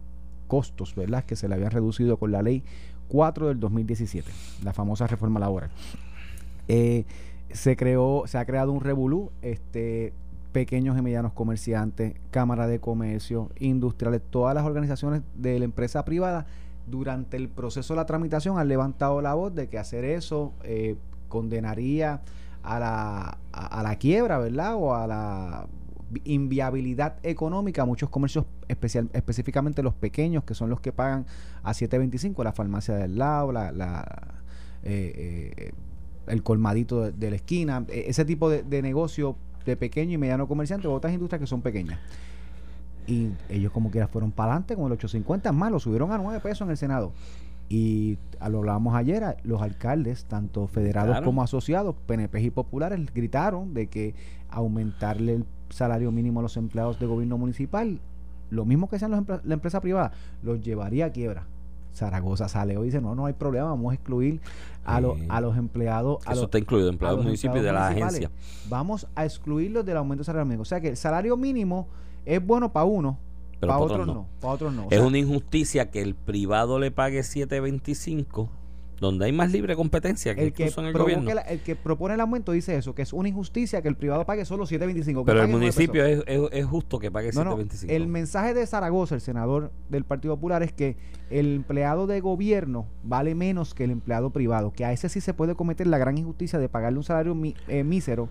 costos, 0.47 0.93
¿verdad? 0.95 1.23
Que 1.23 1.35
se 1.35 1.47
le 1.47 1.55
habían 1.55 1.71
reducido 1.71 2.17
con 2.17 2.31
la 2.31 2.41
ley 2.41 2.63
4 3.07 3.47
del 3.47 3.59
2017, 3.59 4.29
la 4.63 4.73
famosa 4.73 5.07
reforma 5.07 5.39
laboral. 5.39 5.69
Eh, 6.67 7.05
se 7.51 7.75
creó, 7.75 8.23
se 8.25 8.37
ha 8.37 8.45
creado 8.45 8.71
un 8.71 8.81
revolú, 8.81 9.31
este 9.41 10.13
pequeños 10.51 10.97
y 10.97 11.01
medianos 11.01 11.33
comerciantes, 11.33 12.13
cámara 12.29 12.67
de 12.67 12.79
comercio, 12.79 13.49
industriales, 13.59 14.21
todas 14.29 14.53
las 14.53 14.63
organizaciones 14.63 15.23
de 15.35 15.57
la 15.57 15.65
empresa 15.65 16.05
privada 16.05 16.45
durante 16.85 17.37
el 17.37 17.49
proceso 17.49 17.93
de 17.93 17.97
la 17.97 18.05
tramitación 18.05 18.59
han 18.59 18.67
levantado 18.67 19.21
la 19.21 19.33
voz 19.33 19.53
de 19.55 19.67
que 19.67 19.79
hacer 19.79 20.05
eso 20.05 20.53
eh, 20.63 20.95
condenaría 21.27 22.21
a 22.61 22.79
la, 22.79 23.37
a 23.51 23.83
la 23.83 23.95
quiebra, 23.97 24.37
¿verdad? 24.37 24.75
O 24.75 24.93
a 24.93 25.07
la 25.07 25.65
inviabilidad 26.23 27.17
económica 27.23 27.85
muchos 27.85 28.09
comercios, 28.09 28.45
especial, 28.67 29.09
específicamente 29.13 29.83
los 29.83 29.93
pequeños, 29.93 30.43
que 30.43 30.53
son 30.53 30.69
los 30.69 30.79
que 30.79 30.91
pagan 30.91 31.25
a 31.63 31.73
7.25, 31.73 32.43
la 32.43 32.53
farmacia 32.53 32.95
del 32.95 33.17
lado, 33.17 33.51
la, 33.51 33.71
la, 33.71 34.03
eh, 34.83 35.53
eh, 35.57 35.71
el 36.27 36.43
colmadito 36.43 37.11
de, 37.11 37.29
la 37.29 37.35
esquina, 37.35 37.85
e- 37.89 38.05
ese 38.07 38.25
tipo 38.25 38.49
de, 38.49 38.81
negocio 38.81 39.35
de 39.65 39.75
pequeño 39.77 40.13
y 40.13 40.17
mediano 40.17 40.47
comerciante, 40.47 40.87
otras 40.87 41.13
industrias 41.13 41.39
que 41.39 41.47
son 41.47 41.61
pequeñas. 41.61 41.99
Y 43.07 43.31
ellos 43.49 43.71
como 43.71 43.91
quiera 43.91 44.07
fueron 44.07 44.31
para 44.31 44.51
adelante 44.51 44.75
con 44.75 44.85
el 44.85 44.93
850 44.93 45.51
más, 45.51 45.71
lo 45.71 45.79
subieron 45.79 46.11
a 46.11 46.17
9 46.17 46.39
pesos 46.39 46.61
en 46.61 46.71
el 46.71 46.77
Senado. 46.77 47.11
Y 47.73 48.19
a 48.39 48.49
lo 48.49 48.59
hablábamos 48.59 48.93
ayer, 48.93 49.37
los 49.43 49.59
alcaldes, 49.63 50.25
tanto 50.25 50.67
federados 50.67 51.15
como 51.25 51.41
asociados, 51.41 51.95
PNP 52.05 52.39
y 52.39 52.49
populares, 52.51 52.99
gritaron 53.15 53.73
de 53.73 53.87
que 53.87 54.13
aumentarle 54.51 55.33
el 55.37 55.45
salario 55.69 56.11
mínimo 56.11 56.39
a 56.39 56.43
los 56.43 56.55
empleados 56.55 56.99
de 56.99 57.07
gobierno 57.07 57.39
municipal, 57.39 57.99
lo 58.51 58.65
mismo 58.65 58.87
que 58.89 58.99
sean 58.99 59.09
los 59.09 59.23
la 59.43 59.53
empresa 59.55 59.81
privada, 59.81 60.11
los 60.43 60.61
llevaría 60.61 61.05
a 61.07 61.09
quiebra. 61.11 61.47
Zaragoza 61.95 62.47
sale 62.47 62.77
hoy 62.77 62.83
y 62.83 62.89
dice, 62.89 63.01
no, 63.01 63.15
no 63.15 63.25
hay 63.25 63.33
problema, 63.33 63.65
vamos 63.69 63.91
a 63.91 63.95
excluir 63.95 64.39
a, 64.85 64.99
a 65.29 65.41
los 65.41 65.57
empleados. 65.57 66.19
a 66.27 66.31
Eso 66.33 66.41
los- 66.41 66.43
está 66.49 66.59
incluido, 66.59 66.89
empleados 66.89 67.17
del 67.19 67.25
municipio 67.25 67.59
y 67.59 67.63
de 67.65 67.71
la 67.71 67.87
agencia. 67.87 68.29
Vamos 68.69 69.07
a 69.15 69.25
excluirlos 69.25 69.83
del 69.83 69.97
aumento 69.97 70.19
del 70.19 70.25
salario 70.25 70.45
mínimo. 70.45 70.61
O 70.61 70.65
sea 70.65 70.79
que 70.79 70.89
el 70.89 70.97
salario 70.97 71.37
mínimo 71.37 71.87
es 72.25 72.45
bueno 72.45 72.71
para 72.71 72.85
uno, 72.85 73.17
Pero 73.65 73.69
para 73.73 73.79
pa' 73.79 73.85
otros 73.85 73.99
otros 74.01 74.15
no. 74.15 74.27
Para 74.39 74.53
otros 74.53 74.73
no. 74.73 74.81
O 74.83 74.89
es 74.89 74.97
sea, 74.97 75.05
una 75.07 75.17
injusticia 75.17 75.91
que 75.91 76.01
el 76.01 76.15
privado 76.15 76.79
le 76.79 76.91
pague 76.91 77.19
7.25, 77.21 78.49
donde 78.99 79.25
hay 79.25 79.31
más 79.33 79.51
libre 79.51 79.75
competencia 79.75 80.33
que 80.33 80.43
el 80.43 80.53
que, 80.53 80.63
incluso 80.63 80.79
en 80.81 80.87
el 80.87 80.93
gobierno. 80.93 81.33
la- 81.33 81.41
el 81.41 81.59
que 81.59 81.75
propone 81.75 82.13
el 82.13 82.21
aumento 82.21 82.53
dice 82.53 82.77
eso, 82.77 82.95
que 82.95 83.01
es 83.01 83.11
una 83.11 83.27
injusticia 83.27 83.81
que 83.81 83.89
el 83.89 83.95
privado 83.97 84.25
pague 84.25 84.45
solo 84.45 84.65
7.25. 84.65 85.21
que 85.21 85.25
Pero 85.25 85.41
el 85.41 85.49
municipio 85.49 86.05
es, 86.05 86.23
es, 86.25 86.41
es 86.51 86.65
justo 86.65 86.99
que 86.99 87.11
pague 87.11 87.31
No, 87.33 87.43
no, 87.43 87.57
7.25. 87.57 87.89
el 87.89 88.07
mensaje 88.07 88.53
de 88.53 88.65
Zaragoza, 88.65 89.15
el 89.15 89.21
senador 89.21 89.71
del 89.89 90.05
Partido 90.05 90.35
Popular, 90.35 90.63
es 90.63 90.71
que 90.71 90.95
el 91.29 91.55
empleado 91.55 92.07
de 92.07 92.21
gobierno 92.21 92.85
vale 93.03 93.35
menos 93.35 93.73
que 93.73 93.83
el 93.83 93.91
empleado 93.91 94.29
privado, 94.29 94.71
que 94.71 94.85
a 94.85 94.93
ese 94.93 95.09
sí 95.09 95.19
se 95.19 95.33
puede 95.33 95.55
cometer 95.55 95.87
la 95.87 95.97
gran 95.97 96.17
injusticia 96.17 96.57
de 96.59 96.69
pagarle 96.69 96.97
un 96.99 97.03
salario 97.03 97.35
mi- 97.35 97.55
eh, 97.67 97.83
mísero 97.83 98.29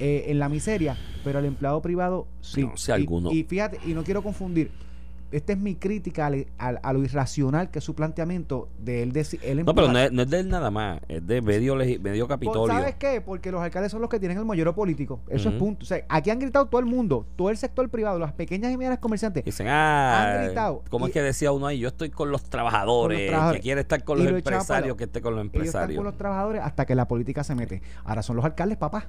eh, 0.00 0.24
en 0.28 0.38
la 0.38 0.48
miseria, 0.48 0.96
pero 1.22 1.38
al 1.38 1.44
empleado 1.44 1.80
privado 1.82 2.26
sí. 2.40 2.62
No, 2.64 2.76
si 2.76 2.90
Y- 2.90 2.94
alguno- 2.94 3.30
y, 3.32 3.44
fíjate, 3.44 3.78
y 3.86 3.94
no 3.94 4.02
quiero 4.02 4.22
confundir, 4.22 4.70
esta 5.32 5.52
es 5.52 5.58
mi 5.60 5.76
crítica 5.76 6.26
al- 6.26 6.46
al- 6.58 6.80
a 6.82 6.92
lo 6.92 7.04
irracional 7.04 7.70
que 7.70 7.78
es 7.78 7.84
su 7.84 7.94
planteamiento 7.94 8.68
de 8.80 9.04
él 9.04 9.12
decir... 9.12 9.38
no, 9.64 9.76
pero 9.76 9.92
no 9.92 9.96
es, 10.00 10.10
no 10.10 10.22
es 10.22 10.28
de 10.30 10.40
él 10.40 10.48
nada 10.48 10.72
más, 10.72 11.00
es 11.06 11.24
de 11.24 11.40
medio, 11.40 11.76
medio 11.76 12.26
Capitolio. 12.26 12.74
¿Sabes 12.74 12.96
qué? 12.96 13.20
Porque 13.20 13.52
los 13.52 13.62
alcaldes 13.62 13.92
son 13.92 14.00
los 14.00 14.10
que 14.10 14.18
tienen 14.18 14.38
el 14.38 14.44
mollero 14.44 14.74
político. 14.74 15.20
Eso 15.28 15.50
es 15.50 15.54
punto. 15.54 15.84
O 15.84 15.86
sea, 15.86 16.04
aquí 16.08 16.30
han 16.30 16.40
gritado 16.40 16.66
todo 16.66 16.80
el 16.80 16.86
mundo, 16.86 17.26
todo 17.36 17.50
el 17.50 17.56
sector 17.58 17.88
privado, 17.90 18.18
las 18.18 18.32
pequeñas 18.32 18.72
y 18.72 18.76
medianas 18.76 18.98
comerciantes. 18.98 19.44
Dicen, 19.44 19.68
ah, 19.68 20.32
Han 20.40 20.44
gritado. 20.46 20.82
¿cómo 20.90 21.06
Y- 21.06 21.10
es 21.10 21.14
que 21.14 21.22
decía 21.22 21.52
uno 21.52 21.66
ahí? 21.68 21.78
Yo 21.78 21.86
estoy 21.88 22.10
con 22.10 22.32
los 22.32 22.42
trabajadores, 22.42 23.16
Con 23.18 23.22
los 23.22 23.28
trabajadores. 23.30 23.60
que 23.60 23.62
quiere 23.62 23.80
estar 23.82 24.02
con 24.02 24.18
los 24.18 24.24
lo 24.24 24.36
echaban 24.36 24.42
para 24.42 24.56
empresarios, 24.56 24.96
que 24.96 25.04
esté 25.04 25.20
con 25.20 25.34
los 25.36 25.42
Ellos 25.44 25.52
están 25.54 25.60
empresarios. 25.60 25.96
con 25.96 26.04
los 26.06 26.16
trabajadores 26.16 26.62
hasta 26.64 26.86
que 26.86 26.94
la 26.96 27.06
política 27.06 27.44
se 27.44 27.54
mete. 27.54 27.82
Ahora 28.02 28.22
son 28.24 28.34
los 28.34 28.44
alcaldes, 28.44 28.78
papá. 28.78 29.06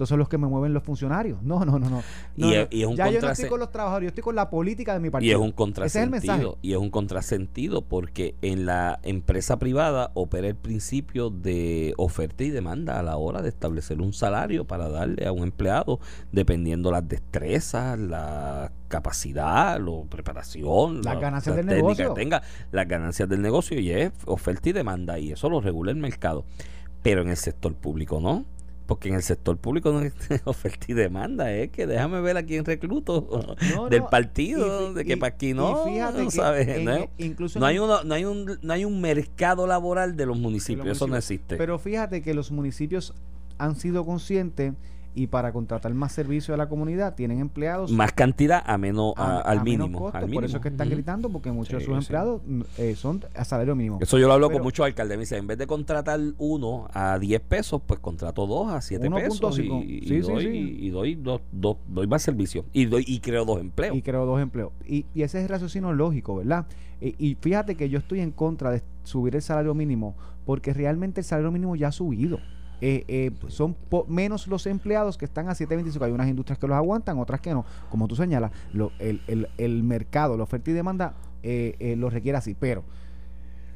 Esos 0.00 0.08
son 0.08 0.18
los 0.18 0.30
que 0.30 0.38
me 0.38 0.46
mueven 0.46 0.72
los 0.72 0.82
funcionarios. 0.82 1.42
No, 1.42 1.62
no, 1.66 1.78
no, 1.78 1.90
no. 1.90 2.02
Y 2.36 2.40
No, 2.40 2.50
es- 2.52 2.58
no. 2.60 2.66
y 2.70 2.80
es 2.80 2.86
un 2.88 2.96
ya 2.96 3.10
yo 3.10 3.20
no 3.20 3.28
estoy 3.30 3.48
con 3.50 3.60
los 3.60 3.70
trabajadores, 3.70 4.06
yo 4.06 4.08
estoy 4.08 4.22
con 4.24 4.34
la 4.34 4.48
política 4.48 4.94
de 4.94 5.00
mi 5.00 5.08
Y 5.08 5.10
partido. 5.10 5.32
es 5.32 5.38
un 5.38 5.50
Ese 5.84 5.84
es 5.84 5.96
el 5.96 6.10
mensaje. 6.10 6.42
contrasentido. 6.42 6.58
Y 6.62 6.72
es 6.72 6.78
un 6.78 6.88
contrasentido 6.90 7.82
porque 7.82 8.34
en 8.40 8.64
la 8.64 8.98
empresa 9.02 9.58
privada 9.58 10.10
opera 10.14 10.48
el 10.48 10.54
principio 10.56 11.28
de 11.28 11.92
oferta 11.98 12.44
y 12.44 12.48
demanda 12.50 12.98
a 12.98 13.02
la 13.02 13.18
hora 13.18 13.42
de 13.42 13.50
establecer 13.50 14.00
un 14.00 14.14
salario 14.14 14.64
para 14.66 14.88
darle 14.88 15.26
a 15.26 15.32
un 15.32 15.42
empleado, 15.42 16.00
dependiendo 16.32 16.90
las 16.90 17.06
destrezas, 17.06 17.98
la 17.98 18.72
capacidad, 18.88 19.78
la 19.78 20.02
preparación, 20.08 20.96
Las 21.02 21.14
la- 21.16 21.20
ganancias 21.20 21.54
la 21.54 21.62
del 21.62 21.66
técnica 21.66 21.82
negocio. 22.04 22.14
que 22.14 22.20
tenga, 22.22 22.42
las 22.72 22.88
ganancias 22.88 23.28
del 23.28 23.42
negocio 23.42 23.78
y 23.78 23.90
es 23.90 24.12
oferta 24.24 24.68
y 24.68 24.72
demanda 24.72 25.18
y 25.18 25.32
eso 25.32 25.50
lo 25.50 25.60
regula 25.60 25.90
el 25.90 25.98
mercado. 25.98 26.44
Pero 27.02 27.22
en 27.22 27.28
el 27.30 27.36
sector 27.36 27.74
público 27.74 28.20
no. 28.20 28.44
Porque 28.90 29.08
en 29.08 29.14
el 29.14 29.22
sector 29.22 29.56
público 29.56 29.92
no 29.92 30.00
es 30.00 30.12
oferta 30.46 30.86
y 30.88 30.94
demanda, 30.94 31.52
es 31.52 31.70
que 31.70 31.86
déjame 31.86 32.20
ver 32.20 32.36
a 32.36 32.42
quién 32.42 32.64
recluto 32.64 33.56
No, 33.76 33.88
del 33.88 34.00
no, 34.00 34.10
partido, 34.10 34.90
y 34.90 34.94
de 34.94 35.04
que 35.04 35.12
y- 35.12 35.16
para 35.16 35.32
aquí 35.32 35.54
no, 35.54 35.84
fíjate 35.84 36.24
que 36.24 36.30
¿sabes? 36.32 36.66
en- 36.66 36.84
no, 36.86 37.08
incluso 37.16 37.60
no 37.60 37.66
en 37.66 37.70
hay 37.70 37.78
uno, 37.78 38.02
no 38.02 38.14
hay 38.16 38.24
un 38.24 38.58
no 38.60 38.72
hay 38.72 38.84
un 38.84 39.00
mercado 39.00 39.68
laboral 39.68 40.16
de 40.16 40.26
los 40.26 40.36
municipios, 40.36 40.84
los 40.84 40.96
eso 40.96 41.06
no 41.06 41.16
existe. 41.16 41.56
Pero 41.56 41.78
fíjate 41.78 42.20
que 42.20 42.34
los 42.34 42.50
municipios 42.50 43.14
han 43.58 43.76
sido 43.76 44.04
conscientes 44.04 44.72
y 45.14 45.26
para 45.26 45.52
contratar 45.52 45.92
más 45.92 46.12
servicio 46.12 46.54
a 46.54 46.56
la 46.56 46.68
comunidad 46.68 47.14
tienen 47.16 47.40
empleados 47.40 47.90
más 47.90 48.12
cantidad 48.12 48.62
a 48.64 48.78
menos 48.78 49.12
a- 49.16 49.38
a- 49.38 49.40
al 49.40 49.58
a 49.58 49.64
menos 49.64 49.88
mínimo, 49.88 49.98
costo, 50.04 50.18
al 50.18 50.30
Por 50.30 50.44
eso 50.44 50.56
es 50.58 50.62
que 50.62 50.68
están 50.68 50.88
gritando 50.88 51.28
porque 51.30 51.50
muchos 51.50 51.80
de 51.80 51.84
sus 51.84 51.96
empleados 51.98 52.42
eh, 52.78 52.94
son 52.96 53.20
a 53.34 53.44
salario 53.44 53.74
mínimo. 53.74 53.98
Eso 54.00 54.18
yo 54.18 54.28
lo 54.28 54.34
hablo 54.34 54.46
Pero- 54.48 54.58
con 54.58 54.64
muchos 54.64 54.86
alcaldes. 54.86 55.16
Me 55.18 55.22
dicen, 55.22 55.38
en 55.38 55.46
vez 55.48 55.58
de 55.58 55.66
contratar 55.66 56.20
uno 56.38 56.86
a 56.92 57.18
10 57.18 57.40
pesos, 57.40 57.82
pues 57.84 57.98
contrato 58.00 58.46
dos 58.46 58.72
a 58.72 58.80
7 58.80 59.10
pesos 59.10 59.58
y, 59.58 59.62
1.5. 59.68 59.84
y 59.84 60.00
Sí, 60.00 60.06
sí, 60.08 60.20
doy, 60.32 60.44
sí. 60.44 60.76
y 60.80 60.90
doy, 60.90 61.14
dos, 61.16 61.40
dos- 61.50 61.76
doy 61.88 62.06
más 62.06 62.22
servicio. 62.22 62.64
Y 62.72 62.84
doy 62.86 63.04
y 63.06 63.18
creo 63.20 63.44
dos 63.44 63.60
empleos. 63.60 63.96
y 63.96 64.02
creo 64.02 64.24
dos 64.26 64.40
empleos. 64.40 64.70
Y, 64.86 65.06
y 65.14 65.22
ese 65.22 65.38
es 65.38 65.42
el 65.44 65.48
raciocinio 65.48 65.92
lógico, 65.92 66.36
¿verdad? 66.36 66.66
Y, 67.00 67.14
y 67.18 67.34
fíjate 67.40 67.74
que 67.74 67.88
yo 67.88 67.98
estoy 67.98 68.20
en 68.20 68.30
contra 68.30 68.70
de 68.70 68.82
subir 69.02 69.34
el 69.34 69.42
salario 69.42 69.74
mínimo 69.74 70.14
porque 70.44 70.72
realmente 70.72 71.20
el 71.20 71.24
salario 71.24 71.50
mínimo 71.50 71.74
ya 71.74 71.88
ha 71.88 71.92
subido. 71.92 72.38
Eh, 72.80 73.04
eh, 73.08 73.30
son 73.48 73.74
po- 73.74 74.06
menos 74.08 74.46
los 74.46 74.66
empleados 74.66 75.18
que 75.18 75.24
están 75.26 75.48
a 75.48 75.52
7.25. 75.54 76.02
Hay 76.04 76.12
unas 76.12 76.28
industrias 76.28 76.58
que 76.58 76.66
los 76.66 76.76
aguantan, 76.76 77.18
otras 77.18 77.40
que 77.40 77.52
no. 77.52 77.64
Como 77.90 78.08
tú 78.08 78.16
señalas, 78.16 78.52
lo- 78.72 78.92
el, 78.98 79.20
el- 79.26 79.48
el 79.58 79.82
mercado, 79.82 80.36
la 80.36 80.44
oferta 80.44 80.70
y 80.70 80.74
demanda 80.74 81.14
eh, 81.42 81.74
eh, 81.78 81.96
lo 81.96 82.10
requiere 82.10 82.38
así. 82.38 82.54
Pero 82.58 82.82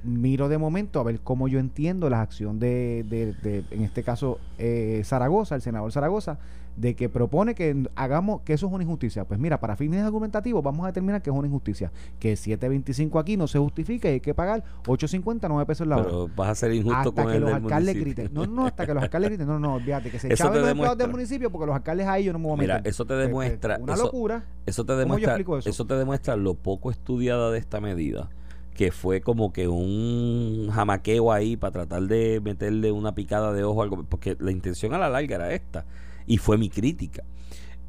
miro 0.03 0.49
de 0.51 0.59
momento 0.59 1.01
a 1.01 1.03
ver 1.03 1.21
cómo 1.21 1.49
yo 1.49 1.59
entiendo 1.59 2.11
la 2.11 2.21
acción 2.21 2.59
de, 2.59 3.05
de- 3.09 3.33
de, 3.35 3.65
en 3.71 3.83
este 3.83 4.03
caso, 4.03 4.39
eh, 4.59 5.01
Zaragoza, 5.05 5.55
el 5.55 5.63
senador 5.63 5.93
Zaragoza, 5.93 6.39
de 6.77 6.97
que 6.97 7.09
propone 7.09 7.55
que 7.55 7.87
hagamos 7.95 8.41
que 8.43 8.53
eso 8.53 8.67
es 8.67 8.73
una 8.73 8.83
injusticia. 8.83 9.25
Pues 9.25 9.39
mira, 9.39 9.61
para 9.61 9.77
fines 9.77 10.03
argumentativos 10.03 10.63
vamos 10.63 10.85
a 10.85 10.89
determinar 10.89 11.23
que 11.23 11.31
es 11.31 11.37
una 11.37 11.47
injusticia, 11.47 11.93
que 12.19 12.35
7.25 12.35 13.21
aquí 13.21 13.37
no 13.37 13.47
se 13.47 13.59
justifica 13.59 14.09
y 14.09 14.15
hay 14.15 14.21
que 14.21 14.35
pagar 14.35 14.65
8.50, 14.87 15.47
9 15.49 15.67
pesos 15.67 15.87
la 15.87 15.97
hora. 15.97 16.05
Pero 16.07 16.29
vas 16.35 16.49
a 16.49 16.55
ser 16.55 16.73
injusto 16.73 16.97
hasta 17.11 17.23
con 17.23 17.31
que 17.31 17.37
el 17.37 17.43
los 17.43 17.53
del 17.55 17.63
alcaldes 17.63 17.95
municipio. 17.97 18.25
griten. 18.25 18.35
No, 18.35 18.47
no, 18.47 18.67
hasta 18.67 18.87
que 18.87 18.95
los 18.95 19.03
alcaldes 19.03 19.31
griten. 19.31 19.47
No, 19.47 19.59
no, 19.59 19.75
olvídate, 19.75 20.11
que 20.11 20.19
se 20.19 20.29
te 20.29 20.37
los 20.37 20.69
empleados 20.69 20.99
del 20.99 21.11
municipio 21.11 21.51
porque 21.51 21.67
los 21.67 21.77
alcaldes 21.77 22.07
ahí 22.07 22.25
yo 22.25 22.33
no 22.33 22.39
me 22.39 22.47
voy 22.47 22.55
a 22.55 22.61
Mira, 22.61 22.75
meter. 22.77 22.91
eso 22.91 23.05
te 23.05 23.15
Pues, 23.15 23.29
pues, 23.31 23.51
demuestra- 23.51 23.79
Una 23.81 23.95
eso- 23.95 24.05
locura. 24.05 24.45
Eso 24.67 24.85
te 24.85 24.93
¿Cómo 24.95 25.19
yo 25.19 25.29
demuestra, 25.29 25.59
eso? 25.59 25.69
eso 25.71 25.87
te 25.87 25.95
demuestra 25.95 26.37
lo 26.37 26.55
poco 26.55 26.91
estudiada 26.91 27.51
de 27.51 27.59
esta 27.59 27.81
medida, 27.81 28.31
que 28.75 28.91
fue 28.91 29.21
como 29.21 29.53
que 29.53 29.69
un 29.69 30.69
jamaqueo 30.73 31.31
ahí 31.33 31.57
para 31.57 31.71
tratar 31.73 32.03
de 32.03 32.41
meterle 32.43 32.91
una 32.93 33.15
picada 33.15 33.53
de 33.53 33.63
ojo 33.65 33.83
algo, 33.83 34.05
porque 34.09 34.37
la 34.41 34.51
intención 34.51 34.95
a 34.95 34.99
la 34.99 35.09
larga 35.09 35.37
era 35.37 35.53
esta, 35.53 35.85
y 36.27 36.39
fue 36.39 36.59
mi 36.59 36.69
crítica. 36.69 37.25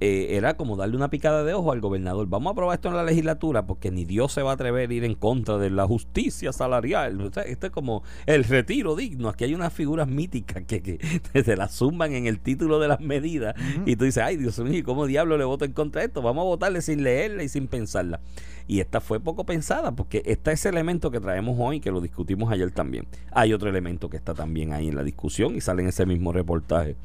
Eh, 0.02 0.36
era 0.36 0.58
como 0.58 0.76
darle 0.76 0.98
una 0.98 1.10
picada 1.10 1.46
de 1.46 1.54
ojo 1.54 1.72
al 1.72 1.80
gobernador. 1.80 2.28
Vamos 2.28 2.52
a 2.52 2.52
aprobar 2.52 2.76
esto 2.76 2.90
en 2.90 2.98
la 2.98 3.04
legislatura 3.04 3.66
porque 3.66 3.92
ni 3.92 4.04
Dios 4.04 4.34
se 4.34 4.42
va 4.42 4.52
a 4.52 4.54
atrever 4.56 4.90
a 4.90 4.94
ir 4.94 5.06
en 5.06 5.16
contra 5.16 5.58
de 5.58 5.70
la 5.70 5.88
justicia 5.88 6.52
salarial. 6.52 7.22
O 7.22 7.32
sea, 7.32 7.44
esto 7.44 7.68
es 7.68 7.72
como 7.72 8.04
el 8.26 8.44
retiro 8.44 8.98
digno. 8.98 9.30
Aquí 9.30 9.46
hay 9.46 9.56
unas 9.56 9.72
figuras 9.72 10.10
míticas 10.10 10.64
que, 10.64 10.82
que 10.82 11.00
se 11.44 11.56
las 11.56 11.74
zumban 11.74 12.12
en 12.12 12.28
el 12.28 12.40
título 12.40 12.80
de 12.80 12.90
las 12.90 13.00
medidas 13.00 13.56
y 13.86 13.96
tú 13.96 14.04
dices, 14.04 14.22
ay 14.22 14.36
Dios 14.36 14.60
mío, 14.60 14.84
¿cómo 14.84 15.06
diablo 15.06 15.38
le 15.38 15.46
voto 15.46 15.64
en 15.64 15.72
contra 15.72 16.02
de 16.02 16.08
esto? 16.08 16.22
Vamos 16.22 16.42
a 16.42 16.46
votarle 16.46 16.82
sin 16.82 17.02
leerla 17.02 17.44
y 17.44 17.50
sin 17.50 17.68
pensarla. 17.68 18.20
Y 18.68 18.80
esta 18.80 19.00
fue 19.00 19.20
poco 19.20 19.46
pensada 19.46 19.92
porque 19.92 20.24
está 20.26 20.52
ese 20.52 20.70
elemento 20.70 21.12
que 21.12 21.20
traemos 21.20 21.56
hoy, 21.60 21.80
que 21.80 21.92
lo 21.92 22.02
discutimos 22.02 22.52
ayer 22.52 22.72
también. 22.72 23.08
Hay 23.32 23.54
otro 23.54 23.70
elemento 23.70 24.10
que 24.10 24.18
está 24.18 24.34
también 24.34 24.74
ahí 24.74 24.88
en 24.88 24.96
la 24.96 25.04
discusión 25.04 25.56
y 25.56 25.62
sale 25.62 25.84
en 25.84 25.90
ese 25.90 26.06
mismo 26.06 26.32
reportaje 26.32 26.96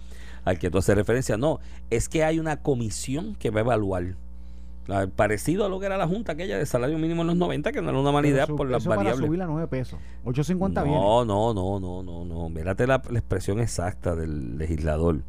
al 0.45 0.59
que 0.59 0.71
tú 0.71 0.79
haces 0.79 0.95
referencia. 0.95 1.37
No, 1.37 1.61
es 1.91 2.09
que 2.09 2.25
hay 2.25 2.39
una 2.39 2.59
comisión 2.63 3.35
que 3.35 3.51
va 3.51 3.61
a 3.61 3.65
evaluar. 3.65 4.17
Parecido 5.15 5.65
a 5.65 5.69
lo 5.69 5.79
que 5.79 5.87
era 5.87 5.97
la 5.97 6.09
junta 6.09 6.33
aquella 6.33 6.59
de 6.59 6.67
salario 6.67 6.99
mínimo 6.99 7.21
en 7.21 7.29
los 7.29 7.37
90, 7.37 7.71
que 7.71 7.81
no 7.81 7.91
era 7.91 7.99
una 8.01 8.11
mala 8.11 8.27
idea 8.27 8.47
por 8.49 8.69
las 8.69 8.83
para 8.85 8.97
variables. 8.97 9.25
subir 9.27 9.41
a 9.41 9.47
9 9.47 9.69
pesos. 9.69 10.01
8.50 10.25 10.83
viene. 10.83 10.99
No, 10.99 11.25
no, 11.25 11.55
no, 11.55 11.79
no, 11.79 12.03
no, 12.03 12.25
no. 12.25 12.49
Mírate 12.49 12.89
la, 12.89 13.01
la 13.09 13.19
expresión 13.19 13.61
exacta 13.61 14.17
del 14.17 14.59
legislador. 14.59 15.21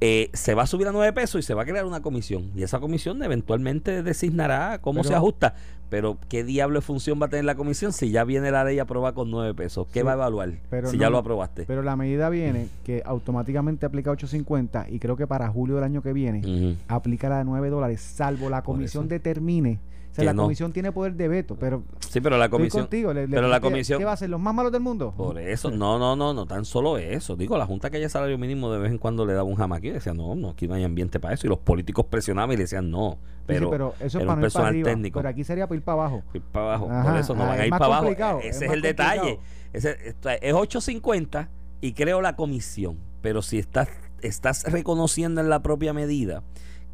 Eh, 0.00 0.30
se 0.32 0.54
va 0.54 0.62
a 0.62 0.66
subir 0.66 0.86
a 0.86 0.92
9 0.92 1.12
pesos 1.12 1.40
y 1.40 1.42
se 1.42 1.54
va 1.54 1.62
a 1.62 1.64
crear 1.64 1.84
una 1.84 2.00
comisión. 2.02 2.50
Y 2.54 2.62
esa 2.62 2.78
comisión 2.78 3.20
eventualmente 3.22 4.02
designará 4.04 4.78
cómo 4.80 5.00
Pero- 5.00 5.08
se 5.08 5.14
ajusta. 5.16 5.54
Pero, 5.90 6.18
¿qué 6.28 6.44
diablo 6.44 6.80
de 6.80 6.82
función 6.82 7.18
va 7.20 7.26
a 7.26 7.28
tener 7.30 7.46
la 7.46 7.54
comisión 7.54 7.94
si 7.94 8.10
ya 8.10 8.22
viene 8.24 8.50
la 8.50 8.62
ley 8.62 8.78
aprobada 8.78 9.14
con 9.14 9.30
9 9.30 9.54
pesos? 9.54 9.86
¿Qué 9.90 10.00
Sí, 10.00 10.04
va 10.04 10.12
a 10.12 10.14
evaluar 10.16 10.50
pero 10.68 10.90
si 10.90 10.96
no, 10.98 11.00
ya 11.00 11.10
lo 11.10 11.16
aprobaste? 11.16 11.64
Pero 11.66 11.82
la 11.82 11.96
medida 11.96 12.28
viene 12.28 12.68
que 12.84 13.02
automáticamente 13.06 13.86
aplica 13.86 14.10
8.50 14.12 14.86
y 14.90 14.98
creo 14.98 15.16
que 15.16 15.26
para 15.26 15.48
julio 15.48 15.76
del 15.76 15.84
año 15.84 16.02
que 16.02 16.12
viene 16.12 16.76
aplica 16.88 17.30
la 17.30 17.38
de 17.38 17.44
9 17.46 17.70
dólares, 17.70 18.00
salvo 18.02 18.50
la 18.50 18.62
comisión 18.62 19.08
determine. 19.08 19.78
Sea, 20.22 20.24
la 20.26 20.32
no. 20.34 20.42
comisión 20.44 20.72
tiene 20.72 20.92
poder 20.92 21.14
de 21.14 21.28
veto, 21.28 21.56
pero 21.58 21.82
Sí, 22.00 22.20
pero 22.20 22.36
la 22.38 22.48
comisión... 22.48 22.84
contigo. 22.84 23.12
le- 23.12 23.26
le- 23.26 23.34
pero 23.36 23.48
la 23.48 23.60
¿qué- 23.60 23.66
comisión- 23.66 23.98
¿Qué 23.98 24.04
va 24.04 24.12
a 24.12 24.16
ser? 24.16 24.30
¿Los 24.30 24.40
más 24.40 24.54
malos 24.54 24.72
del 24.72 24.80
mundo? 24.80 25.14
Por 25.16 25.38
eso, 25.38 25.70
no, 25.70 25.98
no, 25.98 26.16
no, 26.16 26.34
no 26.34 26.46
tan 26.46 26.64
solo 26.64 26.98
eso. 26.98 27.36
Digo, 27.36 27.56
la 27.58 27.66
Junta 27.66 27.90
que 27.90 27.96
haya 27.98 28.08
salario 28.08 28.36
mínimo 28.38 28.70
de 28.72 28.78
vez 28.78 28.90
en 28.90 28.98
cuando 28.98 29.24
le 29.26 29.32
daba 29.32 29.44
un 29.48 29.56
jamaquí 29.56 29.88
y 29.88 29.92
decía, 29.92 30.14
no, 30.14 30.34
no, 30.34 30.50
aquí 30.50 30.66
no 30.68 30.74
hay 30.74 30.84
ambiente 30.84 31.20
para 31.20 31.34
eso. 31.34 31.46
Y 31.46 31.50
los 31.50 31.58
políticos 31.58 32.06
presionaban 32.06 32.52
y 32.52 32.56
le 32.56 32.64
decían, 32.64 32.90
no. 32.90 33.12
Sí, 33.12 33.16
sí, 33.18 33.42
Pero, 33.46 33.70
pero 33.70 33.94
eso 34.00 34.04
es 34.06 34.14
era 34.16 34.24
para 34.26 34.34
un 34.34 34.40
no 34.40 34.46
ir 34.46 34.52
para 34.52 34.64
personal 34.64 34.68
arriba. 34.68 34.90
técnico. 34.90 35.18
Pero 35.20 35.28
aquí 35.30 35.44
sería 35.44 35.66
para 35.66 35.76
ir 35.76 35.82
para 35.84 35.94
abajo. 36.02 36.22
ir 36.34 36.42
para 36.42 36.66
abajo. 36.66 36.88
Ajá, 36.90 37.10
Por 37.10 37.20
eso 37.20 37.34
no 37.34 37.42
ah, 37.44 37.46
van 37.46 37.60
a 37.60 37.64
ir 37.64 37.70
para 37.70 37.84
abajo. 37.86 38.06
Ese 38.40 38.48
es 38.48 38.62
es, 38.62 38.70
el 38.72 38.82
detalle. 38.82 39.38
Ese, 39.72 39.96
es 40.42 40.54
8.50 40.54 41.48
y 41.80 41.92
creo 41.92 42.20
la 42.20 42.36
comisión. 42.36 42.98
Pero 43.22 43.42
si 43.42 43.58
estás, 43.58 43.88
estás 44.22 44.64
reconociendo 44.70 45.40
en 45.40 45.48
la 45.48 45.62
propia 45.62 45.92
medida 45.92 46.42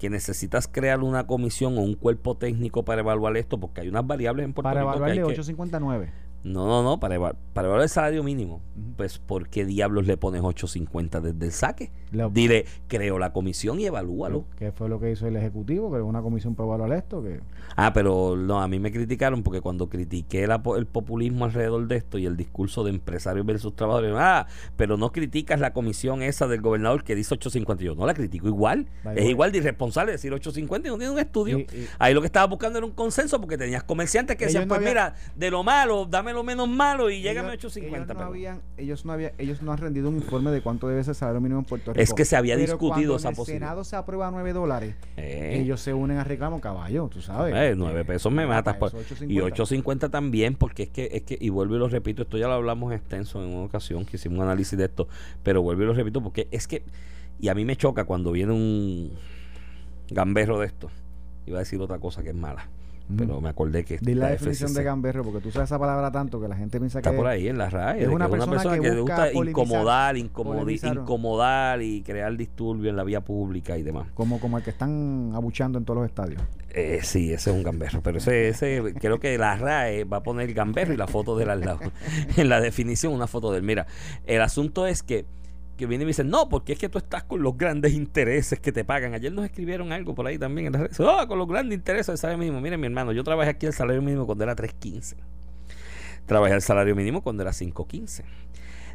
que 0.04 0.10
necesitas 0.10 0.68
crear 0.68 1.00
una 1.00 1.26
comisión 1.26 1.78
o 1.78 1.80
un 1.80 1.94
cuerpo 1.94 2.36
técnico 2.36 2.84
para 2.84 3.00
evaluar 3.00 3.38
esto, 3.38 3.58
porque 3.58 3.80
hay 3.80 3.88
unas 3.88 4.06
variables 4.06 4.44
en 4.44 4.52
Puerto 4.52 4.68
Para 4.68 4.80
Rico 4.82 4.92
que 4.92 4.96
evaluar 4.98 5.10
de 5.28 5.34
que- 5.34 5.40
8.59. 5.40 6.10
No, 6.44 6.66
no, 6.66 6.82
no, 6.82 7.00
para, 7.00 7.14
eva- 7.14 7.34
para 7.54 7.66
evaluar 7.68 7.84
el 7.84 7.88
salario 7.88 8.22
mínimo. 8.22 8.60
Pues, 8.96 9.18
¿por 9.18 9.48
qué 9.48 9.64
diablos 9.64 10.06
le 10.06 10.16
pones 10.18 10.42
8.50 10.42 11.20
desde 11.22 11.46
el 11.46 11.52
saque? 11.52 11.90
Lo- 12.12 12.28
Dile, 12.28 12.66
creo 12.86 13.18
la 13.18 13.32
comisión 13.32 13.80
y 13.80 13.86
evalúalo. 13.86 14.44
¿Qué 14.58 14.70
fue 14.70 14.88
lo 14.88 15.00
que 15.00 15.10
hizo 15.10 15.26
el 15.26 15.36
Ejecutivo? 15.36 15.90
Creó 15.90 16.04
una 16.06 16.20
comisión 16.22 16.54
para 16.54 16.66
evaluar 16.68 16.92
esto. 16.92 17.22
que 17.22 17.40
Ah, 17.76 17.92
pero 17.94 18.36
no, 18.36 18.60
a 18.60 18.68
mí 18.68 18.78
me 18.78 18.92
criticaron 18.92 19.42
porque 19.42 19.60
cuando 19.62 19.88
critiqué 19.88 20.46
la 20.46 20.62
el 20.76 20.86
populismo 20.86 21.46
alrededor 21.46 21.88
de 21.88 21.96
esto 21.96 22.18
y 22.18 22.26
el 22.26 22.36
discurso 22.36 22.84
de 22.84 22.90
empresarios 22.90 23.44
versus 23.46 23.74
trabajadores, 23.74 24.12
ah, 24.16 24.46
pero 24.76 24.96
no 24.98 25.10
criticas 25.12 25.58
la 25.58 25.72
comisión 25.72 26.22
esa 26.22 26.46
del 26.46 26.60
gobernador 26.60 27.02
que 27.04 27.14
dice 27.16 27.34
850. 27.34 27.82
Yo 27.82 27.94
no 27.94 28.06
la 28.06 28.14
critico 28.14 28.46
igual. 28.48 28.86
Es 29.16 29.28
igual 29.28 29.50
de 29.50 29.58
irresponsable 29.58 30.12
decir 30.12 30.32
850 30.32 30.88
y 30.88 30.90
no 30.90 30.98
tiene 30.98 31.12
un 31.12 31.18
estudio. 31.18 31.58
Y- 31.60 31.62
y- 31.62 31.86
Ahí 31.98 32.12
lo 32.14 32.20
que 32.20 32.26
estaba 32.26 32.46
buscando 32.46 32.78
era 32.78 32.86
un 32.86 32.92
consenso 32.92 33.40
porque 33.40 33.56
tenías 33.56 33.82
comerciantes 33.82 34.36
que 34.36 34.44
decían, 34.44 34.68
no 34.68 34.74
pues 34.74 34.86
mira, 34.86 35.14
de 35.34 35.50
lo 35.50 35.64
malo, 35.64 36.04
dame 36.04 36.33
lo 36.34 36.42
menos 36.44 36.68
malo 36.68 37.10
y 37.10 37.22
llégame 37.22 37.50
a 37.50 37.54
ellos, 37.54 37.76
850. 37.76 38.12
ellos 38.12 38.16
no 38.16 38.26
habían, 38.26 38.62
ellos 38.76 39.04
no 39.04 39.12
habían, 39.12 39.32
ellos 39.38 39.62
no 39.62 39.72
han 39.72 39.78
rendido 39.78 40.08
un 40.08 40.16
informe 40.16 40.50
de 40.50 40.60
cuánto 40.60 40.88
debe 40.88 41.02
ser 41.02 41.12
el 41.12 41.16
salario 41.16 41.40
mínimo 41.40 41.60
en 41.60 41.66
Puerto 41.66 41.92
Rico. 41.92 42.02
Es 42.02 42.12
que 42.12 42.24
se 42.24 42.36
había 42.36 42.56
Pero 42.56 42.66
discutido 42.66 43.16
esa 43.16 43.28
en 43.28 43.32
el 43.32 43.36
posibilidad. 43.36 43.66
Senado 43.68 43.84
se 43.84 43.96
aprueba 43.96 44.28
a 44.28 44.30
9 44.30 44.52
dólares. 44.52 44.94
Eh. 45.16 45.60
Ellos 45.60 45.80
se 45.80 45.94
unen 45.94 46.18
a 46.18 46.24
reclamo 46.24 46.60
caballo, 46.60 47.08
tú 47.08 47.20
sabes. 47.20 47.54
Eh, 47.56 47.74
9 47.76 48.04
pesos 48.04 48.32
me 48.32 48.46
matas. 48.46 48.76
eso, 48.76 48.80
pues. 48.80 49.20
8.50. 49.20 49.30
Y 49.30 49.36
8.50 49.38 50.10
también, 50.10 50.54
porque 50.54 50.84
es 50.84 50.90
que, 50.90 51.08
es 51.12 51.22
que, 51.22 51.38
y 51.40 51.48
vuelvo 51.48 51.76
y 51.76 51.78
lo 51.78 51.88
repito, 51.88 52.22
esto 52.22 52.38
ya 52.38 52.48
lo 52.48 52.54
hablamos 52.54 52.92
extenso 52.92 53.42
en 53.42 53.50
una 53.54 53.66
ocasión, 53.66 54.04
que 54.04 54.16
hicimos 54.16 54.38
un 54.38 54.44
análisis 54.44 54.78
de 54.78 54.84
esto, 54.84 55.08
pero 55.42 55.62
vuelvo 55.62 55.82
y 55.82 55.86
lo 55.86 55.94
repito 55.94 56.22
porque 56.22 56.48
es 56.50 56.66
que, 56.66 56.82
y 57.38 57.48
a 57.48 57.54
mí 57.54 57.64
me 57.64 57.76
choca 57.76 58.04
cuando 58.04 58.32
viene 58.32 58.52
un 58.52 59.12
gamberro 60.10 60.60
de 60.60 60.66
esto, 60.66 60.90
iba 61.46 61.58
a 61.58 61.60
decir 61.60 61.80
otra 61.80 61.98
cosa 61.98 62.22
que 62.22 62.30
es 62.30 62.34
mala, 62.34 62.68
Pero 63.16 63.40
me 63.40 63.50
acordé 63.50 63.84
que 63.84 63.98
Di 64.00 64.14
la 64.14 64.30
definición 64.30 64.70
FCC 64.70 64.78
de 64.78 64.84
gamberro, 64.84 65.24
porque 65.24 65.40
tú 65.40 65.50
sabes 65.50 65.68
esa 65.68 65.78
palabra 65.78 66.10
tanto 66.10 66.40
que 66.40 66.48
la 66.48 66.56
gente 66.56 66.78
piensa 66.78 67.00
está 67.00 67.10
que 67.10 67.16
por 67.16 67.26
ahí 67.26 67.48
en 67.48 67.58
la 67.58 67.68
RAE, 67.68 68.04
es 68.04 68.08
una 68.08 68.30
que 68.30 68.36
persona 68.36 68.78
que 68.78 68.90
le 68.90 69.00
busca 69.00 69.16
gusta 69.16 69.32
polemizar, 69.32 70.16
incomodar, 70.16 70.16
polemizar. 70.32 70.96
incomodar 70.96 71.82
y 71.82 72.02
crear 72.02 72.34
disturbio 72.36 72.90
en 72.90 72.96
la 72.96 73.04
vía 73.04 73.20
pública 73.20 73.76
y 73.76 73.82
demás. 73.82 74.08
como, 74.14 74.40
como 74.40 74.56
el 74.56 74.64
que 74.64 74.70
están 74.70 75.32
abuchando 75.34 75.78
en 75.78 75.84
todos 75.84 76.00
los 76.00 76.06
estadios. 76.06 76.40
Eh, 76.70 77.00
sí, 77.02 77.32
ese 77.32 77.50
es 77.50 77.56
un 77.56 77.62
gamberro, 77.62 78.00
pero 78.02 78.18
ese, 78.18 78.48
ese 78.48 78.94
creo 78.98 79.20
que 79.20 79.36
la 79.36 79.56
RAE 79.56 80.04
va 80.04 80.18
a 80.18 80.22
poner 80.22 80.48
el 80.48 80.54
gamberro 80.54 80.94
y 80.94 80.96
la 80.96 81.06
foto 81.06 81.36
de 81.36 81.44
él 81.44 81.50
al 81.50 81.60
lado. 81.60 81.80
en 82.36 82.48
la 82.48 82.60
definición, 82.60 83.12
una 83.12 83.26
foto 83.26 83.52
de 83.52 83.58
él. 83.58 83.64
Mira, 83.64 83.86
el 84.26 84.40
asunto 84.40 84.86
es 84.86 85.02
que, 85.02 85.26
que 85.76 85.86
viene 85.86 86.02
y 86.02 86.06
me 86.06 86.10
dicen, 86.10 86.28
no, 86.28 86.48
porque 86.48 86.72
es 86.74 86.78
que 86.78 86.88
tú 86.88 86.98
estás 86.98 87.24
con 87.24 87.42
los 87.42 87.56
grandes 87.56 87.92
intereses 87.94 88.60
que 88.60 88.70
te 88.72 88.84
pagan. 88.84 89.14
Ayer 89.14 89.32
nos 89.32 89.44
escribieron 89.44 89.92
algo 89.92 90.14
por 90.14 90.26
ahí 90.26 90.38
también 90.38 90.68
en 90.68 90.72
las 90.74 90.82
redes. 90.82 91.00
Oh, 91.00 91.26
con 91.26 91.38
los 91.38 91.48
grandes 91.48 91.76
intereses 91.78 92.06
del 92.08 92.18
salario 92.18 92.38
mínimo. 92.38 92.60
Miren, 92.60 92.80
mi 92.80 92.86
hermano, 92.86 93.12
yo 93.12 93.24
trabajé 93.24 93.50
aquí 93.50 93.66
el 93.66 93.72
salario 93.72 94.00
mínimo 94.02 94.26
cuando 94.26 94.44
era 94.44 94.54
3.15. 94.54 95.14
Trabajé 96.26 96.54
el 96.54 96.62
salario 96.62 96.94
mínimo 96.94 97.22
cuando 97.22 97.42
era 97.42 97.52
5.15. 97.52 98.22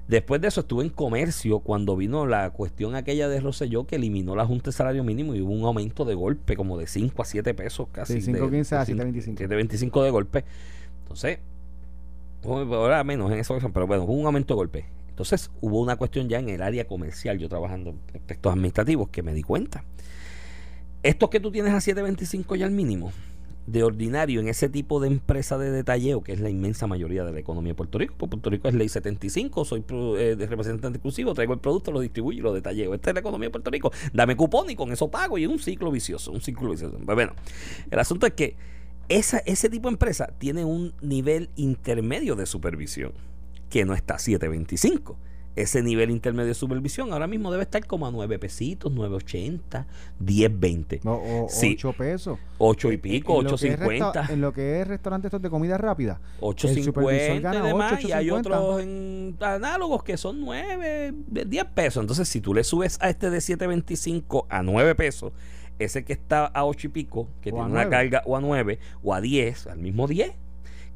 Después 0.08 0.42
de 0.42 0.48
eso 0.48 0.62
estuve 0.62 0.84
en 0.84 0.90
comercio 0.90 1.60
cuando 1.60 1.96
vino 1.96 2.26
la 2.26 2.50
cuestión 2.50 2.96
aquella 2.96 3.30
de 3.30 3.40
Rosselló 3.42 3.86
que 3.86 3.98
eliminó 3.98 4.36
la 4.36 4.44
Junta 4.44 4.70
de 4.70 4.72
Salario 4.72 5.04
Mínimo 5.04 5.36
y 5.36 5.42
hubo 5.42 5.52
un 5.54 5.66
aumento 5.66 6.04
de 6.04 6.16
golpe 6.16 6.56
como 6.56 6.80
de 6.80 6.88
5 6.88 7.22
a 7.22 7.26
7 7.26 7.54
pesos 7.54 7.88
casi. 7.92 8.16
De- 8.20 8.42
5.15 8.42 8.72
a 8.76 8.86
de 8.86 8.96
7.25. 8.96 9.38
7.25 9.38 10.04
de 10.04 10.10
golpe. 10.10 10.46
Entonces, 11.04 11.38
ahora 12.44 13.04
menos 13.04 13.32
en 13.32 13.38
esa 13.38 13.54
ocasión, 13.54 13.72
pero 13.72 13.86
bueno, 13.86 14.04
hubo 14.06 14.14
un 14.14 14.26
aumento 14.26 14.56
de 14.56 14.58
golpe. 14.58 14.86
Entonces 15.20 15.52
hubo 15.60 15.82
una 15.82 15.98
cuestión 15.98 16.30
ya 16.30 16.40
en 16.40 16.48
el 16.48 16.62
área 16.62 16.88
comercial, 16.88 17.38
yo 17.40 17.50
trabajando 17.50 17.90
en 17.90 18.00
aspectos 18.16 18.54
administrativos, 18.54 19.10
que 19.10 19.22
me 19.22 19.34
di 19.34 19.42
cuenta. 19.44 19.84
Estos 21.04 21.30
que 21.30 21.42
tú 21.42 21.52
tienes 21.52 21.74
a 21.74 21.80
7.25 21.80 22.56
ya 22.56 22.66
al 22.66 22.72
mínimo, 22.72 23.12
de 23.68 23.84
ordinario 23.84 24.40
en 24.40 24.48
ese 24.48 24.70
tipo 24.70 25.02
de 25.02 25.08
empresa 25.08 25.58
de 25.58 25.72
detalleo, 25.72 26.22
que 26.22 26.32
es 26.32 26.40
la 26.40 26.50
inmensa 26.50 26.88
mayoría 26.88 27.26
de 27.26 27.34
la 27.34 27.40
economía 27.42 27.72
de 27.72 27.76
Puerto 27.76 27.98
Rico, 27.98 28.16
pues 28.18 28.30
Puerto 28.30 28.50
Rico 28.50 28.70
es 28.70 28.76
ley 28.76 28.88
75, 28.88 29.66
soy 29.66 29.84
eh, 29.90 30.38
representante 30.40 31.00
exclusivo, 31.00 31.34
traigo 31.34 31.52
el 31.52 31.60
producto, 31.60 31.92
lo 31.92 32.00
distribuyo 32.00 32.40
y 32.40 32.42
lo 32.42 32.54
detalleo. 32.54 32.94
Esta 32.94 33.10
es 33.10 33.14
la 33.14 33.20
economía 33.20 33.48
de 33.48 33.52
Puerto 33.52 33.72
Rico. 33.72 33.92
Dame 34.14 34.38
cupón 34.38 34.70
y 34.70 34.78
con 34.78 34.90
eso 34.94 35.12
pago 35.12 35.38
y 35.38 35.44
es 35.44 35.50
un 35.50 35.60
ciclo 35.60 35.92
vicioso, 35.92 36.32
un 36.32 36.40
ciclo 36.40 36.70
vicioso. 36.70 36.98
Pues 36.98 37.16
bueno, 37.16 37.34
el 37.92 38.00
asunto 38.00 38.26
es 38.26 38.32
que 38.32 38.56
ese 39.10 39.70
tipo 39.70 39.90
de 39.90 39.96
empresa 39.96 40.28
tiene 40.38 40.64
un 40.64 40.94
nivel 41.02 41.50
intermedio 41.58 42.38
de 42.38 42.46
supervisión 42.46 43.12
que 43.70 43.86
no 43.86 43.94
está 43.94 44.16
a 44.16 44.20
725. 44.20 45.18
Ese 45.56 45.82
nivel 45.84 46.10
intermedio 46.12 46.48
de 46.50 46.54
supervisión 46.54 47.12
ahora 47.12 47.28
mismo 47.28 47.52
debe 47.52 47.64
estar 47.64 47.86
como 47.86 48.06
a 48.08 48.12
9 48.12 48.40
pesitos, 48.40 48.94
9.80, 48.94 49.86
10.20, 50.24 51.02
O, 51.06 51.46
o 51.46 51.50
Sí. 51.50 51.74
8 51.78 51.94
pesos. 51.94 52.40
8 52.60 52.92
y 52.94 52.98
pico, 52.98 53.42
es 53.42 53.48
resta- 53.80 54.24
8.50. 54.24 54.30
En 54.32 54.42
lo 54.42 54.54
que 54.54 54.80
es 54.80 54.88
restaurante 54.88 55.28
estos 55.28 55.42
de 55.42 55.50
comida 55.50 55.78
rápida. 55.78 56.22
el 56.42 56.84
supervisor 56.84 57.42
8.50 57.42 57.60
y 57.60 57.68
demás, 57.68 57.94
8, 57.98 58.08
y 58.08 58.12
hay 58.14 58.28
8.50. 58.30 58.40
otros 58.40 58.82
en 58.84 59.36
análogos 59.42 60.04
que 60.04 60.16
son 60.18 60.40
9, 60.40 61.14
10 61.28 61.66
pesos. 61.74 62.02
Entonces, 62.02 62.30
si 62.30 62.40
tú 62.40 62.54
le 62.54 62.64
subes 62.64 62.98
a 63.02 63.10
este 63.10 63.30
de 63.30 63.40
7.25 63.40 64.46
a 64.50 64.64
9 64.64 64.96
pesos, 64.96 65.34
ese 65.80 66.06
que 66.06 66.14
está 66.14 66.46
a 66.46 66.64
8 66.66 66.88
y 66.88 66.90
pico, 66.92 67.28
que 67.42 67.50
O 67.50 67.54
tiene 67.56 67.66
una 67.72 67.86
9. 67.86 67.90
carga, 67.90 68.22
o 68.26 68.38
a 68.38 68.42
9, 68.42 68.80
o 69.04 69.14
a 69.14 69.20
10, 69.20 69.68
al 69.68 69.80
mismo 69.80 70.08
10, 70.08 70.32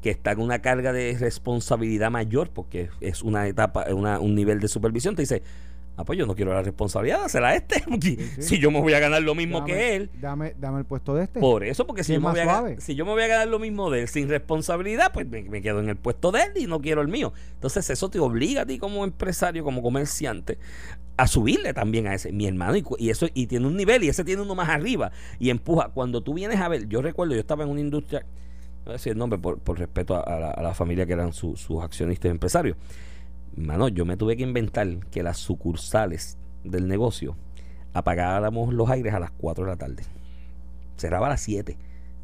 que 0.04 0.10
está 0.10 0.32
en 0.32 0.40
una 0.40 0.60
carga 0.60 0.92
de 0.92 1.16
responsabilidad 1.18 2.10
mayor, 2.10 2.50
porque 2.50 2.90
es 3.00 3.22
una 3.22 3.48
etapa, 3.48 3.86
una- 3.90 4.20
un 4.20 4.34
nivel 4.34 4.60
de 4.60 4.68
supervisión, 4.68 5.16
te 5.16 5.22
dice, 5.22 5.42
Ah, 5.96 6.04
pues 6.04 6.18
yo 6.18 6.26
no 6.26 6.34
quiero 6.34 6.52
la 6.52 6.60
responsabilidad, 6.60 7.24
a 7.24 7.54
este. 7.54 7.84
Si 8.42 8.58
yo 8.58 8.70
me 8.70 8.80
voy 8.80 8.94
a 8.94 8.98
ganar 8.98 9.22
lo 9.22 9.34
mismo 9.34 9.64
que 9.64 9.94
él. 9.94 10.10
Dame, 10.20 10.54
dame 10.58 10.80
el 10.80 10.84
puesto 10.84 11.14
de 11.14 11.24
este. 11.24 11.38
Por 11.38 11.62
eso, 11.62 11.86
porque 11.86 12.02
si 12.02 12.14
yo, 12.14 12.20
me 12.20 12.30
voy 12.30 12.40
a, 12.40 12.80
si 12.80 12.96
yo 12.96 13.06
me 13.06 13.12
voy 13.12 13.22
a 13.22 13.28
ganar 13.28 13.46
lo 13.48 13.60
mismo 13.60 13.90
de 13.90 14.02
él 14.02 14.08
sin 14.08 14.28
responsabilidad, 14.28 15.12
pues 15.12 15.26
me, 15.28 15.62
quedo 15.62 15.78
en 15.78 15.88
el 15.88 15.96
puesto 15.96 16.32
de 16.32 16.42
él 16.42 16.52
y 16.56 16.66
no 16.66 16.80
quiero 16.80 17.00
el 17.00 17.08
mío. 17.08 17.32
Entonces 17.54 17.88
eso 17.90 18.10
te 18.10 18.18
obliga 18.18 18.62
a 18.62 18.66
ti 18.66 18.78
como 18.78 19.04
empresario, 19.04 19.62
como 19.62 19.82
comerciante, 19.82 20.58
a 21.16 21.28
subirle 21.28 21.72
también 21.72 22.08
a 22.08 22.14
ese, 22.14 22.32
mi 22.32 22.48
hermano, 22.48 22.76
y, 22.98 23.10
eso, 23.10 23.28
y 23.32 23.46
tiene 23.46 23.68
un 23.68 23.76
nivel, 23.76 24.02
y 24.02 24.08
ese 24.08 24.24
tiene 24.24 24.42
uno 24.42 24.56
más 24.56 24.68
arriba, 24.68 25.12
y 25.38 25.50
empuja. 25.50 25.90
Cuando 25.94 26.24
tú 26.24 26.34
vienes 26.34 26.60
a 26.60 26.68
ver, 26.68 26.88
yo 26.88 27.02
recuerdo, 27.02 27.34
yo 27.34 27.40
estaba 27.40 27.62
en 27.62 27.70
una 27.70 27.80
industria, 27.80 28.26
voy 28.84 28.90
a 28.90 28.92
decir 28.92 29.12
el 29.12 29.18
nombre 29.18 29.38
por, 29.38 29.78
respeto 29.78 30.16
a, 30.16 30.62
la, 30.62 30.74
familia 30.74 31.06
que 31.06 31.12
eran 31.12 31.32
sus 31.32 31.82
accionistas 31.82 32.30
empresarios 32.30 32.76
mano, 33.56 33.88
yo 33.88 34.04
me 34.04 34.16
tuve 34.16 34.36
que 34.36 34.42
inventar 34.42 34.88
que 35.10 35.22
las 35.22 35.38
sucursales 35.38 36.38
del 36.64 36.88
negocio 36.88 37.36
apagáramos 37.92 38.74
los 38.74 38.90
aires 38.90 39.14
a 39.14 39.20
las 39.20 39.30
4 39.30 39.64
de 39.64 39.70
la 39.70 39.76
tarde. 39.76 40.02
Cerraba 40.96 41.26
a 41.26 41.30
las 41.30 41.40
7 41.42 41.76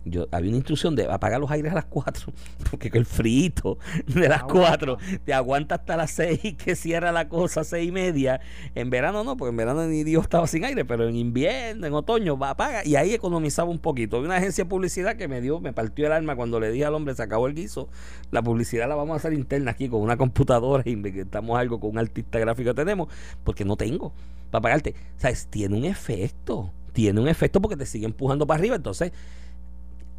yo 0.05 0.27
había 0.31 0.49
una 0.49 0.57
instrucción 0.57 0.97
de 0.97 1.11
apagar 1.11 1.41
los 1.41 1.51
aires 1.51 1.73
a 1.73 1.75
las 1.75 1.85
4, 1.87 2.33
porque 2.71 2.91
el 2.95 3.07
frito 3.07 3.79
de 4.07 4.29
las 4.29 4.45
4 4.45 4.99
te 5.25 5.35
aguanta 5.35 5.77
hasta 5.77 5.97
las 5.97 6.11
6 6.13 6.57
que 6.57 6.77
cierra 6.77 7.13
la 7.13 7.29
cosa 7.29 7.61
a 7.61 7.65
6 7.65 7.89
y 7.89 7.93
media. 7.93 8.41
En 8.75 8.91
verano 8.91 9.25
no, 9.25 9.37
porque 9.37 9.51
en 9.51 9.57
verano 9.57 9.87
ni 9.87 10.05
Dios 10.05 10.25
estaba 10.25 10.47
sin 10.47 10.65
aire, 10.65 10.85
pero 10.85 11.09
en 11.09 11.17
invierno, 11.17 11.87
en 11.87 11.95
otoño, 11.95 12.39
va 12.39 12.51
apaga. 12.51 12.85
Y 12.85 12.97
ahí 12.97 13.15
economizaba 13.15 13.71
un 13.71 13.79
poquito. 13.79 14.17
Había 14.17 14.29
una 14.29 14.37
agencia 14.37 14.65
de 14.65 14.71
publicidad 14.71 15.17
que 15.17 15.29
me 15.29 15.41
dio, 15.41 15.61
me 15.61 15.73
partió 15.73 16.07
el 16.07 16.13
alma 16.13 16.37
cuando 16.37 16.61
le 16.61 16.71
dije 16.71 16.85
al 16.85 16.95
hombre, 16.95 17.15
se 17.15 17.23
acabó 17.23 17.47
el 17.47 17.55
guiso. 17.55 17.89
La 18.31 18.43
publicidad 18.43 18.89
la 18.89 18.95
vamos 18.95 19.15
a 19.15 19.17
hacer 19.17 19.33
interna 19.33 19.73
aquí 19.73 19.89
con 19.89 20.01
una 20.01 20.17
computadora 20.17 20.83
y 20.87 21.01
estamos 21.19 21.59
algo 21.59 21.81
con 21.81 21.91
un 21.91 21.99
artista 21.99 22.39
gráfico 22.39 22.71
que 22.71 22.75
tenemos, 22.75 23.09
porque 23.45 23.65
no 23.65 23.77
tengo 23.77 24.13
para 24.51 24.63
pagarte. 24.63 24.95
Sea, 25.17 25.33
tiene 25.49 25.77
un 25.77 25.85
efecto. 25.85 26.73
Tiene 26.93 27.21
un 27.21 27.29
efecto 27.29 27.61
porque 27.61 27.77
te 27.77 27.87
sigue 27.87 28.05
empujando 28.05 28.47
para 28.47 28.59
arriba. 28.59 28.77
Entonces, 28.77 29.13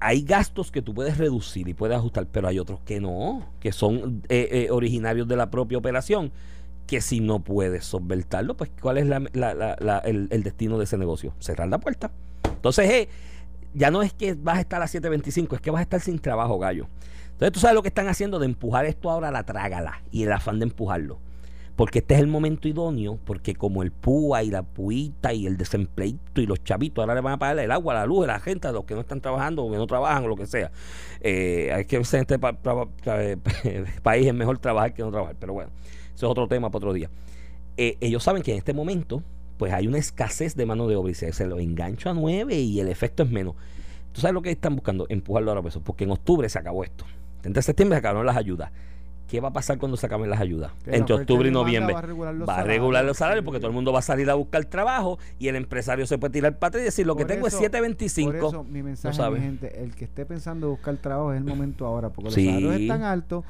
hay 0.02 0.24
gastos 0.24 0.72
que 0.72 0.82
tú 0.82 0.96
puedes 0.96 1.20
reducir 1.20 1.70
y 1.70 1.76
puedes 1.76 1.96
ajustar, 1.96 2.26
pero 2.26 2.48
hay 2.48 2.58
otros 2.58 2.80
que 2.82 3.00
no, 3.00 3.48
que 3.60 3.72
son 3.72 4.24
eh, 4.30 4.50
eh, 4.52 4.68
originarios 4.72 5.28
de 5.28 5.36
la 5.36 5.52
propia 5.52 5.78
operación, 5.78 6.32
que 6.88 7.02
si 7.02 7.20
no 7.20 7.40
puedes 7.40 7.86
solventarlo, 7.86 8.58
pues 8.58 8.72
¿cuál 8.82 8.98
es 8.98 9.06
el, 9.06 10.44
destino 10.44 10.80
de 10.80 10.86
ese 10.86 10.98
negocio? 10.98 11.36
Cerrar 11.38 11.70
la 11.70 11.78
puerta. 11.78 12.12
Entonces, 12.46 12.90
eh, 12.90 13.10
ya 13.76 13.92
no 13.92 14.02
es 14.02 14.12
que 14.12 14.34
vas 14.34 14.58
a 14.58 14.62
estar 14.62 14.82
a 14.82 14.86
7.25, 14.86 15.54
es 15.56 15.62
que 15.62 15.70
vas 15.70 15.80
a 15.80 15.84
estar 15.84 16.02
sin 16.02 16.18
trabajo, 16.18 16.58
gallo. 16.58 16.88
Entonces, 17.34 17.52
tú 17.52 17.60
sabes 17.60 17.76
lo 17.76 17.84
que 17.84 17.90
están 17.90 18.08
haciendo 18.08 18.40
de 18.40 18.48
empujar 18.48 18.86
esto 18.86 19.12
ahora 19.12 19.28
a 19.28 19.32
la 19.32 19.44
trágala 19.44 20.02
y 20.12 20.24
el 20.24 20.32
afán 20.32 20.58
de 20.58 20.66
empujarlo 20.66 21.20
porque 21.82 21.98
este 21.98 22.14
es 22.14 22.20
el 22.20 22.28
momento 22.28 22.68
idóneo, 22.68 23.18
porque 23.26 23.56
como 23.56 23.82
el 23.82 23.90
PUA 23.90 24.44
y 24.44 24.52
la 24.52 24.62
PUITA 24.62 25.34
y 25.34 25.48
el 25.48 25.58
desempleito 25.58 26.40
y 26.40 26.46
los 26.46 26.64
chavitos 26.64 27.02
ahora 27.02 27.16
le 27.16 27.22
van 27.22 27.34
a 27.34 27.40
pagar 27.40 27.58
el 27.58 27.72
agua, 27.72 27.96
la 27.96 28.06
luz, 28.06 28.26
a 28.26 28.28
la 28.28 28.40
gente, 28.40 28.68
a 28.68 28.72
los 28.72 28.84
que 28.86 28.94
no 28.94 29.02
están 29.02 29.20
trabajando 29.20 29.64
o 29.64 29.72
que 29.72 29.78
no 29.78 29.88
trabajan 29.88 30.24
o 30.26 30.28
lo 30.28 30.36
que 30.36 30.46
sea. 30.46 30.72
Eh, 31.22 31.72
hay 31.74 31.86
que 31.86 31.96
en 31.96 32.04
este 32.04 32.38
país 34.04 34.28
es 34.28 34.34
mejor 34.36 34.60
trabajar 34.60 34.94
que 34.94 35.02
no 35.02 35.10
trabajar, 35.10 35.36
pero 35.40 35.54
bueno, 35.54 35.72
eso 36.14 36.28
es 36.28 36.32
otro 36.32 36.48
tema 36.48 36.70
para 36.70 36.78
otro 36.78 36.94
día. 36.94 37.10
Eh, 37.78 37.98
ellos 38.00 38.22
saben 38.22 38.44
que 38.44 38.52
en 38.52 38.60
este 38.60 38.76
momento 38.76 39.24
pues 39.58 39.74
hay 39.74 39.88
una 39.88 39.98
escasez 39.98 40.56
de 40.56 40.68
mano 40.68 40.88
de 40.88 40.96
obra 40.96 41.10
y 41.10 41.16
se, 41.16 41.34
se 41.34 41.48
lo 41.48 41.60
engancho 41.60 42.12
a 42.12 42.14
nueve 42.14 42.60
y 42.60 42.80
el 42.80 42.90
efecto 42.90 43.24
es 43.24 43.32
menos. 43.32 43.56
¿Tú 44.12 44.22
sabes 44.22 44.36
lo 44.36 44.44
que 44.44 44.52
están 44.52 44.76
buscando? 44.76 45.08
Empujarlo 45.10 45.50
ahora 45.50 45.64
pesos, 45.64 45.82
porque 45.84 46.04
en 46.04 46.12
octubre 46.12 46.48
se 46.48 46.60
acabó 46.60 46.84
esto. 46.84 47.06
En 47.44 47.60
septiembre 47.60 47.96
se 47.96 48.02
acabaron 48.02 48.28
las 48.28 48.38
ayudas 48.38 48.72
¿Qué 49.32 49.40
va 49.40 49.48
a 49.48 49.54
pasar 49.54 49.78
cuando 49.78 49.96
se 49.96 50.06
acaben 50.08 50.30
las 50.30 50.42
ayudas? 50.42 50.74
Entre 50.86 51.16
octubre 51.16 51.48
y 51.48 51.54
noviembre. 51.54 51.94
Va 51.94 52.00
a 52.00 52.02
regular 52.64 53.06
los, 53.06 53.16
salarios, 53.16 53.46
porque 53.46 53.60
todo 53.60 53.70
el 53.70 53.74
mundo 53.74 53.94
va 53.94 54.00
a 54.00 54.02
salir 54.02 54.30
a 54.30 54.34
buscar 54.34 54.66
trabajo 54.66 55.20
y 55.40 55.48
el 55.48 55.56
empresario 55.56 56.06
se 56.06 56.18
puede 56.18 56.34
tirar 56.34 56.60
para 56.60 56.82
y 56.82 56.84
decir 56.84 57.08
lo 57.08 57.16
que 57.16 57.24
tengo 57.24 57.48
es 57.48 57.58
7.25. 57.58 58.26
Por 58.26 58.36
eso 58.36 58.64
mi 58.66 58.84
mensaje, 58.84 59.30
mi 59.32 59.40
gente, 59.40 59.82
el 59.82 59.96
que 59.96 60.04
esté 60.04 60.26
pensando 60.26 60.68
buscar 60.68 60.98
trabajo 60.98 61.32
es 61.32 61.38
el 61.38 61.46
momento 61.46 61.86
ahora, 61.86 62.10
porque 62.10 62.26
los 62.26 62.34
salarios 62.34 62.76
están 62.76 63.04
altos. 63.04 63.46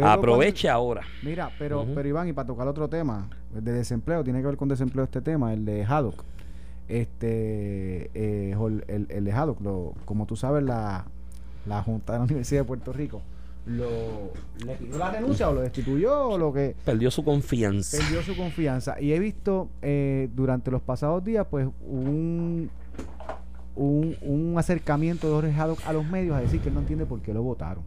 Aproveche 0.00 0.68
ahora. 0.68 1.02
Mira, 1.24 1.50
pero, 1.58 1.84
pero 1.92 2.08
Iván, 2.08 2.28
y 2.28 2.32
para 2.32 2.46
tocar 2.46 2.68
otro 2.68 2.88
tema, 2.88 3.28
el 3.52 3.64
de 3.64 3.72
desempleo, 3.72 4.22
tiene 4.22 4.40
que 4.42 4.46
ver 4.46 4.56
con 4.56 4.68
desempleo 4.68 5.06
este 5.06 5.22
tema, 5.22 5.52
el 5.52 5.64
de 5.64 5.84
Haddock. 5.84 6.22
Este, 6.86 8.12
eh, 8.14 8.56
el, 8.86 9.06
el, 9.08 9.24
de 9.24 9.32
Haddock, 9.32 9.60
lo, 9.60 9.92
como 10.04 10.26
tú 10.26 10.36
sabes, 10.36 10.62
la, 10.62 11.04
la 11.66 11.82
Junta 11.82 12.12
de 12.12 12.20
la 12.20 12.24
Universidad 12.26 12.60
de 12.60 12.64
Puerto 12.64 12.92
Rico 12.92 13.22
lo 13.66 14.32
le 14.64 14.76
pidió 14.76 14.96
la 14.96 15.10
renuncia 15.10 15.48
o 15.48 15.54
lo 15.54 15.60
destituyó 15.60 16.28
o 16.28 16.38
lo 16.38 16.52
que 16.52 16.74
perdió 16.84 17.10
su 17.10 17.24
confianza. 17.24 17.98
Perdió 17.98 18.22
su 18.22 18.36
confianza. 18.36 19.00
Y 19.00 19.12
he 19.12 19.18
visto 19.18 19.68
eh, 19.82 20.28
durante 20.34 20.70
los 20.70 20.82
pasados 20.82 21.24
días 21.24 21.46
pues 21.50 21.68
un 21.86 22.70
un, 23.74 24.16
un 24.22 24.54
acercamiento 24.58 25.26
de 25.26 25.50
Jorge 25.52 25.78
a 25.84 25.92
los 25.92 26.06
medios 26.06 26.34
a 26.34 26.40
decir 26.40 26.60
que 26.60 26.68
él 26.68 26.74
no 26.74 26.80
entiende 26.80 27.06
por 27.06 27.20
qué 27.20 27.34
lo 27.34 27.42
votaron. 27.42 27.84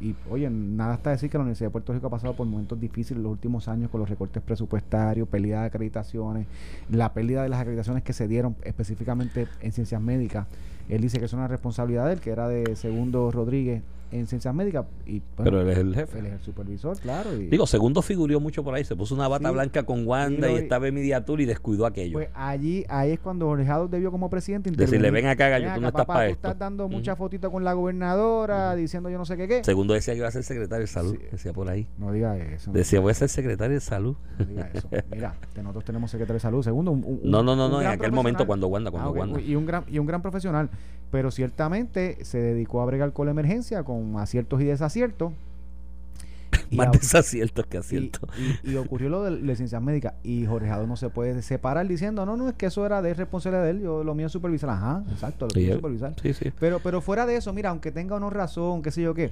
Y 0.00 0.14
oye, 0.28 0.50
nada 0.50 0.94
está 0.94 1.10
decir 1.10 1.30
que 1.30 1.38
la 1.38 1.42
Universidad 1.42 1.68
de 1.68 1.72
Puerto 1.72 1.92
Rico 1.92 2.08
ha 2.08 2.10
pasado 2.10 2.34
por 2.34 2.46
momentos 2.46 2.78
difíciles 2.80 3.18
en 3.18 3.22
los 3.22 3.32
últimos 3.32 3.68
años 3.68 3.90
con 3.90 4.00
los 4.00 4.08
recortes 4.08 4.42
presupuestarios, 4.42 5.28
pérdida 5.28 5.60
de 5.60 5.66
acreditaciones, 5.66 6.46
la 6.90 7.12
pérdida 7.12 7.42
de 7.42 7.48
las 7.48 7.60
acreditaciones 7.60 8.02
que 8.02 8.12
se 8.12 8.26
dieron 8.26 8.56
específicamente 8.64 9.46
en 9.60 9.72
ciencias 9.72 10.00
médicas. 10.00 10.46
Él 10.88 11.00
dice 11.00 11.18
que 11.18 11.24
es 11.24 11.32
una 11.32 11.48
responsabilidad 11.48 12.06
de 12.06 12.14
él, 12.14 12.20
que 12.20 12.30
era 12.30 12.48
de 12.48 12.76
Segundo 12.76 13.30
Rodríguez 13.30 13.82
en 14.14 14.26
ciencias 14.26 14.54
médicas. 14.54 14.86
Y, 15.06 15.20
Pero 15.36 15.60
él 15.60 15.68
es 15.68 15.78
el 15.78 15.94
jefe. 15.94 16.18
Él 16.20 16.26
es 16.26 16.32
el 16.34 16.40
supervisor, 16.40 16.98
claro. 16.98 17.30
Digo, 17.36 17.66
Segundo 17.66 18.00
figuró 18.00 18.38
mucho 18.38 18.62
por 18.62 18.74
ahí, 18.74 18.84
se 18.84 18.94
puso 18.94 19.14
una 19.14 19.26
bata 19.26 19.50
blanca 19.50 19.82
con 19.82 20.06
Wanda 20.06 20.50
y, 20.50 20.54
estaba 20.54 20.86
en 20.86 20.94
Mediatur 20.94 21.40
y 21.40 21.46
descuidó 21.46 21.84
aquello. 21.84 22.14
Pues 22.14 22.28
allí, 22.34 22.84
ahí 22.88 23.12
es 23.12 23.20
cuando 23.20 23.46
Jorge 23.46 23.64
debió 23.90 24.10
como 24.10 24.30
presidente 24.30 24.70
Decirle, 24.70 25.10
ven 25.10 25.26
acá, 25.26 25.48
gallo, 25.48 25.70
tú 25.74 25.80
no 25.80 25.88
estás 25.88 26.06
para 26.06 26.26
esto. 26.26 26.48
estás 26.48 26.58
dando 26.58 26.88
mucha 26.88 27.16
fotita 27.16 27.50
con 27.50 27.64
la 27.64 27.72
gobernadora, 27.72 28.74
diciendo 28.76 29.10
yo 29.10 29.18
no 29.18 29.24
sé 29.24 29.36
qué 29.36 29.48
qué. 29.48 29.64
Segundo 29.64 29.94
decía 29.94 30.14
que 30.14 30.18
iba 30.18 30.28
a 30.28 30.30
ser 30.32 30.44
secretario 30.44 30.82
de 30.82 30.86
salud, 30.86 31.16
decía 31.30 31.52
por 31.52 31.68
ahí. 31.68 31.88
No 31.98 32.12
diga 32.12 32.36
eso. 32.36 32.72
Decía, 32.72 33.00
voy 33.00 33.10
a 33.10 33.14
ser 33.14 33.28
secretario 33.28 33.74
de 33.74 33.80
salud. 33.80 34.16
No 34.38 34.44
diga 34.44 34.70
eso. 34.72 34.88
Mira, 35.10 35.34
nosotros 35.56 35.84
tenemos 35.84 36.10
secretario 36.10 36.34
de 36.34 36.40
salud. 36.40 36.62
Segundo, 36.62 36.92
un, 36.92 37.20
no, 37.24 37.42
no, 37.42 37.56
no, 37.56 37.68
no, 37.68 37.80
en 37.80 37.88
aquel 37.88 38.12
momento 38.12 38.46
cuando 38.46 38.68
Wanda, 38.68 38.90
cuando 38.90 39.10
ah, 39.10 39.12
Wanda. 39.12 39.40
Y 39.40 39.56
un 39.56 39.66
gran, 39.66 39.84
y 39.88 39.98
un 39.98 40.06
gran 40.06 40.22
profesional 40.22 40.70
pero 41.14 41.30
ciertamente 41.30 42.24
se 42.24 42.38
dedicó 42.38 42.82
a 42.82 42.86
bregar 42.86 43.12
con 43.12 43.26
la 43.26 43.30
emergencia, 43.30 43.84
con 43.84 44.18
aciertos 44.18 44.60
y 44.60 44.64
desaciertos. 44.64 45.32
Más 46.72 46.90
desaciertos 46.90 47.66
que 47.66 47.78
aciertos. 47.78 48.28
Y, 48.64 48.74
ocurrió 48.74 49.08
lo 49.10 49.22
de 49.22 49.30
la 49.30 49.54
ciencias 49.54 49.80
médicas 49.80 50.14
y 50.24 50.44
Jorge 50.44 50.66
no 50.88 50.96
se 50.96 51.10
puede 51.10 51.40
separar 51.42 51.86
diciendo, 51.86 52.26
no, 52.26 52.36
no, 52.36 52.48
es 52.48 52.56
que 52.56 52.66
eso 52.66 52.84
era 52.84 53.00
de 53.00 53.14
responsabilidad 53.14 53.62
de 53.62 53.70
él, 53.70 53.80
yo 53.82 54.02
lo 54.02 54.16
mío 54.16 54.26
es 54.26 54.32
supervisar. 54.32 54.70
Ajá, 54.70 55.04
exacto, 55.08 55.46
lo 55.46 55.54
sí, 55.54 55.72
supervisar. 55.72 56.16
Sí, 56.20 56.34
sí. 56.34 56.52
Pero, 56.58 56.80
pero 56.80 57.00
fuera 57.00 57.26
de 57.26 57.36
eso, 57.36 57.52
mira, 57.52 57.70
aunque 57.70 57.92
tenga 57.92 58.16
o 58.16 58.18
no 58.18 58.28
razón, 58.28 58.82
qué 58.82 58.90
sé 58.90 59.02
yo 59.02 59.14
qué, 59.14 59.30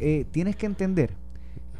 eh, 0.00 0.24
tienes 0.30 0.56
que 0.56 0.64
entender 0.64 1.10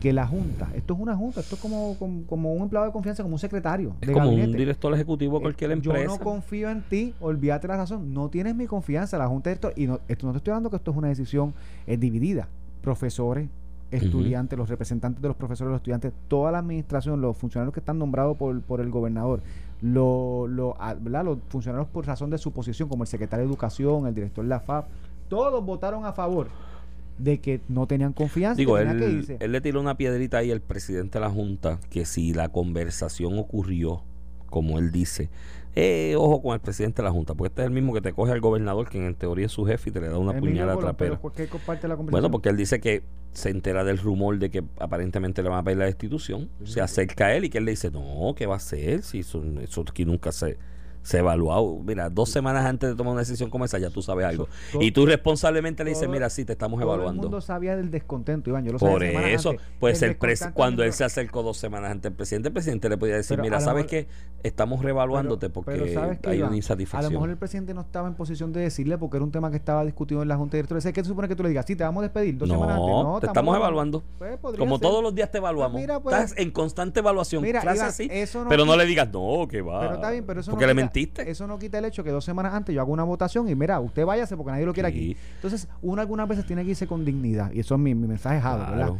que 0.07 0.13
la 0.13 0.25
Junta, 0.25 0.69
esto 0.77 0.95
es 0.95 1.01
una 1.01 1.17
Junta, 1.17 1.41
esto 1.41 1.57
es 1.57 1.61
como, 1.61 1.97
como, 2.29 2.53
un 2.55 2.63
empleado 2.63 2.87
de 2.87 2.93
confianza, 2.93 3.25
como 3.25 3.35
un 3.35 3.41
secretario. 3.41 3.97
Es 4.01 4.09
como 4.13 4.31
un 4.31 4.53
director 4.53 4.95
ejecutivo 4.95 5.39
de 5.39 5.43
cualquier 5.43 5.73
empresa. 5.73 6.05
Yo 6.05 6.07
no 6.07 6.19
confío 6.21 6.71
en 6.71 6.83
ti, 6.83 7.13
olvídate 7.19 7.67
la 7.67 7.77
razón, 7.77 8.15
no 8.15 8.29
tienes 8.29 8.55
mi 8.55 8.69
confianza, 8.69 9.19
la 9.19 9.27
Junta 9.27 9.51
de 9.51 9.55
esto, 9.55 9.73
y 9.75 9.89
no, 9.89 9.99
esto 10.07 10.27
no 10.27 10.33
te 10.33 10.39
estoy 10.39 10.53
hablando 10.53 10.71
que 10.71 10.77
esto 10.77 10.93
es 10.93 10.97
una 10.97 11.09
decisión 11.09 11.55
eh, 11.89 11.97
dividida. 11.97 12.47
Profesores, 12.83 13.49
estudiantes, 13.91 14.57
los 14.57 14.69
representantes 14.69 15.21
de 15.21 15.27
los 15.27 15.37
profesores, 15.37 15.73
los 15.73 15.81
estudiantes, 15.81 16.13
toda 16.29 16.53
la 16.53 16.59
administración, 16.59 17.21
los 17.21 17.37
funcionarios 17.37 17.75
que 17.75 17.81
están 17.81 17.99
nombrados 17.99 18.37
por, 18.37 18.61
por 18.63 18.81
el 18.81 18.91
gobernador, 18.91 19.43
lo, 19.81 20.47
lo, 20.47 20.77
los 21.25 21.39
funcionarios 21.49 21.89
por 21.89 22.07
razón 22.07 22.31
de 22.31 22.39
su 22.39 22.53
posición, 22.53 22.89
como 22.89 23.03
el 23.03 23.09
secretario 23.09 23.45
de 23.45 23.51
Educación, 23.51 24.07
el 24.07 24.15
director 24.15 24.45
de 24.45 24.51
la 24.51 24.61
FAP, 24.61 24.87
todos 25.29 25.65
votaron 25.65 26.05
a 26.05 26.13
favor 26.13 26.47
de 27.19 27.39
que 27.39 27.61
no 27.69 27.87
tenían 27.87 28.13
confianza. 28.13 28.57
Digo, 28.59 28.79
él, 28.79 29.37
él 29.39 29.53
le 29.53 29.61
tiró 29.61 29.81
una 29.81 29.97
piedrita 29.97 30.39
ahí 30.39 30.51
al 30.51 30.61
presidente 30.61 31.19
de 31.19 31.25
la 31.25 31.31
Junta 31.31 31.79
que 31.91 32.05
si 32.05 32.35
la 32.35 32.49
conversación 32.51 33.39
ocurrió, 33.39 34.03
como 34.51 34.79
él 34.79 34.93
dice, 34.93 35.31
eh, 35.75 36.15
ojo 36.17 36.41
con 36.41 36.55
el 36.55 36.61
presidente 36.61 37.03
de 37.03 37.05
la 37.05 37.13
Junta, 37.13 37.35
porque 37.35 37.49
este 37.49 37.63
es 37.63 37.67
el 37.67 37.73
mismo 37.73 37.93
que 37.93 38.01
te 38.01 38.13
coge 38.13 38.33
al 38.33 38.41
gobernador, 38.41 38.89
que 38.89 39.05
en 39.05 39.15
teoría 39.15 39.47
es 39.47 39.53
su 39.53 39.67
jefe, 39.67 39.91
y 39.91 39.93
te 39.93 40.01
le 40.01 40.09
da 40.09 40.19
una 40.19 40.39
puñalada 40.39 40.79
trapera. 40.79 41.21
Bueno, 42.11 42.31
porque 42.31 42.49
él 42.49 42.57
dice 42.57 42.81
que 42.81 43.03
se 43.33 43.51
entera 43.51 43.85
del 43.85 43.99
rumor 43.99 44.39
de 44.39 44.51
que 44.51 44.65
aparentemente 44.79 45.43
le 45.43 45.51
van 45.51 45.59
a 45.59 45.63
pedir 45.65 45.77
la 45.77 45.85
destitución, 45.85 46.49
se 46.65 46.81
acerca 46.81 47.27
a 47.27 47.35
él 47.35 47.45
y 47.45 47.51
que 47.51 47.59
él 47.59 47.67
le 47.67 47.73
dice, 47.73 47.91
no, 47.91 48.35
¿qué 48.35 48.47
va 48.47 48.55
a 48.55 48.57
hacer? 48.57 49.03
Si 49.03 49.19
eso, 49.19 49.45
eso 49.61 49.85
aquí 49.87 50.07
nunca 50.07 50.33
se 50.33 50.57
Se 51.07 51.19
evalúa. 51.19 51.57
Mira, 51.85 52.11
dos 52.11 52.31
semanas 52.31 52.65
antes 52.67 52.91
de 52.91 52.97
tomar 52.97 53.13
una 53.13 53.21
decisión 53.21 53.49
como 53.49 53.65
esa, 53.65 53.79
ya 53.79 53.91
tú 53.91 54.03
sabes 54.03 54.27
algo. 54.27 54.49
todo- 54.73 54.83
y 54.83 54.91
tú 54.91 55.07
responsablemente 55.07 55.85
le 55.85 55.91
dices, 55.91 56.09
mira, 56.09 56.29
sí, 56.31 56.45
te 56.45 56.53
estamos 56.53 56.81
Todo 56.81 56.91
el 56.91 56.95
evaluando. 56.97 57.23
mundo 57.23 57.41
sabía 57.41 57.77
del 57.77 57.93
descontento, 57.93 58.51
Iván. 58.51 58.65
Yo 58.65 58.73
lo 58.73 58.79
sabía 58.81 58.93
Por 58.95 59.03
semanas 59.07 59.31
eso, 59.31 59.51
antes. 59.51 59.67
pues 59.79 60.03
El 60.03 60.11
el 60.21 60.53
cuando 60.53 60.83
él 60.83 60.89
no- 60.89 60.95
se 60.97 61.05
acercó 61.05 61.45
dos 61.45 61.59
semanas 61.59 61.93
ante 61.93 62.09
el 62.09 62.15
presidente, 62.15 62.49
el 62.49 62.53
presidente 62.55 62.89
le 62.89 62.97
podía 62.99 63.15
decir, 63.15 63.37
Pero 63.37 63.43
a 63.43 63.45
mira, 63.45 63.61
¿sabes 63.61 63.85
mejor- 63.85 64.07
qué? 64.07 64.09
Estamos 64.43 64.83
revaluándote 64.83 65.49
porque 65.51 65.73
pero 65.73 65.93
¿sabes 65.93 66.19
qué, 66.21 66.31
hay 66.31 66.39
Iván? 66.39 66.49
una 66.49 66.55
A 66.55 66.57
insatisfacción. 66.57 67.13
lo 67.13 67.19
mejor 67.21 67.31
el 67.31 67.37
presidente 67.37 67.75
no 67.75 67.81
estaba 67.81 68.07
en 68.09 68.15
posición 68.15 68.53
de 68.53 68.61
decirle 68.61 68.99
porque 68.99 69.17
era 69.17 69.25
un 69.25 69.33
tema 69.33 69.51
que 69.51 69.57
estaba 69.57 69.85
discutido 69.85 70.23
en 70.23 70.29
la 70.29 70.37
Junta 70.37 70.53
de 70.57 70.59
Directores. 70.59 70.85
¿Qué 70.93 71.03
se 71.03 71.09
supone 71.09 71.29
que 71.29 71.37
tú 71.37 71.43
le 71.45 71.49
digas? 71.51 71.67
Sí, 71.67 71.75
te 71.77 71.85
vamos 71.85 72.01
a 72.01 72.03
despedir 72.05 72.37
dos 72.37 72.49
semanas 72.49 72.77
antes. 72.77 72.89
no, 72.91 73.19
te 73.21 73.27
estamos 73.27 73.57
evaluando. 73.57 74.03
Pues, 74.19 74.39
Como 74.59 74.77
ser. 74.79 74.83
todos 74.89 75.03
los 75.03 75.15
días 75.15 75.31
te 75.31 75.39
evaluamos. 75.39 75.73
Pues 75.73 75.83
mira, 75.85 76.01
pues- 76.01 76.17
Estás 76.17 76.39
en 76.39 76.51
constante 76.51 77.01
evaluación. 77.01 77.43
Mira, 77.43 77.61
Iván, 77.63 77.79
así. 77.81 78.09
eso 78.11 78.43
no 78.45 78.49
pero 78.51 78.65
no 78.65 78.77
le 78.77 78.85
digas, 78.87 79.09
no, 79.13 79.47
que 79.49 79.63
va. 79.63 79.81
Pero 79.81 79.95
está 79.95 80.11
bien, 80.11 80.25
pero 80.27 80.41
eso 80.41 80.51
Porque 80.53 80.65
no 80.65 80.69
le 80.69 80.75
mentiste. 80.97 81.31
Eso 81.31 81.47
no 81.47 81.59
quita 81.59 81.79
el 81.79 81.85
hecho 81.85 82.03
que 82.03 82.11
dos 82.11 82.25
semanas 82.25 82.55
antes 82.55 82.75
yo 82.75 82.81
hago 82.81 82.93
una 82.93 83.05
votación 83.05 83.49
y 83.49 83.55
mira, 83.55 83.79
usted 83.81 84.05
váyase 84.05 84.37
porque 84.37 84.53
nadie 84.53 84.67
lo 84.67 84.73
quiere 84.73 84.91
Sí. 84.91 84.97
aquí. 84.97 85.17
Entonces, 85.37 85.69
uno 85.83 86.01
algunas 86.01 86.29
veces 86.29 86.47
tiene 86.47 86.65
que 86.65 86.71
irse 86.71 86.87
con 86.87 87.05
dignidad. 87.05 87.53
Y 87.53 87.61
eso 87.61 87.75
es 87.75 87.81
mi, 87.81 87.95
mi 87.95 88.07
mensaje, 88.07 88.41
Jado, 88.41 88.71
¿verdad? 88.71 88.93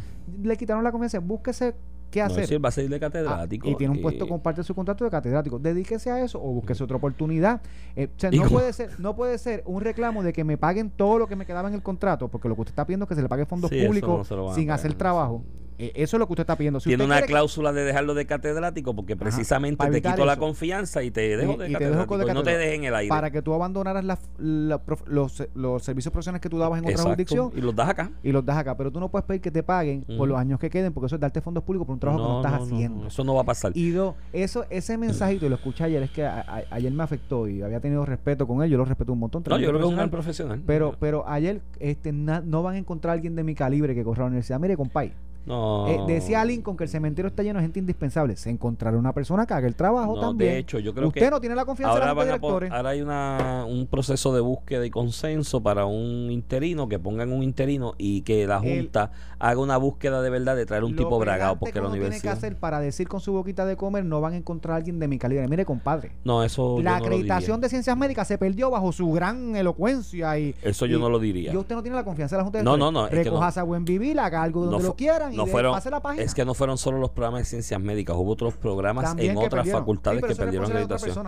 Le 0.43 0.57
quitaron 0.57 0.83
la 0.83 0.91
confianza, 0.91 1.19
búsquese 1.19 1.75
qué 2.11 2.19
No, 2.21 2.25
hacer. 2.27 2.51
él 2.53 2.63
va 2.63 2.69
a 2.69 2.71
ser 2.71 2.87
de 2.87 2.95
Ah, 2.95 2.99
catedrático. 2.99 3.69
y 3.69 3.75
tiene 3.75 3.93
un 3.95 4.01
puesto 4.01 4.27
con 4.27 4.39
parte 4.41 4.61
de 4.61 4.65
su 4.65 4.73
contrato 4.73 5.03
de 5.03 5.11
catedrático. 5.11 5.59
Dedíquese 5.59 6.09
a 6.11 6.21
eso 6.23 6.41
o 6.41 6.53
búsquese 6.53 6.83
otra 6.83 6.97
oportunidad. 6.97 7.61
Eh, 7.95 8.07
o 8.15 8.19
sea, 8.19 8.31
no 8.31 8.47
puede 8.47 8.71
ser, 8.73 8.97
no 8.99 9.15
puede 9.15 9.37
ser 9.37 9.63
un 9.65 9.81
reclamo 9.81 10.23
de 10.23 10.31
que 10.33 10.43
me 10.43 10.57
paguen 10.57 10.89
todo 10.89 11.17
lo 11.19 11.27
que 11.27 11.35
me 11.35 11.45
quedaba 11.45 11.67
en 11.67 11.73
el 11.75 11.81
contrato, 11.83 12.27
porque 12.29 12.47
lo 12.47 12.55
que 12.55 12.61
usted 12.61 12.71
está 12.71 12.85
pidiendo 12.85 13.03
es 13.05 13.09
que 13.09 13.15
se 13.15 13.21
le 13.21 13.27
pague 13.29 13.45
fondos 13.45 13.69
Sí, 13.69 13.83
públicos 13.85 14.29
no 14.31 14.53
sin 14.53 14.71
hacer 14.71 14.93
trabajo. 14.93 15.43
Eh, 15.45 15.66
eso 15.77 16.17
es 16.17 16.19
lo 16.19 16.27
que 16.27 16.33
usted 16.33 16.41
está 16.43 16.55
pidiendo. 16.55 16.79
Si 16.79 16.89
tiene 16.89 17.03
usted 17.03 17.15
una 17.15 17.21
que- 17.21 17.27
cláusula 17.27 17.71
de 17.73 17.83
dejarlo 17.83 18.13
de 18.13 18.25
catedrático 18.25 18.95
porque 18.95 19.15
precisamente 19.15 19.87
te 19.89 20.01
quito 20.01 20.25
la 20.25 20.37
confianza 20.37 21.03
y 21.03 21.11
te 21.11 21.37
dejo 21.37 21.53
Y- 21.53 21.57
de 21.57 21.69
y 21.69 21.73
te 21.73 21.79
dejo 21.89 22.07
catedrático 22.07 22.17
de 22.17 22.23
y 22.23 22.27
no 22.27 22.33
te 22.33 22.39
catedrático. 22.51 22.59
dejes 22.59 22.75
en 22.79 22.83
el 22.85 22.95
aire. 22.95 23.09
para 23.09 23.31
que 23.31 23.41
tú 23.41 23.53
abandonaras 23.53 24.03
la- 24.03 24.19
los, 24.37 25.43
los 25.55 25.83
servicios 25.83 26.11
profesionales 26.11 26.41
que 26.41 26.49
tú 26.49 26.57
dabas 26.57 26.79
en 26.79 26.85
otra 26.85 26.91
Exacto, 26.91 27.09
jurisdicción 27.11 27.51
Y 27.55 27.61
los 27.61 27.75
das 27.75 27.89
acá. 27.89 28.11
y 28.23 28.31
los 28.31 28.45
das 28.45 28.57
acá. 28.57 28.75
Pero 28.77 28.91
tú 28.91 28.99
no 28.99 29.09
puedes 29.09 29.25
pedir 29.25 29.41
que 29.41 29.51
te 29.51 29.63
paguen 29.63 30.03
por 30.17 30.27
los 30.27 30.37
años 30.37 30.59
que 30.59 30.69
queden, 30.69 30.93
porque 30.93 31.07
eso 31.07 31.15
es 31.15 31.21
darte 31.21 31.41
fondos 31.41 31.63
públicos 31.63 31.85
por 31.85 31.93
un 31.93 31.99
trabajo 31.99 32.23
que 32.25 32.29
no 32.29 32.37
estás 32.41 32.61
haciendo. 32.61 33.07
eso 33.07 33.23
no 33.23 33.35
va 33.35 33.41
a 33.41 33.45
pasar. 33.45 33.71
Y 33.75 33.91
dos, 33.91 34.15
eso, 34.33 34.65
ese 34.69 34.97
mensajito, 34.97 35.45
y 35.45 35.49
lo 35.49 35.55
escuché 35.55 35.83
ayer, 35.83 36.01
es 36.03 36.11
que 36.11 36.25
a- 36.25 36.41
a- 36.41 36.63
ayer 36.71 36.91
me 36.91 37.03
afectó 37.03 37.47
y 37.47 37.61
había 37.61 37.79
tenido 37.79 38.05
respeto 38.05 38.47
con 38.47 38.63
él, 38.63 38.69
yo 38.69 38.77
lo 38.77 38.85
respeto 38.85 39.13
un 39.13 39.19
montón. 39.19 39.43
no, 39.47 39.57
yo 39.59 39.67
creo 39.67 39.79
que 39.79 39.85
es 39.85 39.89
un 39.89 39.95
gran 39.95 40.09
profesional, 40.09 40.59
profesional. 40.59 40.63
Pero, 40.65 40.95
pero 40.99 41.27
ayer 41.29 41.61
este, 41.79 42.11
na- 42.11 42.41
no 42.41 42.63
van 42.63 42.75
a 42.75 42.77
encontrar 42.79 43.11
a 43.11 43.13
alguien 43.13 43.35
de 43.35 43.43
mi 43.43 43.55
calibre 43.55 43.93
que 43.95 44.03
corra 44.03 44.23
a 44.23 44.25
la 44.25 44.27
universidad. 44.29 44.59
Mire, 44.59 44.75
compay, 44.75 45.13
no. 45.47 45.87
eh, 45.87 45.99
decía 46.07 46.43
Lincoln 46.45 46.77
que 46.77 46.83
el 46.83 46.89
cementerio 46.89 47.29
está 47.29 47.41
lleno 47.43 47.59
de 47.59 47.63
gente 47.65 47.79
indispensable. 47.79 48.35
Se 48.35 48.49
encontrará 48.49 48.97
una 48.97 49.13
persona 49.13 49.45
que 49.45 49.53
haga 49.53 49.67
el 49.67 49.75
trabajo 49.75 50.15
No, 50.15 50.21
también. 50.21 50.51
de 50.51 50.57
hecho, 50.59 50.79
yo 50.79 50.93
creo 50.93 51.07
Usted 51.07 51.21
que 51.21 51.31
no 51.31 51.39
tiene 51.39 51.55
la 51.55 51.65
confianza 51.65 51.95
de 51.95 52.01
ahora, 52.01 52.15
pon- 52.15 52.25
directores. 52.25 52.71
ahora 52.71 52.89
hay 52.89 53.01
una, 53.01 53.65
un 53.67 53.87
proceso 53.87 54.33
de 54.33 54.41
búsqueda 54.41 54.85
y 54.85 54.89
consenso 54.89 55.61
para 55.63 55.85
un 55.85 56.29
interino, 56.31 56.87
que 56.87 56.99
pongan 56.99 57.31
un 57.31 57.43
interino 57.43 57.93
y 57.97 58.21
que 58.21 58.45
la 58.45 58.57
El- 58.63 58.81
Junta 58.81 59.11
haga 59.39 59.59
una 59.61 59.77
búsqueda 59.77 60.21
de 60.21 60.29
verdad 60.29 60.55
de 60.55 60.65
traer 60.65 60.83
un 60.83 60.95
Lo 60.95 61.03
tipo 61.03 61.17
bragado 61.19 61.57
porque 61.57 61.73
que 61.73 61.79
la 61.79 61.85
uno 61.85 61.91
tiene 61.93 62.05
que 62.05 62.07
universidad. 62.09 62.33
hacer 62.37 62.55
para 62.57 62.79
decir 62.79 63.07
con 63.07 63.19
su 63.19 63.33
boquita 63.33 63.65
de 63.65 63.75
comer 63.77 64.03
no 64.05 64.19
van 64.19 64.33
a 64.33 64.37
encontrar 64.37 64.73
a 64.73 64.77
alguien 64.77 64.99
de 64.99 65.07
mi 65.07 65.17
calibre. 65.19 65.47
Mire, 65.47 65.63
compadre. 65.65 66.11
No, 66.23 66.43
eso 66.43 66.77
la 66.81 66.83
yo 66.83 66.83
no 66.83 66.89
lo 66.99 67.05
acreditación 67.05 67.57
diría. 67.57 67.65
de 67.65 67.69
ciencias 67.69 67.97
médicas 67.97 68.27
se 68.27 68.37
perdió 68.37 68.69
bajo 68.71 68.91
su 68.91 69.11
gran 69.11 69.55
elocuencia 69.55 70.37
y 70.39 70.55
Eso 70.63 70.85
yo 70.85 70.97
y- 70.97 71.01
no 71.01 71.09
lo 71.09 71.19
diría. 71.19 71.53
Y 71.53 71.57
usted 71.57 71.75
no 71.75 71.81
tiene 71.83 71.95
la 71.95 72.03
confianza 72.03 72.35
de 72.35 72.39
la 72.39 72.43
Junta 72.45 72.57
de 72.59 72.63
No, 72.63 72.77
no, 72.77 72.91
no. 72.91 73.07
Recojase 73.07 73.59
a 73.59 73.63
buen 73.63 73.85
vivir, 73.85 74.19
haga 74.19 74.41
algo 74.43 74.65
donde 74.65 74.83
lo 74.87 74.95
quieran 74.95 75.36
no 75.37 75.45
fueron, 75.47 75.73
pase 75.73 75.89
la 75.89 76.01
página. 76.01 76.23
es 76.23 76.33
que 76.33 76.43
no 76.43 76.53
fueron 76.53 76.77
solo 76.77 76.97
los 76.97 77.11
programas 77.11 77.41
de 77.41 77.45
ciencias 77.45 77.79
médicas, 77.79 78.15
hubo 78.17 78.31
otros 78.31 78.55
programas 78.55 79.05
También 79.05 79.31
en 79.31 79.37
otras 79.37 79.51
perdieron. 79.51 79.81
facultades 79.81 80.21
Sí, 80.21 80.27
que 80.27 80.35
perdieron 80.35 80.71
acreditación. 80.71 81.27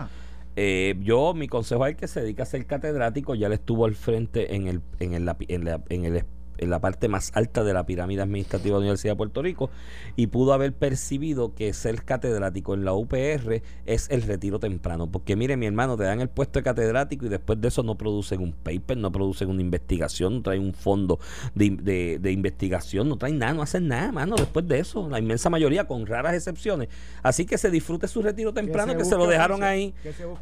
Eh, 0.56 0.96
yo, 1.02 1.34
mi 1.34 1.48
consejo 1.48 1.86
es 1.86 1.96
que 1.96 2.08
se 2.08 2.22
dedica 2.22 2.44
a 2.44 2.46
ser 2.46 2.66
catedrático, 2.66 3.36
ya 3.36 3.48
le 3.48 3.56
estuvo 3.56 3.86
al 3.86 3.96
frente 3.96 4.56
en 4.56 4.68
el, 4.68 4.82
en 5.00 5.14
el, 5.14 5.36
en 5.48 5.66
la, 5.66 5.82
en 5.88 6.06
el 6.06 6.26
en 6.60 6.70
la 6.70 6.80
parte 6.80 7.08
más 7.08 7.32
alta 7.34 7.64
de 7.64 7.74
la 7.74 7.86
pirámide 7.86 8.22
administrativa 8.22 8.76
de 8.76 8.80
la 8.82 8.86
Universidad 8.86 9.14
de 9.14 9.18
Puerto 9.18 9.42
Rico 9.42 9.70
y 10.16 10.28
pudo 10.28 10.54
haber 10.54 10.74
percibido 10.74 11.56
que 11.56 11.74
ser 11.74 12.04
catedrático 12.04 12.74
en 12.74 12.86
la 12.86 12.94
UPR 12.94 13.62
es 13.86 14.10
el 14.10 14.22
retiro 14.24 14.60
temprano. 14.60 15.08
Porque 15.12 15.36
mire, 15.36 15.58
mi 15.58 15.66
hermano, 15.66 15.98
te 15.98 16.04
dan 16.04 16.22
el 16.22 16.30
puesto 16.30 16.60
de 16.60 16.64
catedrático 16.64 17.26
y 17.26 17.30
después 17.30 17.60
de 17.62 17.68
eso 17.70 17.84
no 17.84 17.96
producen 17.96 18.42
un 18.42 18.54
paper, 18.54 18.98
no 18.98 19.12
producen 19.12 19.50
una 19.50 19.62
investigación, 19.62 20.36
no 20.36 20.42
traen 20.42 20.62
un 20.62 20.74
fondo 20.74 21.20
de, 21.56 21.70
de- 21.72 22.20
de 22.20 22.32
investigación, 22.32 23.08
no 23.10 23.18
traen 23.18 23.38
nada, 23.40 23.54
no 23.54 23.62
hacen 23.62 23.88
nada, 23.88 24.12
mano, 24.12 24.36
después 24.36 24.68
de 24.68 24.80
eso. 24.80 25.08
La 25.10 25.20
inmensa 25.20 25.50
mayoría, 25.50 25.86
con 25.86 26.06
raras 26.06 26.34
excepciones. 26.34 26.90
Así 27.24 27.46
que 27.46 27.58
se 27.58 27.70
disfrute 27.70 28.08
su 28.08 28.22
retiro 28.22 28.54
temprano, 28.54 28.98
que 28.98 29.06
se, 29.06 29.16
lo 29.16 29.28
dejaron 29.28 29.64
ahí. 29.64 29.94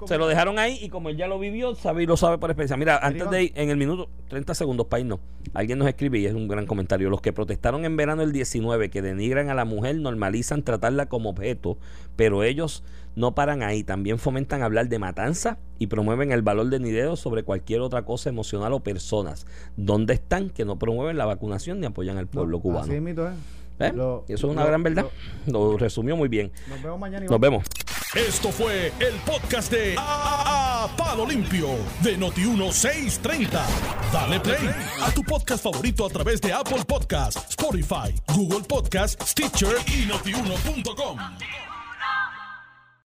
se 0.08 0.18
lo 0.18 0.28
dejaron 0.28 0.58
ahí 0.60 0.80
y 0.82 0.90
como 0.90 1.10
él 1.10 1.18
ya 1.18 1.28
lo 1.28 1.38
vivió, 1.40 1.76
sabe 1.76 2.04
y 2.04 2.06
lo 2.06 2.18
sabe 2.18 2.38
por 2.38 2.50
experiencia. 2.50 2.78
Mira, 2.78 2.98
antes 3.02 3.30
de 3.30 3.44
ir, 3.44 3.52
en 3.56 3.70
el 3.70 3.78
minuto, 3.78 4.10
30 4.30 4.54
segundos 4.54 4.88
para 4.88 5.02
irnos, 5.02 5.20
alguien 5.54 5.78
nos 5.80 5.88
escribe 5.88 6.07
y 6.16 6.26
es 6.26 6.34
un 6.34 6.48
gran 6.48 6.66
comentario. 6.66 7.10
Los 7.10 7.22
que 7.22 7.34
protestaron 7.34 7.86
en 7.86 7.98
verano 7.98 8.22
el 8.22 8.32
19, 8.32 8.90
que 8.90 9.02
denigran 9.02 9.50
a 9.50 9.54
la 9.54 9.66
mujer, 9.66 9.98
normalizan 9.98 10.64
tratarla 10.64 11.08
como 11.08 11.30
objeto, 11.30 11.78
pero 12.16 12.44
ellos 12.44 12.84
no 13.16 13.34
paran 13.36 13.64
ahí. 13.64 13.84
También 13.84 14.20
fomentan 14.20 14.62
hablar 14.62 14.90
de 14.90 15.00
matanza 15.00 15.58
y 15.80 15.88
promueven 15.88 16.32
el 16.32 16.44
valor 16.44 16.70
de 16.70 16.80
nideos 16.80 17.20
sobre 17.20 17.44
cualquier 17.44 17.82
otra 17.82 18.04
cosa 18.06 18.30
emocional 18.30 18.74
o 18.74 18.82
personas. 18.82 19.48
¿Dónde 19.76 20.14
están 20.14 20.50
que 20.50 20.66
no 20.66 20.78
promueven 20.78 21.18
la 21.18 21.26
vacunación 21.26 21.80
ni 21.80 21.88
apoyan 21.88 22.18
al 22.18 22.28
pueblo 22.28 22.58
No, 22.58 22.62
cubano? 22.62 22.82
Así 22.82 22.96
es. 22.96 23.57
¿Eh? 23.80 23.92
Lo- 23.94 24.26
Y 24.28 24.34
eso 24.34 24.48
es 24.48 24.54
una 24.54 24.62
lo- 24.64 24.68
gran 24.68 24.84
verdad. 24.84 25.06
Lo 25.46 25.78
resumió 25.78 26.16
muy 26.16 26.28
bien. 26.30 26.52
Nos 26.68 26.82
vemos 26.82 27.00
mañana. 27.00 27.26
Iván. 27.26 27.32
Nos 27.32 27.40
vemos. 27.40 27.66
Esto 28.16 28.50
fue 28.52 28.92
el 29.00 29.14
podcast 29.26 29.72
de 29.72 29.96
A, 29.98 30.86
A- 30.86 30.98
Palo 30.98 31.26
Limpio 31.28 31.68
de 32.02 32.18
Noti1630. 32.18 33.62
Dale 34.14 34.40
play 34.40 34.70
a 35.02 35.12
tu 35.12 35.24
podcast 35.24 35.64
favorito 35.64 36.06
a 36.06 36.10
través 36.10 36.40
de 36.42 36.54
Apple 36.54 36.84
Podcasts, 36.88 37.46
Spotify, 37.50 38.14
Google 38.34 38.62
Podcasts, 38.68 39.32
Stitcher 39.32 39.76
y 39.88 40.06
notiuno.com. 40.08 41.18